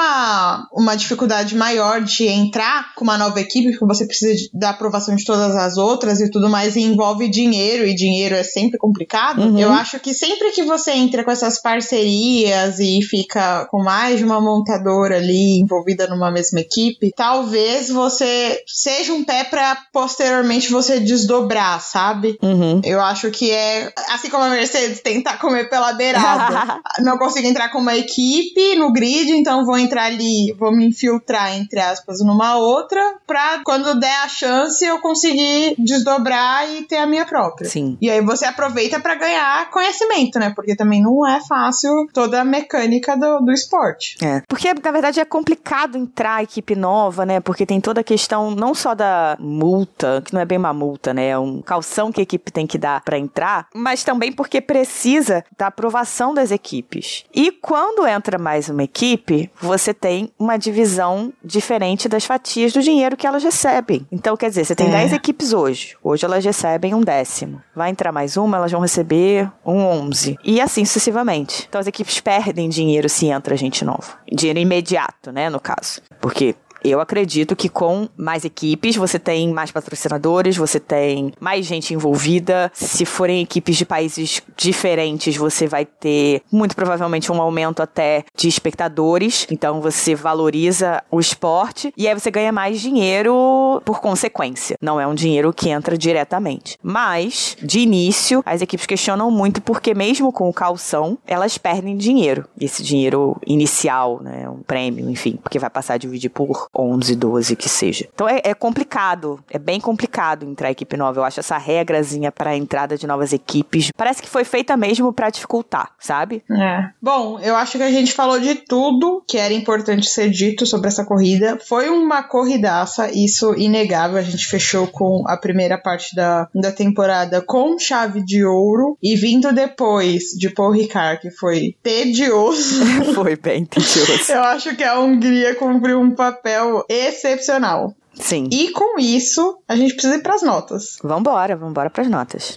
uma 0.73 0.95
dificuldade 0.95 1.55
maior 1.57 2.01
de 2.01 2.27
entrar 2.27 2.95
com 2.95 3.05
uma 3.05 3.19
nova 3.19 3.41
equipe, 3.41 3.71
porque 3.71 3.87
você 3.87 4.07
precisa 4.07 4.49
da 4.53 4.71
aprovação 4.71 5.15
de 5.15 5.25
todas 5.25 5.55
as 5.57 5.77
outras 5.77 6.21
e 6.21 6.31
tudo 6.31 6.49
mais, 6.49 6.77
e 6.77 6.81
envolve 6.81 7.29
dinheiro, 7.29 7.87
e 7.87 7.95
dinheiro 7.95 8.35
é 8.35 8.43
sempre 8.43 8.79
complicado. 8.79 9.43
Uhum. 9.43 9.59
Eu 9.59 9.73
acho 9.73 9.99
que 10.01 10.15
sempre 10.15 10.51
que 10.53 10.63
você 10.63 10.93
entra 10.93 11.25
com 11.25 11.31
essas 11.31 11.61
parcerias 11.61 12.79
e 12.79 13.01
fica 13.03 13.67
com 13.71 13.83
mais 13.83 14.19
de 14.19 14.25
uma 14.25 14.41
montadora 14.41 15.17
ali 15.17 15.61
envolvida 15.61 16.07
numa 16.07 16.31
mesma 16.31 16.61
equipe, 16.61 17.13
talvez 17.17 17.89
você 17.89 18.63
seja 18.67 19.13
um 19.13 19.25
pé 19.25 19.45
pra 19.45 19.79
posteriormente 19.93 20.71
você 20.71 21.01
desdobrar, 21.01 21.81
sabe? 21.81 22.39
Uhum. 22.43 22.81
Eu 22.85 23.01
acho 23.01 23.31
que 23.31 23.51
é 23.51 23.93
assim 24.11 24.29
como 24.29 24.45
a 24.45 24.51
Mercedes 24.51 25.01
tentar 25.01 25.39
comer 25.39 25.69
pela 25.69 25.93
beirada. 25.93 26.81
Não 27.01 27.19
consigo 27.19 27.47
entrar 27.47 27.71
com 27.71 27.79
uma 27.79 27.97
equipe 27.97 28.77
no 28.77 28.93
grid, 28.93 29.31
então 29.33 29.65
vou 29.65 29.79
entrar 29.79 29.88
ali, 29.96 30.53
vou 30.59 30.74
me 30.74 30.87
infiltrar, 30.87 31.57
entre 31.57 31.81
aspas, 31.81 32.18
numa 32.20 32.57
outra, 32.57 33.01
pra 33.27 33.61
quando 33.64 33.98
der 33.98 34.24
a 34.24 34.29
chance 34.29 34.85
eu 34.85 35.01
conseguir 35.01 35.74
desdobrar 35.79 36.68
e 36.70 36.83
ter 36.83 36.96
a 36.96 37.07
minha 37.07 37.24
própria. 37.24 37.68
Sim. 37.68 37.96
E 38.01 38.11
aí 38.11 38.20
você 38.20 38.44
aproveita 38.44 38.98
pra 39.01 39.14
ganhar 39.14 39.70
conhecimento, 39.70 40.38
né? 40.38 40.53
Porque 40.55 40.74
também 40.74 41.01
não 41.01 41.27
é 41.27 41.40
fácil 41.46 42.09
toda 42.12 42.40
a 42.40 42.44
mecânica 42.44 43.16
do, 43.16 43.40
do 43.40 43.53
esporte. 43.53 44.16
É. 44.22 44.42
Porque, 44.48 44.72
na 44.74 44.90
verdade, 44.90 45.20
é 45.20 45.24
complicado 45.24 45.96
entrar 45.96 46.42
equipe 46.42 46.74
nova, 46.74 47.24
né? 47.24 47.40
Porque 47.40 47.64
tem 47.64 47.81
toda 47.81 48.01
a 48.01 48.05
questão 48.05 48.51
não 48.51 48.74
só 48.74 48.94
da 48.94 49.37
multa, 49.38 50.22
que 50.24 50.33
não 50.35 50.40
é 50.40 50.44
bem 50.44 50.59
uma 50.59 50.72
multa, 50.72 51.14
né? 51.14 51.29
É 51.29 51.38
um 51.38 51.62
calção 51.62 52.11
que 52.11 52.20
a 52.20 52.22
equipe 52.22 52.51
tem 52.51 52.66
que 52.66 52.79
dar 52.79 53.03
pra 53.03 53.18
entrar, 53.18 53.68
mas 53.74 54.03
também 54.03 54.33
porque 54.33 54.61
precisa 54.61 55.44
da 55.57 55.68
aprovação 55.68 56.35
das 56.35 56.51
equipes. 56.51 57.24
E 57.35 57.53
quando 57.53 58.07
entra 58.07 58.38
mais 58.38 58.68
uma 58.68 58.83
equipe, 58.83 59.51
você 59.61 59.78
tem 59.95 60.31
uma 60.38 60.57
divisão 60.57 61.33
diferente 61.45 62.09
das 62.09 62.25
fatias 62.25 62.73
do 62.73 62.81
dinheiro 62.83 63.17
que 63.17 63.27
elas 63.27 63.43
recebem. 63.43 64.07
Então, 64.11 64.37
quer 64.37 64.49
dizer, 64.49 64.64
você 64.64 64.75
tem 64.75 64.88
É. 64.88 64.91
10 64.91 65.12
equipes 65.12 65.53
hoje. 65.53 65.97
Hoje 66.03 66.25
elas 66.25 66.45
recebem 66.45 66.95
um 66.95 67.01
décimo. 67.01 67.62
Vai 67.75 67.91
entrar 67.91 68.12
mais 68.12 68.37
uma, 68.37 68.57
elas 68.57 68.73
vão 68.73 68.81
receber 68.81 69.51
um 69.64 69.79
11. 69.85 70.37
E 70.45 70.61
assim 70.61 70.85
sucessivamente. 70.85 71.67
Então 71.69 71.81
as 71.81 71.87
equipes 71.87 72.21
perdem 72.21 72.69
dinheiro 72.69 73.09
se 73.09 73.27
entra 73.27 73.57
gente 73.57 73.85
nova. 73.85 74.19
Dinheiro 74.31 74.59
imediato, 74.59 75.31
né, 75.33 75.49
no 75.49 75.61
caso. 75.61 76.01
Porque 76.21 76.55
eu 76.85 77.01
acredito 77.01 77.57
que 77.57 77.69
com 77.69 78.09
mais 78.17 78.45
equipes, 78.45 78.97
você 78.97 79.19
tem 79.19 79.53
mais 79.53 79.71
patrocinadores, 79.71 80.57
você 80.57 80.79
tem 80.79 81.33
mais 81.41 81.67
gente 81.67 81.95
envolvida. 81.95 82.71
Se 82.75 83.05
forem 83.05 83.43
equipes 83.43 83.77
de 83.77 83.85
países 83.85 84.43
diferentes, 84.57 85.37
você 85.37 85.67
vai 85.67 85.85
ter 85.85 86.43
muito 86.51 86.75
provavelmente 86.75 87.31
um 87.33 87.41
aumento 87.41 87.83
até 87.83 88.25
de 88.37 88.49
espectadores. 88.49 89.47
Então 89.51 89.81
você 89.81 90.14
valoriza 90.14 91.03
o 91.11 91.21
esporte 91.21 91.93
e 91.97 92.07
aí 92.07 92.14
você 92.14 92.31
ganha 92.31 92.53
mais 92.53 92.81
dinheiro 92.81 93.83
por 93.85 94.01
consequência. 94.01 94.77
Não 94.81 95.01
é 95.01 95.07
um 95.07 95.14
dinheiro 95.14 95.53
que 95.53 95.69
entra 95.71 95.97
diretamente. 95.97 96.79
Mas, 96.83 97.57
de 97.62 97.81
início, 97.81 98.43
as 98.47 98.62
equipes 98.62 98.87
questionam 98.87 99.31
muito 99.31 99.61
porque 99.61 99.95
mesmo 99.95 100.33
com 100.33 100.49
o 100.49 100.53
calção, 100.53 101.19
elas 101.27 101.59
perdem 101.59 101.97
dinheiro. 101.97 102.47
Esse 102.61 102.83
dinheiro 102.83 103.37
inicial, 103.47 104.21
né, 104.23 104.49
um 104.49 104.62
prêmio, 104.62 105.09
enfim, 105.11 105.38
porque 105.43 105.59
vai 105.59 105.71
passar 105.71 105.95
a 105.95 105.99
dividir 105.99 106.31
por 106.31 106.67
11, 106.76 107.16
12, 107.16 107.57
que 107.57 107.68
seja. 107.68 108.09
Então 108.14 108.28
é, 108.28 108.40
é 108.44 108.54
complicado, 108.54 109.40
é 109.50 109.59
bem 109.59 109.81
complicado 109.81 110.44
entrar 110.44 110.70
equipe 110.70 110.96
nova. 110.96 111.20
Eu 111.20 111.24
acho 111.24 111.40
essa 111.40 111.59
regrazinha 111.59 112.31
para 112.31 112.50
a 112.50 112.57
entrada 112.57 112.96
de 112.96 113.07
novas 113.07 113.33
equipes, 113.33 113.90
parece 113.96 114.22
que 114.22 114.28
foi 114.28 114.44
feita 114.44 114.76
mesmo 114.76 115.12
para 115.12 115.31
dificultar, 115.31 115.90
sabe? 115.98 116.42
É. 116.50 116.90
Bom, 117.00 117.38
eu 117.40 117.57
acho 117.57 117.78
que 117.78 117.85
a 117.85 117.90
gente 117.90 118.12
falou 118.12 118.38
de 118.40 118.54
tudo 118.54 119.22
que 119.26 119.38
era 119.38 119.52
importante 119.52 120.09
ser 120.09 120.31
dito 120.31 120.66
sobre 120.66 120.88
essa 120.88 121.04
corrida. 121.04 121.59
Foi 121.66 121.88
uma 121.88 122.22
corridaça, 122.22 123.11
isso 123.12 123.54
inegável. 123.54 124.18
A 124.18 124.22
gente 124.22 124.46
fechou 124.46 124.87
com 124.87 125.24
a 125.26 125.37
primeira 125.37 125.78
parte 125.78 126.14
da, 126.14 126.48
da 126.54 126.72
temporada 126.72 127.42
com 127.42 127.78
chave 127.78 128.22
de 128.24 128.44
ouro. 128.44 128.96
E 129.02 129.16
vindo 129.16 129.52
depois 129.52 130.31
de 130.38 130.50
Paul 130.50 130.72
Ricard, 130.72 131.20
que 131.20 131.31
foi 131.31 131.76
tedioso. 131.83 132.85
foi 133.14 133.37
bem 133.37 133.64
tedioso. 133.64 134.33
Eu 134.33 134.42
acho 134.42 134.76
que 134.76 134.85
a 134.85 134.98
Hungria 134.98 135.54
cumpriu 135.54 136.00
um 136.00 136.14
papel 136.14 136.58
excepcional. 136.88 137.94
Sim. 138.14 138.49
E 138.51 138.71
com 138.73 138.99
isso, 138.99 139.59
a 139.68 139.77
gente 139.77 139.94
precisa 139.94 140.16
ir 140.16 140.23
pras 140.23 140.42
notas. 140.42 140.99
Vambora, 141.03 141.57
vambora 141.57 141.90
pras 141.90 142.09
notas. 142.09 142.57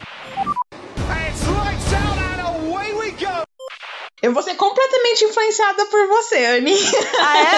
Eu 4.22 4.34
vou 4.34 4.44
ser 4.44 4.54
completamente 4.54 5.26
influenciada 5.26 5.86
por 5.88 6.08
você, 6.08 6.46
Anne. 6.46 6.76
Ah, 7.20 7.38
é? 7.40 7.52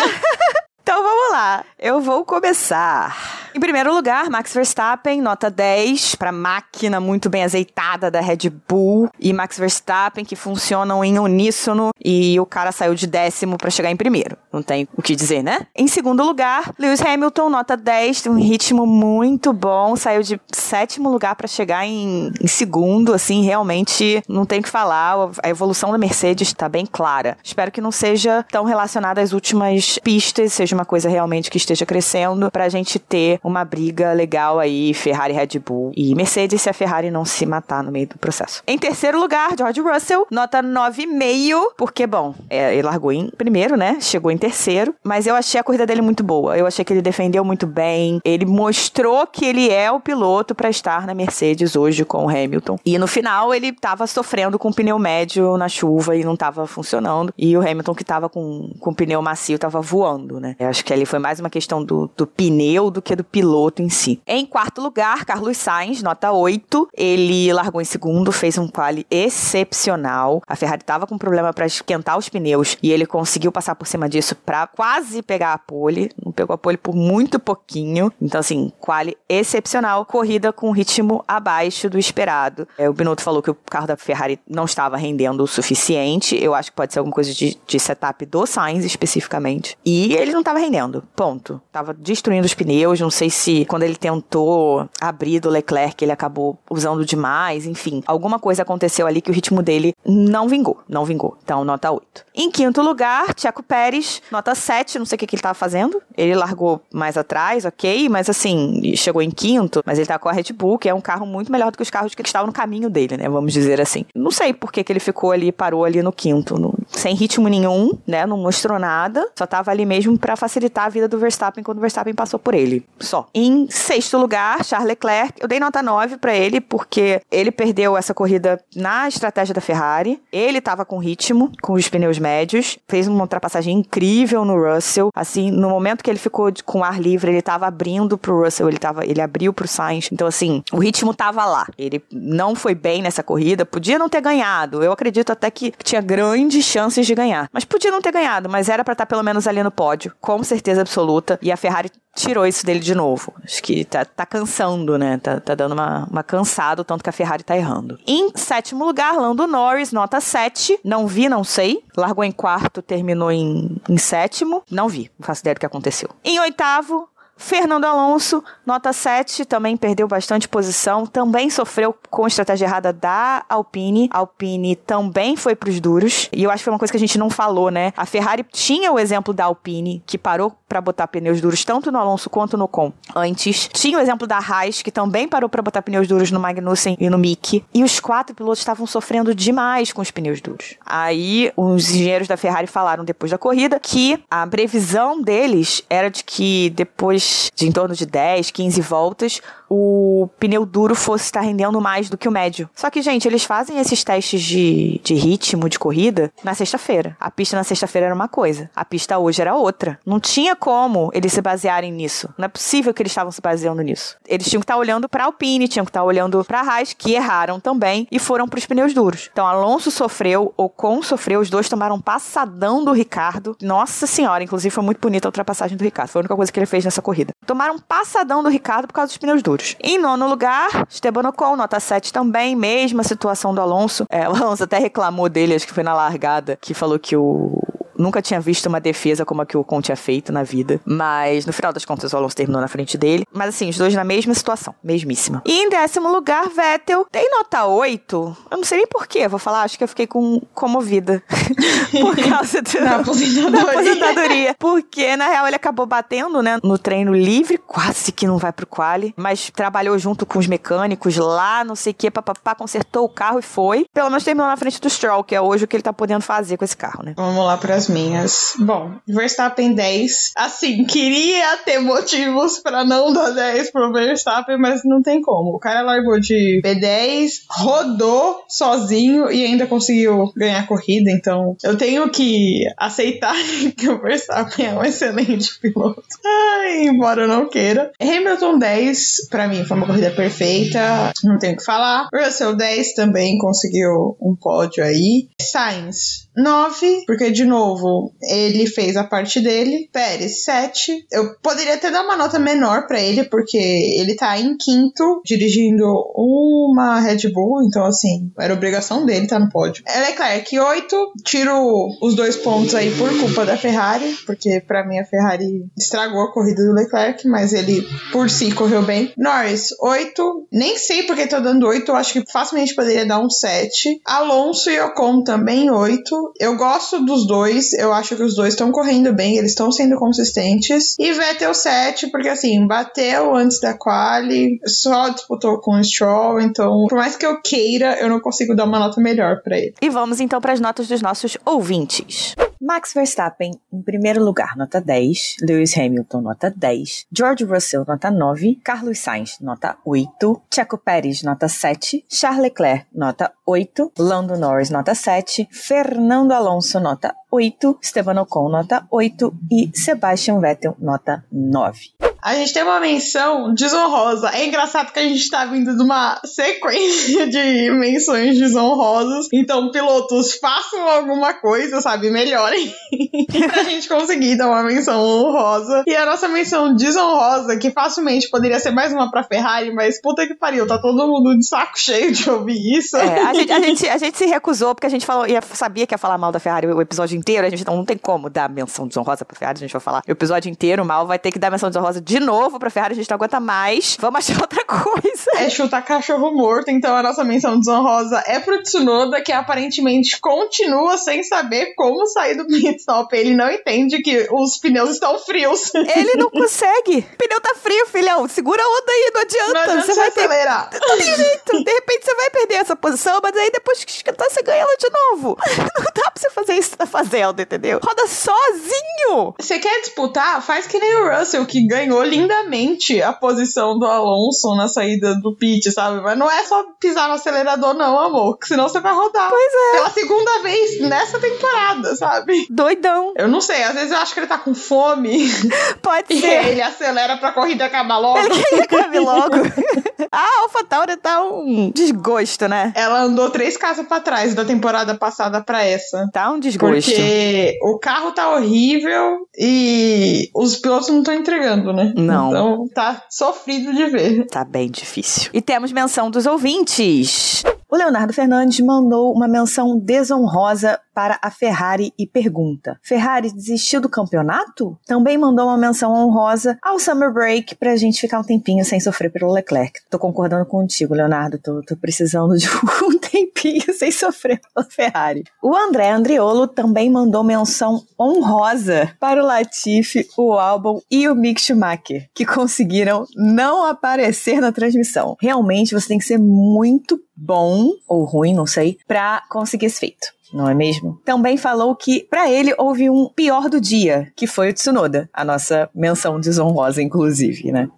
então 0.82 1.04
vamos 1.04 1.32
lá. 1.32 1.66
Eu 1.78 2.00
vou 2.00 2.24
começar. 2.24 3.33
Em 3.56 3.60
primeiro 3.60 3.94
lugar, 3.94 4.32
Max 4.32 4.52
Verstappen, 4.52 5.22
nota 5.22 5.48
10 5.48 6.16
para 6.16 6.32
máquina 6.32 7.00
muito 7.00 7.30
bem 7.30 7.44
azeitada 7.44 8.10
da 8.10 8.20
Red 8.20 8.50
Bull 8.68 9.08
e 9.20 9.32
Max 9.32 9.60
Verstappen 9.60 10.26
que 10.26 10.36
funcionam 10.36 11.06
em 11.06 11.20
uníssono 11.20 11.92
e 12.04 12.40
o 12.40 12.48
cara 12.48 12.72
saiu 12.72 12.96
de 12.96 13.06
décimo 13.06 13.56
para 13.56 13.70
chegar 13.70 13.92
em 13.92 13.96
primeiro. 13.96 14.36
Não 14.52 14.64
tem 14.64 14.88
o 14.98 15.04
que 15.04 15.16
dizer, 15.16 15.44
né? 15.44 15.68
Em 15.76 15.88
segundo 15.88 16.24
lugar, 16.24 16.74
Lewis 16.80 17.00
Hamilton, 17.00 17.52
nota 17.52 17.78
10, 17.78 18.24
tem 18.24 18.32
um 18.32 18.40
ritmo 18.40 18.88
muito 18.88 19.54
bom, 19.54 19.96
saiu 19.96 20.24
de 20.24 20.42
sétimo 20.52 21.12
lugar 21.12 21.36
para 21.36 21.48
chegar 21.48 21.86
em, 21.86 22.32
em 22.42 22.48
segundo, 22.48 23.14
assim, 23.14 23.44
realmente 23.44 24.24
não 24.28 24.48
tem 24.48 24.62
o 24.62 24.64
que 24.64 24.70
falar. 24.70 25.30
A 25.44 25.50
evolução 25.50 25.92
da 25.92 25.98
Mercedes 26.00 26.48
está 26.48 26.68
bem 26.68 26.88
clara. 26.88 27.38
Espero 27.44 27.72
que 27.72 27.82
não 27.82 27.92
seja 27.92 28.44
tão 28.52 28.66
relacionada 28.66 29.22
às 29.22 29.32
últimas 29.32 30.00
pistas, 30.00 30.54
seja 30.54 30.76
uma 30.76 30.86
coisa 30.86 31.08
realmente 31.08 31.52
que 31.52 31.58
esteja 31.58 31.86
crescendo 31.86 32.50
pra 32.50 32.68
gente 32.68 32.98
ter 32.98 33.43
uma 33.44 33.66
briga 33.66 34.14
legal 34.14 34.60
aí, 34.60 34.94
Ferrari, 34.94 35.34
Red 35.34 35.60
Bull 35.60 35.92
e 35.96 36.16
Mercedes, 36.16 36.62
se 36.62 36.70
a 36.70 36.74
Ferrari 36.74 37.12
não 37.12 37.26
se 37.26 37.46
matar 37.46 37.84
no 37.84 37.92
meio 37.92 38.08
do 38.08 38.18
processo. 38.18 38.64
Em 38.66 38.78
terceiro 38.78 39.20
lugar, 39.20 39.52
George 39.58 39.82
Russell, 39.82 40.26
nota 40.32 40.62
9,5, 40.62 41.74
porque, 41.78 42.08
bom, 42.08 42.34
é, 42.50 42.74
ele 42.74 42.84
largou 42.84 43.12
em 43.12 43.30
primeiro, 43.30 43.76
né? 43.76 43.98
Chegou 44.00 44.32
em 44.32 44.38
terceiro, 44.38 44.96
mas 45.04 45.28
eu 45.28 45.36
achei 45.36 45.60
a 45.60 45.64
corrida 45.64 45.86
dele 45.86 46.02
muito 46.02 46.24
boa. 46.24 46.58
Eu 46.58 46.66
achei 46.66 46.84
que 46.86 46.94
ele 46.94 47.02
defendeu 47.02 47.44
muito 47.44 47.68
bem, 47.68 48.22
ele 48.24 48.46
mostrou 48.46 49.26
que 49.28 49.46
ele 49.46 49.70
é 49.70 49.92
o 49.92 50.00
piloto 50.00 50.56
pra 50.56 50.70
estar 50.70 51.06
na 51.06 51.14
Mercedes 51.14 51.76
hoje 51.76 52.06
com 52.06 52.26
o 52.26 52.30
Hamilton. 52.30 52.78
E 52.86 52.98
no 52.98 53.08
final 53.08 53.54
ele 53.54 53.72
tava 53.72 54.08
sofrendo 54.08 54.58
com 54.58 54.70
o 54.70 54.74
pneu 54.74 54.98
médio 54.98 55.58
na 55.58 55.68
chuva 55.68 56.16
e 56.16 56.24
não 56.24 56.36
tava 56.36 56.66
funcionando. 56.68 57.34
E 57.38 57.56
o 57.58 57.62
Hamilton 57.62 57.96
que 57.96 58.04
tava 58.04 58.30
com, 58.30 58.72
com 58.80 58.92
o 58.92 58.96
pneu 58.96 59.22
macio 59.22 59.58
tava 59.60 59.82
voando, 59.82 60.40
né? 60.40 60.56
Eu 60.60 60.68
acho 60.68 60.84
que 60.84 60.94
ali 60.94 61.06
foi 61.06 61.20
mais 61.20 61.40
uma 61.40 61.50
questão 61.50 61.84
do, 61.84 62.10
do 62.16 62.26
pneu 62.26 62.90
do 62.90 63.02
que 63.02 63.16
do 63.16 63.24
piloto 63.34 63.82
em 63.82 63.90
si. 63.90 64.22
Em 64.28 64.46
quarto 64.46 64.80
lugar, 64.80 65.26
Carlos 65.26 65.58
Sainz, 65.58 66.04
nota 66.04 66.32
8. 66.32 66.90
Ele 66.94 67.52
largou 67.52 67.82
em 67.82 67.86
segundo, 67.86 68.32
fez 68.32 68.60
um 68.60 68.68
quali 68.68 69.08
excepcional. 69.10 70.44
A 70.48 70.56
Ferrari 70.56 70.84
tava 70.84 71.08
com 71.08 71.18
problema 71.18 71.52
para 71.52 71.66
esquentar 71.66 72.16
os 72.16 72.30
pneus 72.30 72.78
e 72.82 72.92
ele 72.92 73.08
conseguiu 73.08 73.52
passar 73.52 73.74
por 73.74 73.88
cima 73.88 74.08
disso 74.08 74.36
para 74.36 74.68
quase 74.68 75.24
pegar 75.24 75.54
a 75.54 75.58
pole. 75.58 76.12
Não 76.24 76.32
pegou 76.32 76.54
a 76.54 76.58
pole 76.60 76.78
por 76.78 76.94
muito 76.94 77.40
pouquinho. 77.40 78.14
Então, 78.22 78.40
assim, 78.40 78.72
quali 78.80 79.18
excepcional. 79.28 80.06
Corrida 80.06 80.54
com 80.54 80.70
ritmo 80.70 81.24
abaixo 81.28 81.90
do 81.90 81.98
esperado. 81.98 82.68
É, 82.78 82.88
o 82.88 82.94
Binotto 82.94 83.24
falou 83.24 83.42
que 83.42 83.50
o 83.50 83.56
carro 83.56 83.88
da 83.88 83.98
Ferrari 83.98 84.40
não 84.48 84.66
estava 84.66 84.96
rendendo 84.96 85.44
o 85.44 85.48
suficiente. 85.48 86.36
Eu 86.36 86.54
acho 86.54 86.70
que 86.70 86.76
pode 86.76 86.94
ser 86.94 87.00
alguma 87.00 87.16
coisa 87.16 87.34
de, 87.34 87.58
de 87.66 87.80
setup 87.80 88.28
do 88.28 88.46
Sainz 88.46 88.86
especificamente. 88.86 89.76
E 89.84 90.14
ele 90.14 90.32
não 90.32 90.42
estava 90.42 90.60
rendendo. 90.60 91.04
Ponto. 91.16 91.60
Tava 91.72 91.96
destruindo 91.96 92.46
os 92.46 92.54
pneus. 92.54 93.00
Não 93.00 93.10
sei 93.10 93.23
se 93.30 93.66
quando 93.66 93.84
ele 93.84 93.96
tentou 93.96 94.88
abrir 95.00 95.40
do 95.40 95.50
Leclerc, 95.50 96.04
ele 96.04 96.12
acabou 96.12 96.58
usando 96.70 97.06
demais. 97.06 97.66
Enfim, 97.66 98.02
alguma 98.06 98.40
coisa 98.40 98.62
aconteceu 98.64 99.06
ali 99.08 99.22
que 99.22 99.30
o 99.32 99.34
ritmo 99.34 99.62
dele 99.62 99.94
não 100.06 100.48
vingou. 100.48 100.80
Não 100.88 101.06
vingou. 101.06 101.38
Então, 101.44 101.64
nota 101.64 101.92
8. 101.92 102.26
Em 102.36 102.50
quinto 102.50 102.82
lugar, 102.82 103.34
Tcheco 103.34 103.62
Pérez, 103.64 104.22
nota 104.32 104.56
7. 104.56 104.98
Não 105.00 105.06
sei 105.06 105.16
o 105.16 105.20
que, 105.20 105.28
que 105.28 105.36
ele 105.36 105.40
estava 105.40 105.54
fazendo. 105.54 106.02
Ele 106.18 106.34
largou 106.36 106.82
mais 106.92 107.18
atrás, 107.18 107.66
ok. 107.66 108.10
Mas 108.10 108.30
assim, 108.30 108.94
chegou 108.96 109.22
em 109.22 109.32
quinto. 109.32 109.82
Mas 109.86 109.98
ele 110.00 110.08
tá 110.08 110.18
com 110.20 110.30
a 110.30 110.32
Red 110.32 110.52
Bull, 110.54 110.78
que 110.78 110.90
é 110.90 110.94
um 110.94 111.02
carro 111.02 111.26
muito 111.26 111.52
melhor 111.52 111.72
do 111.72 111.78
que 111.78 111.84
os 111.84 111.90
carros 111.90 112.14
que 112.16 112.22
estavam 112.22 112.48
no 112.48 112.54
caminho 112.54 112.90
dele, 112.90 113.18
né? 113.18 113.30
Vamos 113.30 113.54
dizer 113.54 113.80
assim. 113.82 114.06
Não 114.16 114.32
sei 114.32 114.54
por 114.54 114.72
que, 114.72 114.84
que 114.84 114.92
ele 114.92 115.00
ficou 115.00 115.32
ali, 115.32 115.52
parou 115.52 115.84
ali 115.86 116.02
no 116.02 116.12
quinto. 116.12 116.58
no- 116.58 116.74
sem 116.88 117.16
ritmo 117.16 117.48
nenhum, 117.48 117.92
né? 118.08 118.26
Não 118.26 118.38
mostrou 118.38 118.78
nada. 118.80 119.28
Só 119.38 119.46
tava 119.46 119.72
ali 119.72 119.86
mesmo 119.86 120.18
pra 120.18 120.36
facilitar 120.36 120.86
a 120.86 120.90
vida 120.90 121.08
do 121.08 121.18
Verstappen 121.18 121.64
quando 121.64 121.78
o 121.78 121.82
Verstappen 121.82 122.14
passou 122.14 122.40
por 122.40 122.54
ele. 122.54 122.86
Só. 123.14 123.28
Em 123.32 123.70
sexto 123.70 124.18
lugar, 124.18 124.66
Charles 124.66 124.88
Leclerc. 124.88 125.34
Eu 125.40 125.48
dei 125.48 125.60
nota 125.60 125.84
9 125.84 126.18
pra 126.18 126.34
ele, 126.34 126.60
porque 126.60 127.22
ele 127.32 127.52
perdeu 127.52 127.96
essa 127.96 128.12
corrida 128.12 128.60
na 128.76 129.08
estratégia 129.08 129.54
da 129.54 129.62
Ferrari. 129.62 130.20
Ele 130.32 130.60
tava 130.60 130.84
com 130.84 130.98
ritmo, 130.98 131.52
com 131.62 131.74
os 131.74 131.88
pneus 131.88 132.18
médios. 132.18 132.80
Fez 132.88 133.08
uma 133.08 133.22
ultrapassagem 133.22 133.78
incrível 133.78 134.44
no 134.44 134.56
Russell. 134.56 135.12
Assim, 135.14 135.52
no 135.52 135.70
momento 135.70 136.04
que 136.04 136.10
ele 136.10 136.18
ficou 136.18 136.52
com 136.66 136.84
ar 136.84 137.00
livre, 137.00 137.30
ele 137.30 137.44
tava 137.44 137.68
abrindo 137.68 138.18
pro 138.18 138.44
Russell, 138.44 138.68
ele, 138.68 138.80
tava, 138.80 139.06
ele 139.06 139.22
abriu 139.22 139.54
pro 139.54 139.68
Sainz. 139.68 140.10
Então, 140.12 140.26
assim, 140.26 140.64
o 140.72 140.80
ritmo 140.80 141.14
tava 141.14 141.46
lá. 141.46 141.68
Ele 141.78 142.04
não 142.12 142.56
foi 142.56 142.74
bem 142.74 143.04
nessa 143.04 143.22
corrida, 143.22 143.64
podia 143.64 144.00
não 144.00 144.10
ter 144.10 144.22
ganhado. 144.22 144.84
Eu 144.84 144.92
acredito 144.92 145.32
até 145.32 145.52
que 145.52 145.72
tinha 145.84 146.02
grandes 146.02 146.66
chances 146.66 147.06
de 147.06 147.14
ganhar. 147.14 147.48
Mas 147.54 147.64
podia 147.64 147.92
não 147.92 148.02
ter 148.02 148.12
ganhado, 148.12 148.50
mas 148.50 148.70
era 148.70 148.84
pra 148.84 148.94
estar 148.94 149.06
pelo 149.06 149.22
menos 149.22 149.46
ali 149.46 149.62
no 149.62 149.70
pódio, 149.70 150.16
com 150.20 150.44
certeza 150.44 150.82
absoluta. 150.82 151.38
E 151.44 151.52
a 151.52 151.58
Ferrari 151.58 151.92
tirou 152.16 152.46
isso 152.46 152.66
dele 152.66 152.80
de 152.80 152.96
novo. 152.96 153.34
Acho 153.44 153.62
que 153.62 153.84
tá, 153.86 154.06
tá 154.06 154.26
cansando, 154.26 154.98
né? 154.98 155.18
Tá, 155.18 155.40
tá 155.40 155.56
dando 155.56 155.74
uma, 155.74 156.08
uma 156.10 156.24
cansada, 156.24 156.82
o 156.82 156.86
tanto 156.86 157.04
que 157.04 157.10
a 157.10 157.14
Ferrari 157.14 157.44
tá 157.44 157.56
errando. 157.56 158.00
Em 158.08 158.32
sétimo 158.36 158.86
lugar, 158.86 159.16
Lando 159.16 159.48
Norris, 159.48 159.92
nota 159.92 160.20
7. 160.20 160.80
Não 160.84 161.08
vi, 161.08 161.28
não 161.28 161.44
sei. 161.44 161.84
Largou 161.96 162.24
em 162.24 162.32
quarto, 162.32 162.82
terminou 162.82 163.32
em, 163.32 163.76
em 163.90 163.98
sétimo. 163.98 164.64
Não 164.70 164.88
vi, 164.88 165.12
não 165.18 165.26
faço 165.26 165.42
ideia 165.42 165.56
do 165.56 165.60
que 165.60 165.66
aconteceu. 165.66 166.10
Em 166.24 166.40
oitavo, 166.40 167.08
Fernando 167.36 167.86
Alonso, 167.86 168.44
nota 168.66 168.94
7, 168.94 169.46
também 169.46 169.76
perdeu 169.76 170.08
bastante 170.08 170.48
posição, 170.48 171.06
também 171.06 171.50
sofreu 171.50 171.96
com 172.10 172.26
a 172.26 172.28
estratégia 172.28 172.66
errada 172.66 172.94
da 172.94 173.44
Alpine. 173.50 174.10
A 174.12 174.20
Alpine 174.20 174.76
também 174.76 175.36
foi 175.36 175.56
pros 175.56 175.80
duros. 175.80 176.30
E 176.32 176.44
eu 176.44 176.52
acho 176.52 176.60
que 176.60 176.66
foi 176.66 176.74
uma 176.74 176.80
coisa 176.80 176.92
que 176.92 176.98
a 176.98 177.00
gente 177.00 177.18
não 177.18 177.30
falou, 177.30 177.70
né? 177.70 177.92
A 177.98 178.06
Ferrari 178.06 178.46
tinha 178.52 178.92
o 178.92 179.00
exemplo 179.00 179.34
da 179.34 179.46
Alpine, 179.46 180.02
que 180.06 180.18
parou 180.18 180.54
pra 180.68 180.80
botar 180.80 181.08
pneus 181.08 181.42
duros 181.42 181.64
tanto 181.64 181.92
no 181.92 182.00
Alonso 182.00 182.30
quanto 182.30 182.58
no 182.58 182.68
Con 182.68 182.94
antes. 183.16 183.70
Tinha 183.74 183.98
o 183.98 184.02
exemplo 184.02 184.28
da 184.28 184.38
Haas, 184.38 184.82
que 184.82 184.92
também 184.92 185.28
parou 185.28 185.50
pra 185.50 185.62
botar 185.62 185.82
pneus 185.82 186.08
duros 186.08 186.32
no 186.32 186.40
Magnussen 186.40 186.98
e 187.00 187.10
no 187.10 187.18
Mick. 187.18 187.64
E 187.74 187.84
os 187.84 188.00
quatro 188.00 188.36
pilotos 188.36 188.60
estavam 188.60 188.88
sofrendo 188.88 189.36
demais 189.36 189.92
com 189.92 190.02
os 190.02 190.12
pneus 190.12 190.42
duros. 190.42 190.76
Aí 190.86 191.52
os 191.56 191.90
engenheiros 191.90 192.28
da 192.28 192.38
Ferrari 192.38 192.68
falaram 192.68 193.04
depois 193.04 193.32
da 193.32 193.38
corrida 193.38 193.80
que 193.80 194.24
a 194.30 194.46
previsão 194.48 195.22
deles 195.22 195.84
era 195.90 196.10
de 196.10 196.24
que 196.24 196.72
depois 196.72 197.23
de 197.56 197.68
em 197.68 197.72
torno 197.72 197.96
de 197.96 198.06
10, 198.06 198.52
15 198.52 198.82
voltas, 198.82 199.42
o 199.74 200.30
pneu 200.40 200.66
duro 200.66 200.94
fosse 200.94 201.26
estar 201.26 201.42
rendendo 201.42 201.82
mais 201.82 202.10
do 202.10 202.18
que 202.18 202.28
o 202.28 202.32
médio. 202.32 202.70
Só 202.76 202.90
que, 202.90 203.02
gente, 203.02 203.28
eles 203.28 203.44
fazem 203.44 203.80
esses 203.80 204.04
testes 204.04 204.42
de, 204.44 205.02
de 205.04 205.16
ritmo 205.16 205.68
de 205.68 205.80
corrida 205.80 206.32
na 206.44 206.54
sexta-feira. 206.54 207.18
A 207.20 207.32
pista 207.32 207.56
na 207.56 207.64
sexta-feira 207.64 208.06
era 208.06 208.16
uma 208.16 208.28
coisa, 208.28 208.70
a 208.76 208.86
pista 208.86 209.18
hoje 209.18 209.42
era 209.42 209.56
outra. 209.56 210.00
Não 210.06 210.20
tinha 210.20 210.56
como 210.56 211.10
eles 211.14 211.34
se 211.34 211.42
basearem 211.42 211.92
nisso. 211.92 212.30
Não 212.38 212.46
é 212.46 212.48
possível 212.48 212.94
que 212.94 213.02
eles 213.02 213.12
estavam 213.12 213.32
se 213.32 213.42
baseando 213.42 213.82
nisso. 213.82 214.16
Eles 214.28 214.48
tinham 214.48 214.62
que 214.62 214.66
estar 214.66 214.78
olhando 214.78 215.10
para 215.10 215.26
Alpine, 215.26 215.68
tinham 215.68 215.86
que 215.86 215.90
estar 215.90 216.04
olhando 216.04 216.44
para 216.46 216.62
Haas, 216.62 216.94
que 216.94 217.14
erraram 217.14 217.60
também 217.60 218.08
e 218.12 218.20
foram 218.20 218.48
para 218.48 218.60
os 218.60 218.66
pneus 218.66 218.94
duros. 218.94 219.30
Então, 219.32 219.48
Alonso 219.48 219.90
sofreu, 219.90 220.54
Ocon 220.56 221.02
sofreu, 221.02 221.40
os 221.40 221.50
dois 221.50 221.68
tomaram 221.68 221.96
um 221.96 222.02
passadão 222.02 222.84
do 222.84 222.92
Ricardo. 222.92 223.58
Nossa 223.62 224.06
senhora, 224.06 224.44
inclusive 224.44 224.74
foi 224.74 224.84
muito 224.84 225.00
bonita 225.00 225.28
a 225.28 225.30
ultrapassagem 225.30 225.76
do 225.76 225.84
Ricardo. 225.84 226.10
Foi 226.10 226.20
a 226.20 226.24
única 226.24 226.36
coisa 226.36 226.52
que 226.52 226.60
ele 226.60 226.68
fez 226.68 226.86
nessa 226.86 227.02
corrida. 227.02 227.34
Tomaram 227.46 227.76
um 227.76 227.80
passadão 227.80 228.44
do 228.44 228.50
Ricardo 228.50 228.88
por 228.88 228.94
causa 228.94 229.10
dos 229.10 229.18
pneus 229.18 229.42
duros. 229.42 229.63
Em 229.82 229.98
nono 229.98 230.28
lugar, 230.28 230.88
Esteban 230.90 231.28
Ocon, 231.30 231.56
nota 231.56 231.80
7 231.80 232.12
também, 232.12 232.56
mesma 232.56 233.04
situação 233.04 233.54
do 233.54 233.62
Alonso. 233.62 234.06
É, 234.10 234.28
o 234.28 234.36
Alonso 234.36 234.64
até 234.64 234.78
reclamou 234.78 235.30
dele, 235.30 235.56
acho 235.56 235.68
que 235.68 235.74
foi 235.74 235.84
na 235.84 235.94
largada, 235.94 236.58
que 236.62 236.74
falou 236.74 237.00
que 237.00 237.16
o 237.16 237.62
nunca 237.98 238.22
tinha 238.22 238.40
visto 238.40 238.68
uma 238.68 238.80
defesa 238.80 239.26
como 239.26 239.42
a 239.42 239.46
que 239.46 239.58
o 239.58 239.62
Ocon 239.62 239.82
tinha 239.82 239.96
feito 239.96 240.32
na 240.32 240.44
vida. 240.44 240.80
Mas 240.86 241.46
no 241.46 241.54
final 241.54 241.72
das 241.74 241.86
contas 241.86 242.14
o 242.14 242.18
Alonso 242.18 242.36
terminou 242.36 242.62
na 242.62 242.68
frente 242.68 242.98
dele. 242.98 243.26
Mas 243.32 243.50
assim, 243.50 243.70
os 243.70 243.78
dois 243.78 243.94
na 243.94 244.04
mesma 244.04 244.34
situação, 244.34 244.74
mesmíssima. 244.84 245.42
E 245.46 245.64
em 245.64 245.70
décimo 245.70 246.12
lugar, 246.12 246.50
Vettel 246.50 247.06
tem 247.12 247.30
nota 247.30 247.66
8. 247.66 248.38
Eu 248.52 248.58
não 248.58 248.64
sei 248.64 248.80
nem 248.80 248.88
porquê, 248.88 249.28
vou 249.28 249.40
falar, 249.40 249.64
acho 249.64 249.78
que 249.78 249.84
eu 249.84 249.88
fiquei 249.88 250.08
com 250.08 250.42
comovida. 250.54 251.24
Por 251.92 252.16
causa 252.30 252.62
do, 252.62 252.72
Da 252.72 252.96
aposentadoria. 252.98 253.52
da 253.52 253.62
aposentadoria. 253.72 254.56
Porque, 254.58 255.16
na 255.16 255.28
real, 255.28 255.48
ele 255.48 255.56
acabou 255.56 255.86
batendo, 255.86 256.42
né, 256.42 256.60
no 256.64 256.78
treino 256.78 257.14
livre, 257.14 257.58
quase 257.58 258.12
que 258.12 258.28
não 258.28 258.38
vai 258.38 258.52
pro 258.52 258.66
quali, 258.66 259.14
mas 259.18 259.50
trabalhou 259.50 259.98
junto 259.98 260.26
com 260.26 260.40
os 260.40 260.48
mecânicos 260.48 261.16
lá, 261.18 261.64
não 261.64 261.76
sei 261.76 261.92
o 261.92 261.96
que, 261.96 262.10
papapá, 262.10 262.56
consertou 262.56 263.06
o 263.06 263.10
carro 263.10 263.40
e 263.40 263.42
foi. 263.42 263.86
Pelo 263.94 264.10
menos 264.10 264.24
terminou 264.24 264.48
na 264.48 264.58
frente 264.58 264.80
do 264.82 264.90
Stroll, 264.90 265.24
que 265.24 265.36
é 265.36 265.42
hoje 265.42 265.66
o 265.66 265.68
que 265.68 265.76
ele 265.76 265.84
tá 265.84 265.94
podendo 265.94 266.22
fazer 266.22 266.58
com 266.58 266.66
esse 266.66 266.76
carro, 266.76 267.04
né? 267.04 267.14
Vamos 267.16 267.46
lá 267.46 267.58
pras 267.84 267.88
minhas. 267.88 268.54
Bom, 268.60 268.96
Verstappen 269.08 269.74
10. 269.74 270.32
Assim, 270.38 270.86
queria 270.86 271.58
ter 271.58 271.80
motivos 271.80 272.60
pra 272.60 272.86
não 272.86 273.12
dar 273.12 273.32
10 273.32 273.72
pro 273.72 273.92
Verstappen, 273.92 274.58
mas 274.58 274.82
não 274.84 275.02
tem 275.02 275.22
como. 275.22 275.56
O 275.56 275.60
cara 275.60 275.82
largou 275.82 276.20
de 276.20 276.62
P10, 276.64 277.44
rodou 277.50 278.44
sozinho 278.48 279.32
e 279.32 279.46
ainda 279.46 279.68
conseguiu 279.68 280.32
ganhar 280.36 280.60
a 280.60 280.68
corrida. 280.68 281.12
Então, 281.12 281.56
eu 281.64 281.78
tenho 281.78 282.10
que 282.10 282.64
aceitar 282.78 283.36
que 283.76 283.90
o 283.90 284.02
Verstappen 284.02 284.66
é 284.66 284.74
um 284.74 284.84
excelente 284.84 285.60
piloto. 285.60 286.04
Ai, 286.26 286.88
embora 286.88 287.24
eu 287.24 287.28
não 287.28 287.50
queira. 287.50 287.92
Hamilton 288.00 288.60
10, 288.60 289.28
pra 289.30 289.48
mim, 289.48 289.66
foi 289.66 289.78
uma 289.78 289.88
corrida 289.88 290.12
perfeita. 290.12 291.12
Não 291.24 291.38
tenho 291.38 291.54
o 291.54 291.58
que 291.58 291.64
falar. 291.64 292.08
Russell 292.14 292.56
10 292.56 292.94
também 292.94 293.38
conseguiu 293.38 294.18
um 294.22 294.36
pódio 294.36 294.84
aí. 294.84 295.28
Sainz 295.42 296.24
9, 296.36 297.04
porque 297.06 297.32
de 297.32 297.46
novo 297.46 297.73
novo, 297.74 298.14
ele 298.22 298.68
fez 298.68 298.96
a 298.96 299.04
parte 299.04 299.40
dele. 299.40 299.90
Pérez, 299.92 300.44
7. 300.44 301.06
Eu 301.12 301.36
poderia 301.42 301.76
até 301.76 301.90
dar 301.92 302.04
uma 302.04 302.16
nota 302.16 302.40
menor 302.40 302.88
pra 302.88 303.02
ele, 303.02 303.24
porque 303.24 303.58
ele 303.58 304.16
tá 304.16 304.38
em 304.40 304.56
quinto, 304.58 305.22
dirigindo 305.26 305.86
uma 306.16 307.00
Red 307.00 307.30
Bull, 307.32 307.64
então 307.64 307.86
assim, 307.86 308.32
era 308.40 308.54
obrigação 308.54 309.06
dele 309.06 309.28
tá 309.28 309.40
no 309.40 309.50
pódio. 309.50 309.84
É 309.88 310.00
Leclerc, 310.00 310.58
8. 310.58 311.14
Tiro 311.24 311.90
os 312.02 312.16
dois 312.16 312.38
pontos 312.38 312.76
aí 312.76 312.92
por 312.92 313.10
culpa 313.20 313.46
da 313.46 313.58
Ferrari, 313.58 314.16
porque 314.26 314.62
pra 314.62 314.86
mim 314.88 315.00
a 315.00 315.06
Ferrari 315.06 315.66
estragou 315.78 316.22
a 316.22 316.32
corrida 316.32 316.64
do 316.64 316.74
Leclerc, 316.74 317.28
mas 317.28 317.54
ele 317.54 317.88
por 318.12 318.30
si 318.30 318.52
correu 318.52 318.84
bem. 318.84 319.12
Norris, 319.18 319.70
8. 319.80 320.48
Nem 320.52 320.78
sei 320.78 321.04
porque 321.04 321.28
tô 321.28 321.40
dando 321.40 321.68
8, 321.68 321.90
eu 321.90 321.96
acho 321.96 322.14
que 322.14 322.32
facilmente 322.32 322.76
poderia 322.76 323.06
dar 323.06 323.20
um 323.20 323.30
7. 323.30 324.02
Alonso 324.06 324.70
e 324.70 324.80
Ocon 324.80 325.24
também 325.24 325.70
8. 325.72 326.34
Eu 326.40 326.56
gosto 326.56 327.04
dos 327.06 327.26
dois, 327.28 327.63
eu 327.74 327.94
acho 327.94 328.16
que 328.16 328.24
os 328.24 328.36
dois 328.36 328.54
estão 328.54 328.72
correndo 328.72 329.14
bem, 329.14 329.38
eles 329.38 329.52
estão 329.52 329.72
sendo 329.72 329.96
consistentes. 329.96 330.96
E 331.00 331.14
Vettel 331.14 331.54
7, 331.54 332.08
porque 332.08 332.28
assim, 332.28 332.66
bateu 332.68 333.36
antes 333.36 333.60
da 333.60 333.74
quali, 333.74 334.60
só 334.66 335.10
disputou 335.10 335.60
com 335.60 335.80
o 335.80 335.84
Stroll, 335.84 336.42
então 336.42 336.86
por 336.90 336.98
mais 336.98 337.16
que 337.16 337.26
eu 337.26 337.42
queira, 337.42 337.98
eu 338.00 338.10
não 338.10 338.20
consigo 338.20 338.56
dar 338.56 338.66
uma 338.66 338.80
nota 338.80 339.00
melhor 339.00 339.42
para 339.42 339.58
ele. 339.58 339.74
E 339.82 339.90
vamos 339.90 340.20
então 340.20 340.42
para 340.42 340.54
as 340.54 340.60
notas 340.60 340.88
dos 340.88 341.02
nossos 341.02 341.38
ouvintes. 341.46 342.36
Max 342.66 342.94
Verstappen, 342.94 343.52
em 343.74 343.82
primeiro 343.82 344.24
lugar, 344.24 344.56
nota 344.56 344.80
10. 344.80 345.36
Lewis 345.42 345.76
Hamilton, 345.78 346.22
nota 346.22 346.50
10. 346.50 347.08
George 347.12 347.44
Russell, 347.44 347.84
nota 347.86 348.10
9. 348.10 348.62
Carlos 348.64 349.00
Sainz, 349.00 349.38
nota 349.42 349.78
8. 349.84 350.42
Checo 350.50 350.78
Pérez, 350.78 351.24
nota 351.24 351.50
7. 351.50 352.06
Charles 352.08 352.42
Leclerc, 352.42 352.86
nota 352.94 353.34
8. 353.46 353.92
Lando 354.00 354.38
Norris, 354.38 354.70
nota 354.70 354.96
7. 354.96 355.50
Fernando 355.52 356.34
Alonso, 356.34 356.80
nota 356.80 357.14
8. 357.30 357.80
Esteban 357.84 358.20
Ocon, 358.20 358.50
nota 358.50 358.88
8. 358.90 359.34
E 359.52 359.70
Sebastian 359.78 360.40
Vettel, 360.40 360.74
nota 360.80 361.26
9. 361.30 362.03
A 362.24 362.36
gente 362.36 362.54
tem 362.54 362.64
uma 362.64 362.80
menção 362.80 363.54
desonrosa. 363.54 364.30
É 364.30 364.46
engraçado 364.46 364.94
que 364.94 365.00
a 365.00 365.04
gente 365.04 365.30
tá 365.30 365.44
vindo 365.44 365.76
de 365.76 365.84
uma 365.84 366.22
sequência 366.24 367.28
de 367.28 367.70
menções 367.72 368.40
desonrosas. 368.40 369.28
Então, 369.34 369.70
pilotos, 369.72 370.36
façam 370.36 370.88
alguma 370.88 371.34
coisa, 371.34 371.82
sabe? 371.82 372.10
Melhorem. 372.10 372.74
pra 373.52 373.64
gente 373.64 373.90
conseguir 373.90 374.38
dar 374.38 374.48
uma 374.48 374.64
menção 374.64 375.04
honrosa. 375.04 375.84
E 375.86 375.94
a 375.94 376.06
nossa 376.06 376.30
menção 376.30 376.74
desonrosa, 376.74 377.58
que 377.58 377.72
facilmente 377.72 378.30
poderia 378.30 378.58
ser 378.58 378.72
mais 378.72 378.94
uma 378.94 379.12
pra 379.12 379.24
Ferrari, 379.24 379.74
mas 379.74 380.00
puta 380.02 380.26
que 380.26 380.34
pariu, 380.34 380.66
tá 380.66 380.78
todo 380.78 381.06
mundo 381.06 381.38
de 381.38 381.46
saco 381.46 381.78
cheio 381.78 382.14
de 382.14 382.30
ouvir 382.30 382.78
isso. 382.78 382.96
É, 382.96 383.22
a, 383.22 383.34
gente, 383.34 383.52
a, 383.52 383.60
gente, 383.60 383.90
a 383.90 383.98
gente 383.98 384.18
se 384.18 384.26
recusou 384.26 384.74
porque 384.74 384.88
a 384.88 384.90
gente 384.90 385.06
falou, 385.06 385.28
ia, 385.28 385.42
sabia 385.42 385.86
que 385.86 385.94
ia 385.94 385.98
falar 385.98 386.18
mal 386.18 386.32
da 386.32 386.40
Ferrari 386.40 386.68
o 386.68 386.82
episódio 386.82 387.18
inteiro. 387.18 387.46
A 387.46 387.50
gente 387.50 387.66
não, 387.68 387.76
não 387.76 387.86
tem 387.86 387.98
como 387.98 388.30
dar 388.30 388.50
menção 388.50 388.88
desonrosa 388.88 389.26
pra 389.26 389.38
Ferrari, 389.38 389.58
a 389.58 389.60
gente 389.60 389.74
vai 389.74 389.82
falar 389.82 390.02
o 390.08 390.12
episódio 390.12 390.50
inteiro 390.50 390.86
mal, 390.86 391.06
vai 391.06 391.20
ter 391.20 391.30
que 391.30 391.38
dar 391.38 391.52
menção 391.52 391.70
desonrosa 391.70 392.00
de 392.00 392.13
novo 392.20 392.60
pra 392.60 392.70
Ferrari, 392.70 392.94
a 392.94 392.96
gente 392.96 393.10
não 393.10 393.16
aguenta 393.16 393.40
mais. 393.40 393.98
Vamos 394.00 394.20
achar 394.20 394.40
outra 394.42 394.64
coisa. 394.66 395.32
É 395.36 395.50
chutar 395.50 395.82
cachorro 395.84 396.32
morto, 396.34 396.70
então 396.70 396.96
a 396.96 397.04
nossa 397.04 397.24
menção 397.24 397.60
desonrosa 397.60 398.24
é 398.28 398.40
pro 398.40 398.62
Tsunoda, 398.62 399.22
que 399.22 399.32
aparentemente 399.32 400.20
continua 400.20 400.98
sem 400.98 401.24
saber 401.24 401.74
como 401.76 402.06
sair 402.08 402.36
do 402.36 402.46
pit 402.48 402.78
stop. 402.80 403.16
Ele 403.16 403.34
não 403.36 403.50
entende 403.52 404.02
que 404.02 404.28
os 404.32 404.58
pneus 404.58 404.92
estão 404.92 405.18
frios. 405.20 405.74
Ele 405.76 406.16
não 406.16 406.30
consegue. 406.32 407.06
O 407.14 407.18
pneu 407.18 407.42
tá 407.42 407.56
frio, 407.56 407.86
filhão. 407.88 408.28
Segura 408.28 408.62
a 408.62 408.68
onda 408.68 408.92
aí, 408.92 409.12
não 409.14 409.22
adianta. 409.22 409.54
Não 409.54 409.62
adianta 409.62 409.86
você 409.86 409.94
vai 409.96 410.12
ter. 410.12 410.20
acelerar. 410.26 410.70
Não 410.74 410.98
tem 410.98 411.16
jeito. 411.16 411.64
De 411.64 411.72
repente 411.72 412.06
você 412.06 412.16
vai 412.16 412.30
perder 412.30 412.56
essa 412.56 412.76
posição, 412.76 413.20
mas 413.22 413.36
aí 413.36 413.52
depois 413.52 413.84
que 413.84 413.92
esquentar, 413.92 414.30
você 414.30 414.42
ganha 414.42 414.62
ela 414.62 414.76
de 414.78 414.88
novo. 414.90 415.38
Não 415.78 415.84
dá 415.86 416.12
pra 416.12 416.14
você 416.16 416.30
fazer 416.30 416.54
isso 416.54 416.72
na 416.78 416.86
fazenda, 416.86 417.42
entendeu? 417.42 417.80
Roda 417.84 418.06
sozinho. 418.08 419.34
Você 419.40 419.60
quer 419.60 419.82
disputar? 419.82 420.42
Faz 420.42 420.68
que 420.68 420.80
nem 420.80 420.96
o 420.96 421.18
Russell, 421.18 421.46
que 421.46 421.66
ganhou 421.68 422.03
lindamente 422.04 423.02
a 423.02 423.14
posição 423.14 423.78
do 423.78 423.86
Alonso 423.86 424.56
na 424.56 424.68
saída 424.68 425.16
do 425.16 425.36
pit, 425.36 425.72
sabe? 425.72 426.02
Mas 426.02 426.18
não 426.18 426.30
é 426.30 426.44
só 426.44 426.64
pisar 426.80 427.08
no 427.08 427.16
acelerador, 427.16 427.74
não, 427.74 427.98
amor. 428.00 428.38
Que 428.38 428.48
senão 428.48 428.68
você 428.68 428.80
vai 428.80 428.94
rodar. 428.94 429.30
Pois 429.30 429.54
é. 429.54 429.72
Pela 429.78 429.90
segunda 429.92 430.42
vez 430.42 430.80
nessa 430.82 431.20
temporada, 431.20 431.96
sabe? 431.96 432.48
Doidão. 432.50 433.14
Eu 433.16 433.28
não 433.28 433.42
sei, 433.42 433.64
às 433.64 433.74
vezes 433.74 433.92
eu 433.92 433.98
acho 433.98 434.14
que 434.14 434.20
ele 434.20 434.28
tá 434.28 434.38
com 434.38 434.54
fome 434.54 435.28
Pode 435.82 436.14
e 436.14 436.20
ser. 436.22 436.48
ele 436.48 436.62
acelera 436.62 437.18
pra 437.18 437.32
corrida 437.32 437.66
acabar 437.66 437.98
logo. 437.98 438.20
Ele 438.20 438.30
quer 438.44 438.68
que 438.68 438.76
acabe 438.76 439.00
logo. 439.00 439.36
a 440.12 440.42
AlphaTauri 440.42 440.98
tá 440.98 441.22
um 441.24 441.72
desgosto, 441.74 442.48
né? 442.48 442.74
Ela 442.76 443.02
andou 443.02 443.30
três 443.30 443.58
casas 443.58 443.86
pra 443.88 444.00
trás 444.00 444.34
da 444.34 444.46
temporada 444.46 444.96
passada 444.96 445.42
pra 445.42 445.64
essa. 445.64 446.08
Tá 446.12 446.32
um 446.32 446.40
desgosto. 446.40 446.74
Porque 446.92 447.58
o 447.64 447.80
carro 447.80 448.12
tá 448.12 448.34
horrível 448.36 449.28
e 449.38 450.30
os 450.34 450.58
pilotos 450.58 450.90
não 450.90 451.00
estão 451.00 451.14
entregando, 451.14 451.74
né? 451.74 451.93
Não. 451.96 452.30
Então 452.30 452.68
tá 452.74 453.04
sofrido 453.10 453.74
de 453.74 453.86
ver. 453.88 454.28
Tá 454.28 454.44
bem 454.44 454.70
difícil. 454.70 455.30
E 455.34 455.42
temos 455.42 455.72
menção 455.72 456.10
dos 456.10 456.26
ouvintes. 456.26 457.44
O 457.74 457.76
Leonardo 457.76 458.14
Fernandes 458.14 458.60
mandou 458.60 459.12
uma 459.12 459.28
menção 459.28 459.80
desonrosa 459.80 460.80
para 460.94 461.18
a 461.24 461.32
Ferrari 461.32 461.92
e 461.98 462.06
pergunta: 462.06 462.80
Ferrari 462.84 463.34
desistiu 463.34 463.82
do 463.82 463.90
campeonato? 463.90 464.78
Também 464.86 465.18
mandou 465.18 465.48
uma 465.48 465.58
menção 465.58 465.92
honrosa 465.92 466.56
ao 466.62 466.78
Summer 466.78 467.12
Break 467.12 467.56
pra 467.56 467.76
gente 467.76 468.00
ficar 468.00 468.20
um 468.20 468.24
tempinho 468.24 468.64
sem 468.64 468.80
sofrer 468.80 469.12
pelo 469.12 469.34
Leclerc. 469.34 469.80
Tô 469.90 469.98
concordando 469.98 470.46
contigo, 470.46 470.94
Leonardo. 470.94 471.40
Tô, 471.40 471.64
tô 471.64 471.76
precisando 471.76 472.38
de 472.38 472.48
um 472.86 473.00
tempinho 473.00 473.74
sem 473.74 473.92
sofrer 473.92 474.40
pela 474.54 474.68
Ferrari. 474.70 475.24
O 475.42 475.56
André 475.56 475.90
Andriolo 475.90 476.48
também 476.48 476.92
mandou 476.92 477.24
menção 477.24 477.84
honrosa 478.00 478.96
para 479.00 479.20
o 479.20 479.26
Latifi, 479.26 480.08
o 480.16 480.34
Albon 480.34 480.80
e 480.92 481.10
o 481.10 481.16
Mick 481.16 481.42
Schumacher, 481.42 482.08
que 482.14 482.24
conseguiram 482.24 483.08
não 483.16 483.66
aparecer 483.66 484.40
na 484.40 484.52
transmissão. 484.52 485.18
Realmente 485.20 485.74
você 485.74 485.88
tem 485.88 485.98
que 485.98 486.06
ser 486.06 486.20
muito 486.20 487.02
bom 487.16 487.63
ou 487.88 488.04
ruim, 488.04 488.34
não 488.34 488.46
sei, 488.46 488.78
pra 488.88 489.24
conseguir 489.30 489.68
esse 489.68 489.80
feito. 489.80 490.08
Não 490.34 490.50
é 490.50 490.56
mesmo? 490.56 491.00
Também 491.06 491.38
falou 491.38 491.76
que 491.76 492.08
para 492.10 492.30
ele 492.30 492.56
houve 492.58 492.90
um 492.90 493.08
pior 493.08 493.50
do 493.50 493.62
dia, 493.62 494.12
que 494.16 494.26
foi 494.26 494.50
o 494.50 494.54
Tsunoda, 494.54 495.08
a 495.14 495.24
nossa 495.24 495.70
menção 495.76 496.20
desonrosa, 496.20 496.82
inclusive, 496.82 497.52
né? 497.52 497.70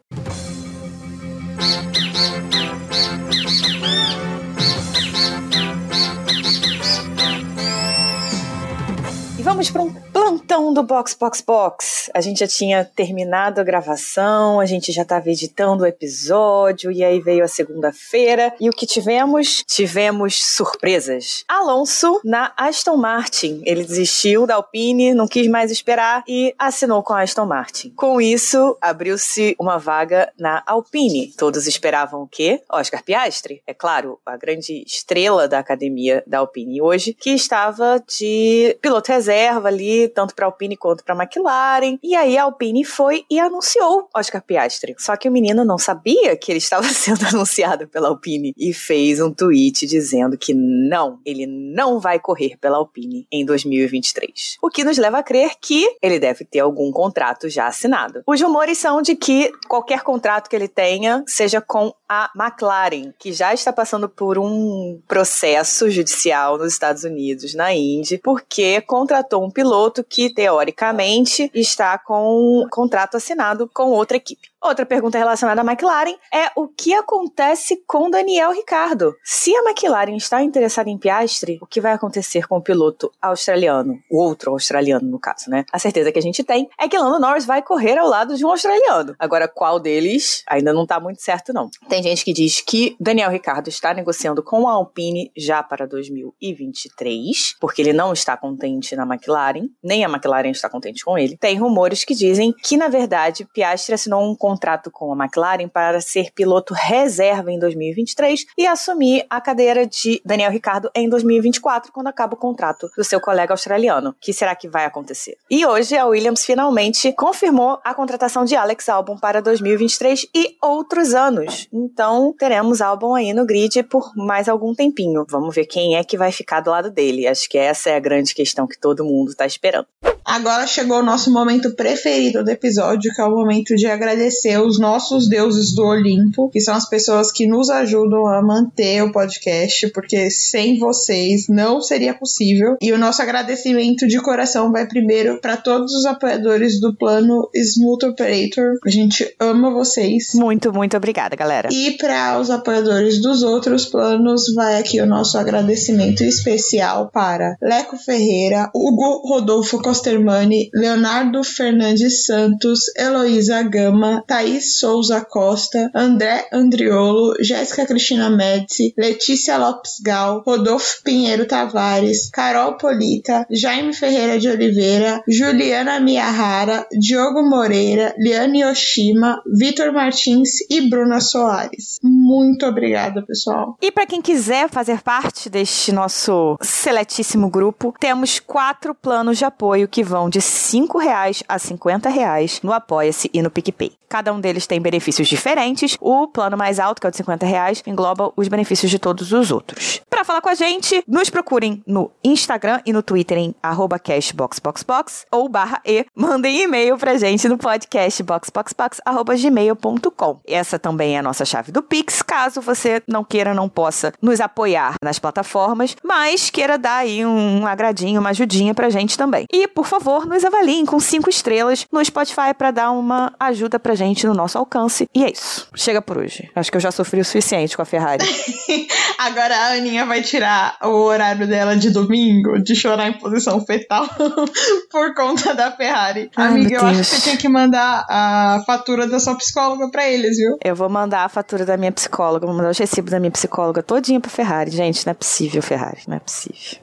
E 9.38 9.44
vamos 9.44 9.70
para 9.70 9.82
um 9.82 9.94
plantão 10.36 10.74
do 10.74 10.84
Box 10.84 11.16
Box 11.18 11.42
Box. 11.42 12.12
A 12.14 12.20
gente 12.20 12.40
já 12.40 12.48
tinha 12.48 12.84
terminado 12.84 13.62
a 13.62 13.64
gravação, 13.64 14.60
a 14.60 14.66
gente 14.66 14.92
já 14.92 15.04
estava 15.04 15.30
editando 15.30 15.84
o 15.84 15.86
episódio, 15.86 16.92
e 16.92 17.04
aí 17.04 17.22
veio 17.22 17.44
a 17.44 17.48
segunda-feira. 17.48 18.54
E 18.60 18.68
o 18.68 18.72
que 18.72 18.86
tivemos? 18.86 19.64
Tivemos 19.66 20.44
surpresas. 20.44 21.46
Alonso 21.48 22.20
na 22.24 22.52
Aston 22.58 22.98
Martin. 22.98 23.62
Ele 23.66 23.84
desistiu 23.84 24.46
da 24.46 24.56
Alpine, 24.56 25.14
não 25.14 25.28
quis 25.28 25.48
mais 25.48 25.72
esperar 25.72 26.24
e 26.28 26.54
assinou 26.60 27.02
com 27.02 27.14
a 27.14 27.22
Aston 27.22 27.46
Martin. 27.46 27.92
Com 27.92 28.20
isso, 28.20 28.78
abriu-se 28.82 29.56
uma 29.58 29.78
vaga 29.78 30.32
na 30.38 30.62
Alpine. 30.66 31.34
Todos 31.38 31.66
esperavam 31.66 32.24
o 32.24 32.28
quê? 32.28 32.62
Oscar 32.70 33.04
Piastri, 33.04 33.62
é 33.66 33.74
claro, 33.74 34.20
a 34.26 34.36
grande 34.36 34.84
estrela 34.86 35.48
da 35.48 35.60
academia 35.60 36.24
da 36.28 36.40
Alpine 36.40 36.82
hoje, 36.82 37.14
que 37.14 37.32
estava 37.32 38.04
de 38.06 38.78
piloto 38.82 39.12
reserva 39.12 39.70
ali, 39.70 40.10
tanto 40.26 40.36
para 40.36 40.48
Alpine 40.48 40.76
quanto 40.76 41.04
para 41.04 41.16
McLaren. 41.16 42.00
E 42.02 42.16
aí 42.16 42.38
a 42.38 42.44
Alpine 42.44 42.84
foi 42.84 43.24
e 43.30 43.40
anunciou 43.40 44.10
Oscar 44.16 44.42
Piastri. 44.42 44.96
Só 44.98 45.16
que 45.16 45.30
o 45.30 45.32
menino 45.32 45.64
não 45.64 45.78
sabia 45.78 46.36
que 46.36 46.52
ele 46.52 46.58
estava 46.58 46.88
sendo 46.90 47.26
anunciado 47.28 47.88
pela 47.88 48.08
Alpine 48.08 48.54
e 48.58 48.74
fez 48.74 49.22
um 49.22 49.32
tweet 49.32 49.86
dizendo 49.86 50.38
que 50.38 50.54
não, 50.54 51.20
ele 51.26 51.46
não 51.46 52.00
vai 52.00 52.20
correr 52.20 52.58
pela 52.58 52.78
Alpine 52.78 53.28
em 53.32 53.46
2023. 53.46 54.58
O 54.62 54.70
que 54.70 54.84
nos 54.84 54.98
leva 54.98 55.20
a 55.20 55.24
crer 55.24 55.52
que 55.62 55.88
ele 56.02 56.20
deve 56.20 56.44
ter 56.44 56.60
algum 56.60 56.92
contrato 56.92 57.48
já 57.50 57.68
assinado. 57.68 58.24
Os 58.26 58.42
rumores 58.42 58.78
são 58.78 59.02
de 59.02 59.16
que 59.16 59.52
qualquer 59.68 60.02
contrato 60.02 60.50
que 60.50 60.56
ele 60.56 60.68
tenha 60.68 61.24
seja 61.28 61.62
com 61.62 61.94
a 62.08 62.32
McLaren, 62.36 63.14
que 63.18 63.32
já 63.34 63.54
está 63.54 63.72
passando 63.74 64.08
por 64.08 64.38
um 64.38 65.00
processo 65.08 65.90
judicial 65.90 66.58
nos 66.58 66.74
Estados 66.74 67.04
Unidos, 67.04 67.54
na 67.54 67.74
Indy, 67.74 68.18
porque 68.18 68.82
contratou 68.82 69.44
um 69.44 69.52
piloto 69.52 70.04
que, 70.04 70.15
teoricamente, 70.30 71.52
está 71.54 71.98
com 71.98 72.64
um 72.64 72.70
contrato 72.70 73.18
assinado 73.18 73.70
com 73.74 73.92
outra 73.92 74.18
equipe. 74.18 74.50
Outra 74.66 74.84
pergunta 74.84 75.20
relacionada 75.20 75.62
à 75.62 75.64
McLaren 75.64 76.16
é 76.34 76.50
o 76.56 76.68
que 76.68 76.92
acontece 76.92 77.84
com 77.86 78.10
Daniel 78.10 78.52
Ricardo? 78.52 79.16
Se 79.24 79.56
a 79.56 79.60
McLaren 79.60 80.16
está 80.16 80.42
interessada 80.42 80.90
em 80.90 80.98
Piastri, 80.98 81.60
o 81.62 81.68
que 81.68 81.80
vai 81.80 81.94
acontecer 81.94 82.48
com 82.48 82.58
o 82.58 82.62
piloto 82.62 83.12
australiano, 83.22 84.00
o 84.10 84.20
outro 84.20 84.50
australiano 84.50 85.08
no 85.08 85.20
caso, 85.20 85.52
né? 85.52 85.66
A 85.72 85.78
certeza 85.78 86.12
que 86.12 86.18
a 86.18 86.22
gente 86.22 86.44
tem 86.44 86.68
é 86.80 86.88
que 86.88 86.98
Lando 86.98 87.20
Norris 87.20 87.46
vai 87.46 87.62
correr 87.62 88.00
ao 88.00 88.08
lado 88.08 88.36
de 88.36 88.44
um 88.44 88.50
australiano. 88.50 89.16
Agora, 89.20 89.48
qual 89.48 89.80
deles 89.80 90.44
ainda 90.48 90.74
não 90.74 90.84
tá 90.84 91.00
muito 91.00 91.22
certo 91.22 91.54
não. 91.54 91.70
Tem 91.88 92.02
gente 92.02 92.26
que 92.26 92.34
diz 92.34 92.60
que 92.60 92.96
Daniel 93.00 93.30
Ricardo 93.30 93.68
está 93.68 93.94
negociando 93.94 94.42
com 94.42 94.68
a 94.68 94.72
Alpine 94.72 95.32
já 95.38 95.62
para 95.62 95.86
2023, 95.86 97.56
porque 97.62 97.84
ele 97.84 97.94
não 97.94 98.14
está 98.14 98.36
contente 98.36 98.96
na 98.96 99.04
McLaren, 99.04 99.70
nem 99.84 100.04
a 100.04 100.10
McLaren 100.10 100.50
está 100.50 100.68
contente 100.68 101.06
com 101.06 101.16
ele. 101.16 101.38
Tem 101.38 101.56
rumores 101.56 102.04
que 102.04 102.16
dizem 102.16 102.52
que, 102.64 102.76
na 102.76 102.88
verdade, 102.88 103.48
Piastri 103.54 103.94
assinou 103.94 104.28
um 104.28 104.36
contrato 104.36 104.55
com 104.92 105.14
a 105.14 105.26
McLaren 105.26 105.68
para 105.68 106.02
ser 106.02 106.32
piloto 106.32 106.74
reserva 106.74 107.52
em 107.52 107.60
2023 107.60 108.46
e 108.58 108.66
assumir 108.66 109.26
a 109.30 109.40
cadeira 109.42 109.86
de 109.86 110.22
Daniel 110.26 110.52
Ricardo 110.52 110.90
em 110.96 111.08
2024, 111.10 111.92
quando 111.92 112.08
acaba 112.08 112.34
o 112.34 112.38
contrato 112.38 112.90
do 112.96 113.04
seu 113.04 113.20
colega 113.20 113.54
australiano. 113.54 114.10
O 114.10 114.16
que 114.20 114.34
será 114.34 114.56
que 114.56 114.68
vai 114.68 114.86
acontecer? 114.86 115.38
E 115.50 115.66
hoje 115.66 115.98
a 115.98 116.06
Williams 116.06 116.46
finalmente 116.46 117.12
confirmou 117.14 117.80
a 117.84 117.94
contratação 117.94 118.46
de 118.46 118.56
Alex 118.56 118.90
Albon 118.90 119.18
para 119.18 119.42
2023 119.42 120.28
e 120.34 120.56
outros 120.62 121.14
anos. 121.14 121.68
Então 121.72 122.34
teremos 122.38 122.82
Albon 122.82 123.16
aí 123.16 123.34
no 123.34 123.46
grid 123.46 123.84
por 123.84 124.12
mais 124.16 124.48
algum 124.48 124.74
tempinho. 124.74 125.26
Vamos 125.30 125.56
ver 125.56 125.66
quem 125.66 125.96
é 125.96 126.04
que 126.04 126.18
vai 126.18 126.32
ficar 126.32 126.62
do 126.62 126.72
lado 126.72 126.92
dele. 126.92 127.28
Acho 127.28 127.50
que 127.50 127.58
essa 127.58 127.90
é 127.90 127.96
a 127.96 128.00
grande 128.00 128.34
questão 128.34 128.68
que 128.68 128.80
todo 128.80 129.06
mundo 129.06 129.30
está 129.30 129.46
esperando. 129.46 129.88
Agora 130.26 130.66
chegou 130.66 131.00
o 131.00 131.06
nosso 131.06 131.32
momento 131.32 131.76
preferido 131.76 132.44
do 132.44 132.50
episódio, 132.50 133.14
que 133.14 133.22
é 133.22 133.24
o 133.24 133.30
momento 133.30 133.76
de 133.76 133.86
agradecer 133.86 134.60
os 134.60 134.80
nossos 134.80 135.30
deuses 135.30 135.74
do 135.76 135.86
Olimpo, 135.86 136.50
que 136.50 136.60
são 136.60 136.74
as 136.74 136.90
pessoas 136.90 137.32
que 137.32 137.46
nos 137.46 137.70
ajudam 137.70 138.26
a 138.26 138.42
manter 138.42 139.04
o 139.04 139.12
podcast, 139.12 139.88
porque 139.90 140.32
sem 140.32 140.80
vocês 140.80 141.48
não 141.48 141.80
seria 141.80 142.14
possível. 142.14 142.76
E 142.82 142.92
o 142.92 142.98
nosso 142.98 143.22
agradecimento 143.22 144.08
de 144.08 144.20
coração 144.20 144.72
vai 144.72 144.88
primeiro 144.88 145.40
para 145.40 145.58
todos 145.58 145.94
os 145.94 146.06
apoiadores 146.06 146.80
do 146.80 146.96
plano 146.96 147.48
Smooth 147.54 148.08
Operator. 148.08 148.80
A 148.84 148.90
gente 148.90 149.36
ama 149.40 149.72
vocês. 149.72 150.34
Muito, 150.34 150.74
muito 150.74 150.98
obrigada, 150.98 151.36
galera. 151.36 151.70
E 151.72 151.92
para 151.98 152.40
os 152.40 152.50
apoiadores 152.50 153.22
dos 153.22 153.44
outros 153.44 153.86
planos, 153.86 154.52
vai 154.56 154.80
aqui 154.80 155.00
o 155.00 155.06
nosso 155.06 155.38
agradecimento 155.38 156.24
especial 156.24 157.12
para 157.14 157.56
Leco 157.62 157.96
Ferreira, 157.98 158.72
Hugo 158.74 159.22
Rodolfo 159.28 159.80
Costermani, 160.16 160.70
Leonardo 160.74 161.44
Fernandes 161.44 162.26
Santos, 162.26 162.92
Heloísa 162.98 163.64
Gama, 163.64 164.24
Thaís 164.26 164.80
Souza 164.80 165.26
Costa, 165.26 165.92
André 165.94 166.48
Andriolo, 166.52 167.36
Jéssica 167.40 167.86
Cristina 167.86 168.30
Médici, 168.30 168.94
Letícia 168.98 169.58
Lopes 169.58 170.00
Gal, 170.04 170.42
Rodolfo 170.46 171.02
Pinheiro 171.04 171.46
Tavares, 171.46 172.30
Carol 172.32 172.78
Polita, 172.78 173.46
Jaime 173.52 173.94
Ferreira 173.94 174.40
de 174.40 174.50
Oliveira, 174.50 175.22
Juliana 175.28 176.00
Miyahara, 176.00 176.88
Diogo 176.92 177.44
Moreira, 177.44 178.16
Liane 178.18 178.62
Yoshima, 178.62 179.42
Vitor 179.46 179.92
Martins 179.92 180.62
e 180.70 180.90
Bruna 180.90 181.20
Soares. 181.20 182.00
Muito 182.02 182.66
obrigada, 182.66 183.26
pessoal. 183.26 183.78
E 183.82 183.92
para 183.92 184.06
quem 184.06 184.22
quiser 184.22 184.70
fazer 184.70 185.02
parte 185.02 185.50
deste 185.50 185.92
nosso 185.92 186.58
seletíssimo 186.62 187.50
grupo, 187.50 187.94
temos 188.00 188.40
quatro 188.40 188.96
planos 188.96 189.38
de 189.38 189.46
apoio 189.46 189.88
que 189.88 190.04
vão 190.06 190.30
de 190.30 190.40
5 190.40 190.98
reais 190.98 191.44
a 191.48 191.60
50 191.60 192.08
reais 192.10 192.62
no 192.64 192.72
Apoia-se 192.72 193.30
e 193.34 193.42
no 193.42 193.50
PicPay. 193.50 193.92
Cada 194.08 194.32
um 194.32 194.40
deles 194.40 194.68
tem 194.68 194.80
benefícios 194.80 195.28
diferentes. 195.28 195.98
O 196.00 196.28
plano 196.28 196.56
mais 196.56 196.80
alto, 196.80 197.02
que 197.02 197.08
é 197.08 197.10
o 197.10 197.12
de 197.12 197.18
50 197.18 197.46
reais, 197.46 197.84
engloba 197.86 198.32
os 198.38 198.48
benefícios 198.48 198.90
de 198.90 199.00
todos 199.00 199.34
os 199.34 199.52
outros. 199.52 200.02
Falar 200.26 200.42
com 200.42 200.50
a 200.50 200.56
gente, 200.56 201.04
nos 201.08 201.30
procurem 201.30 201.84
no 201.86 202.10
Instagram 202.24 202.82
e 202.84 202.92
no 202.92 203.04
Twitter 203.04 203.38
em 203.38 203.54
arroba 203.62 204.00
cashboxboxbox 204.00 205.28
ou 205.32 205.48
barra 205.48 205.80
e. 205.86 206.04
Mandem 206.16 206.64
e-mail 206.64 206.98
pra 206.98 207.16
gente 207.16 207.48
no 207.48 207.60
podcast 207.60 208.24
boxboxbox.gmail.com. 208.24 210.40
Essa 210.48 210.80
também 210.80 211.16
é 211.16 211.20
a 211.20 211.22
nossa 211.22 211.46
chave 211.46 211.72
do 211.72 211.84
Pix, 211.84 212.24
caso 212.24 212.60
você 212.60 213.04
não 213.08 213.24
queira, 213.24 213.54
não 213.54 213.70
possa 213.70 214.12
nos 214.20 214.42
apoiar 214.42 214.96
nas 215.00 215.20
plataformas, 215.20 215.96
mas 216.04 216.50
queira 216.50 216.76
dar 216.76 216.98
aí 216.98 217.24
um 217.24 217.68
agradinho, 217.68 218.20
uma 218.20 218.32
ajudinha 218.32 218.74
pra 218.74 218.90
gente 218.90 219.16
também. 219.16 219.46
E, 219.54 219.68
por 219.68 219.86
favor, 219.86 220.26
nos 220.26 220.44
avaliem 220.44 220.88
com 220.88 221.00
cinco 221.00 221.30
estrelas 221.30 221.86
no 221.92 222.04
Spotify 222.04 222.52
para 222.58 222.72
dar 222.72 222.90
uma 222.90 223.32
ajuda 223.40 223.78
pra 223.78 223.94
gente 223.94 224.26
no 224.26 224.34
nosso 224.34 224.58
alcance. 224.58 225.08
E 225.14 225.24
é 225.24 225.32
isso. 225.32 225.70
Chega 225.76 226.02
por 226.02 226.18
hoje. 226.18 226.50
Acho 226.56 226.72
que 226.72 226.78
eu 226.78 226.82
já 226.82 226.90
sofri 226.90 227.22
o 227.22 227.26
suficiente 227.26 227.76
com 227.76 227.84
a 227.84 227.86
Ferrari. 227.86 228.26
Agora 229.20 229.56
a 229.56 229.74
Aninha 229.74 230.04
vai 230.04 230.15
tirar 230.22 230.78
o 230.84 231.04
horário 231.04 231.48
dela 231.48 231.76
de 231.76 231.90
domingo, 231.92 232.62
de 232.62 232.76
chorar 232.76 233.08
em 233.08 233.14
posição 233.14 233.64
fetal, 233.66 234.08
por 234.92 235.14
conta 235.14 235.54
da 235.54 235.72
Ferrari. 235.72 236.30
Ai, 236.36 236.48
Amiga, 236.48 236.76
eu 236.76 236.86
acho 236.86 237.00
que 237.00 237.06
você 237.06 237.22
tinha 237.22 237.38
que 237.38 237.50
mandar 237.50 238.06
a 238.10 238.64
fatura 238.66 239.08
da 239.08 239.20
sua 239.20 239.36
psicóloga 239.36 239.90
pra 239.90 240.10
eles, 240.10 240.38
viu? 240.38 240.58
Eu 240.64 240.76
vou 240.76 240.90
mandar 240.90 241.26
a 241.26 241.30
fatura 241.30 241.66
da 241.66 241.78
minha 241.78 241.92
psicóloga, 241.92 242.46
vou 242.46 242.56
mandar 242.56 242.70
os 242.70 242.78
recibos 242.78 243.12
da 243.12 243.20
minha 243.20 243.32
psicóloga 243.32 243.82
todinha 243.84 244.20
pra 244.20 244.30
Ferrari. 244.30 244.72
Gente, 244.72 245.06
não 245.06 245.12
é 245.12 245.16
possível, 245.16 245.62
Ferrari. 245.62 246.00
Não 246.08 246.18
é 246.18 246.20
possível. 246.20 246.80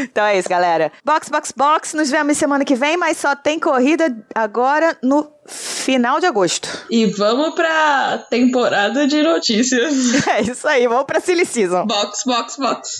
Então 0.00 0.24
é 0.24 0.38
isso, 0.38 0.48
galera. 0.48 0.92
Box, 1.04 1.28
box, 1.28 1.52
box. 1.56 1.94
Nos 1.94 2.10
vemos 2.10 2.36
semana 2.38 2.64
que 2.64 2.74
vem, 2.74 2.96
mas 2.96 3.18
só 3.18 3.34
tem 3.34 3.58
corrida 3.58 4.16
agora 4.34 4.96
no 5.02 5.28
final 5.46 6.20
de 6.20 6.26
agosto. 6.26 6.68
E 6.90 7.06
vamos 7.06 7.54
pra 7.54 8.18
temporada 8.30 9.06
de 9.06 9.22
notícias. 9.22 9.94
É 10.26 10.42
isso 10.42 10.66
aí, 10.66 10.86
vamos 10.86 11.04
pra 11.04 11.20
Silly 11.20 11.46
Season. 11.46 11.86
Box, 11.86 12.24
box, 12.24 12.56
box. 12.56 12.98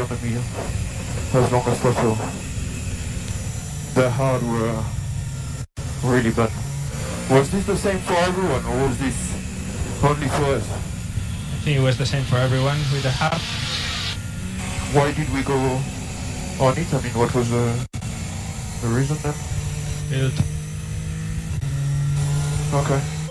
on 0.00 0.08
the 0.08 0.14
medium 0.22 0.42
as 1.34 1.52
long 1.52 1.62
as 1.66 1.78
possible. 1.80 2.16
The 3.94 4.08
hard 4.10 4.42
were 4.42 4.82
really 6.02 6.30
bad. 6.30 6.50
Was 7.30 7.50
this 7.50 7.66
the 7.66 7.76
same 7.76 7.98
for 8.00 8.14
everyone 8.14 8.64
or 8.64 8.88
was 8.88 8.98
this 8.98 9.16
only 10.02 10.28
for 10.28 10.56
us? 10.56 10.70
I 10.70 11.56
think 11.64 11.78
it 11.78 11.82
was 11.82 11.98
the 11.98 12.06
same 12.06 12.24
for 12.24 12.36
everyone 12.36 12.78
with 12.92 13.02
the 13.02 13.10
hard. 13.10 13.40
Why 14.92 15.10
did 15.10 15.32
we 15.32 15.42
go 15.42 15.56
on 16.60 16.76
it? 16.76 16.92
I 16.92 17.00
mean, 17.00 17.14
what 17.14 17.34
was 17.34 17.48
the, 17.48 17.88
the 18.82 18.88
reason 18.88 19.16
then? 19.22 19.34
Build 20.10 20.34
Okay. 22.74 23.21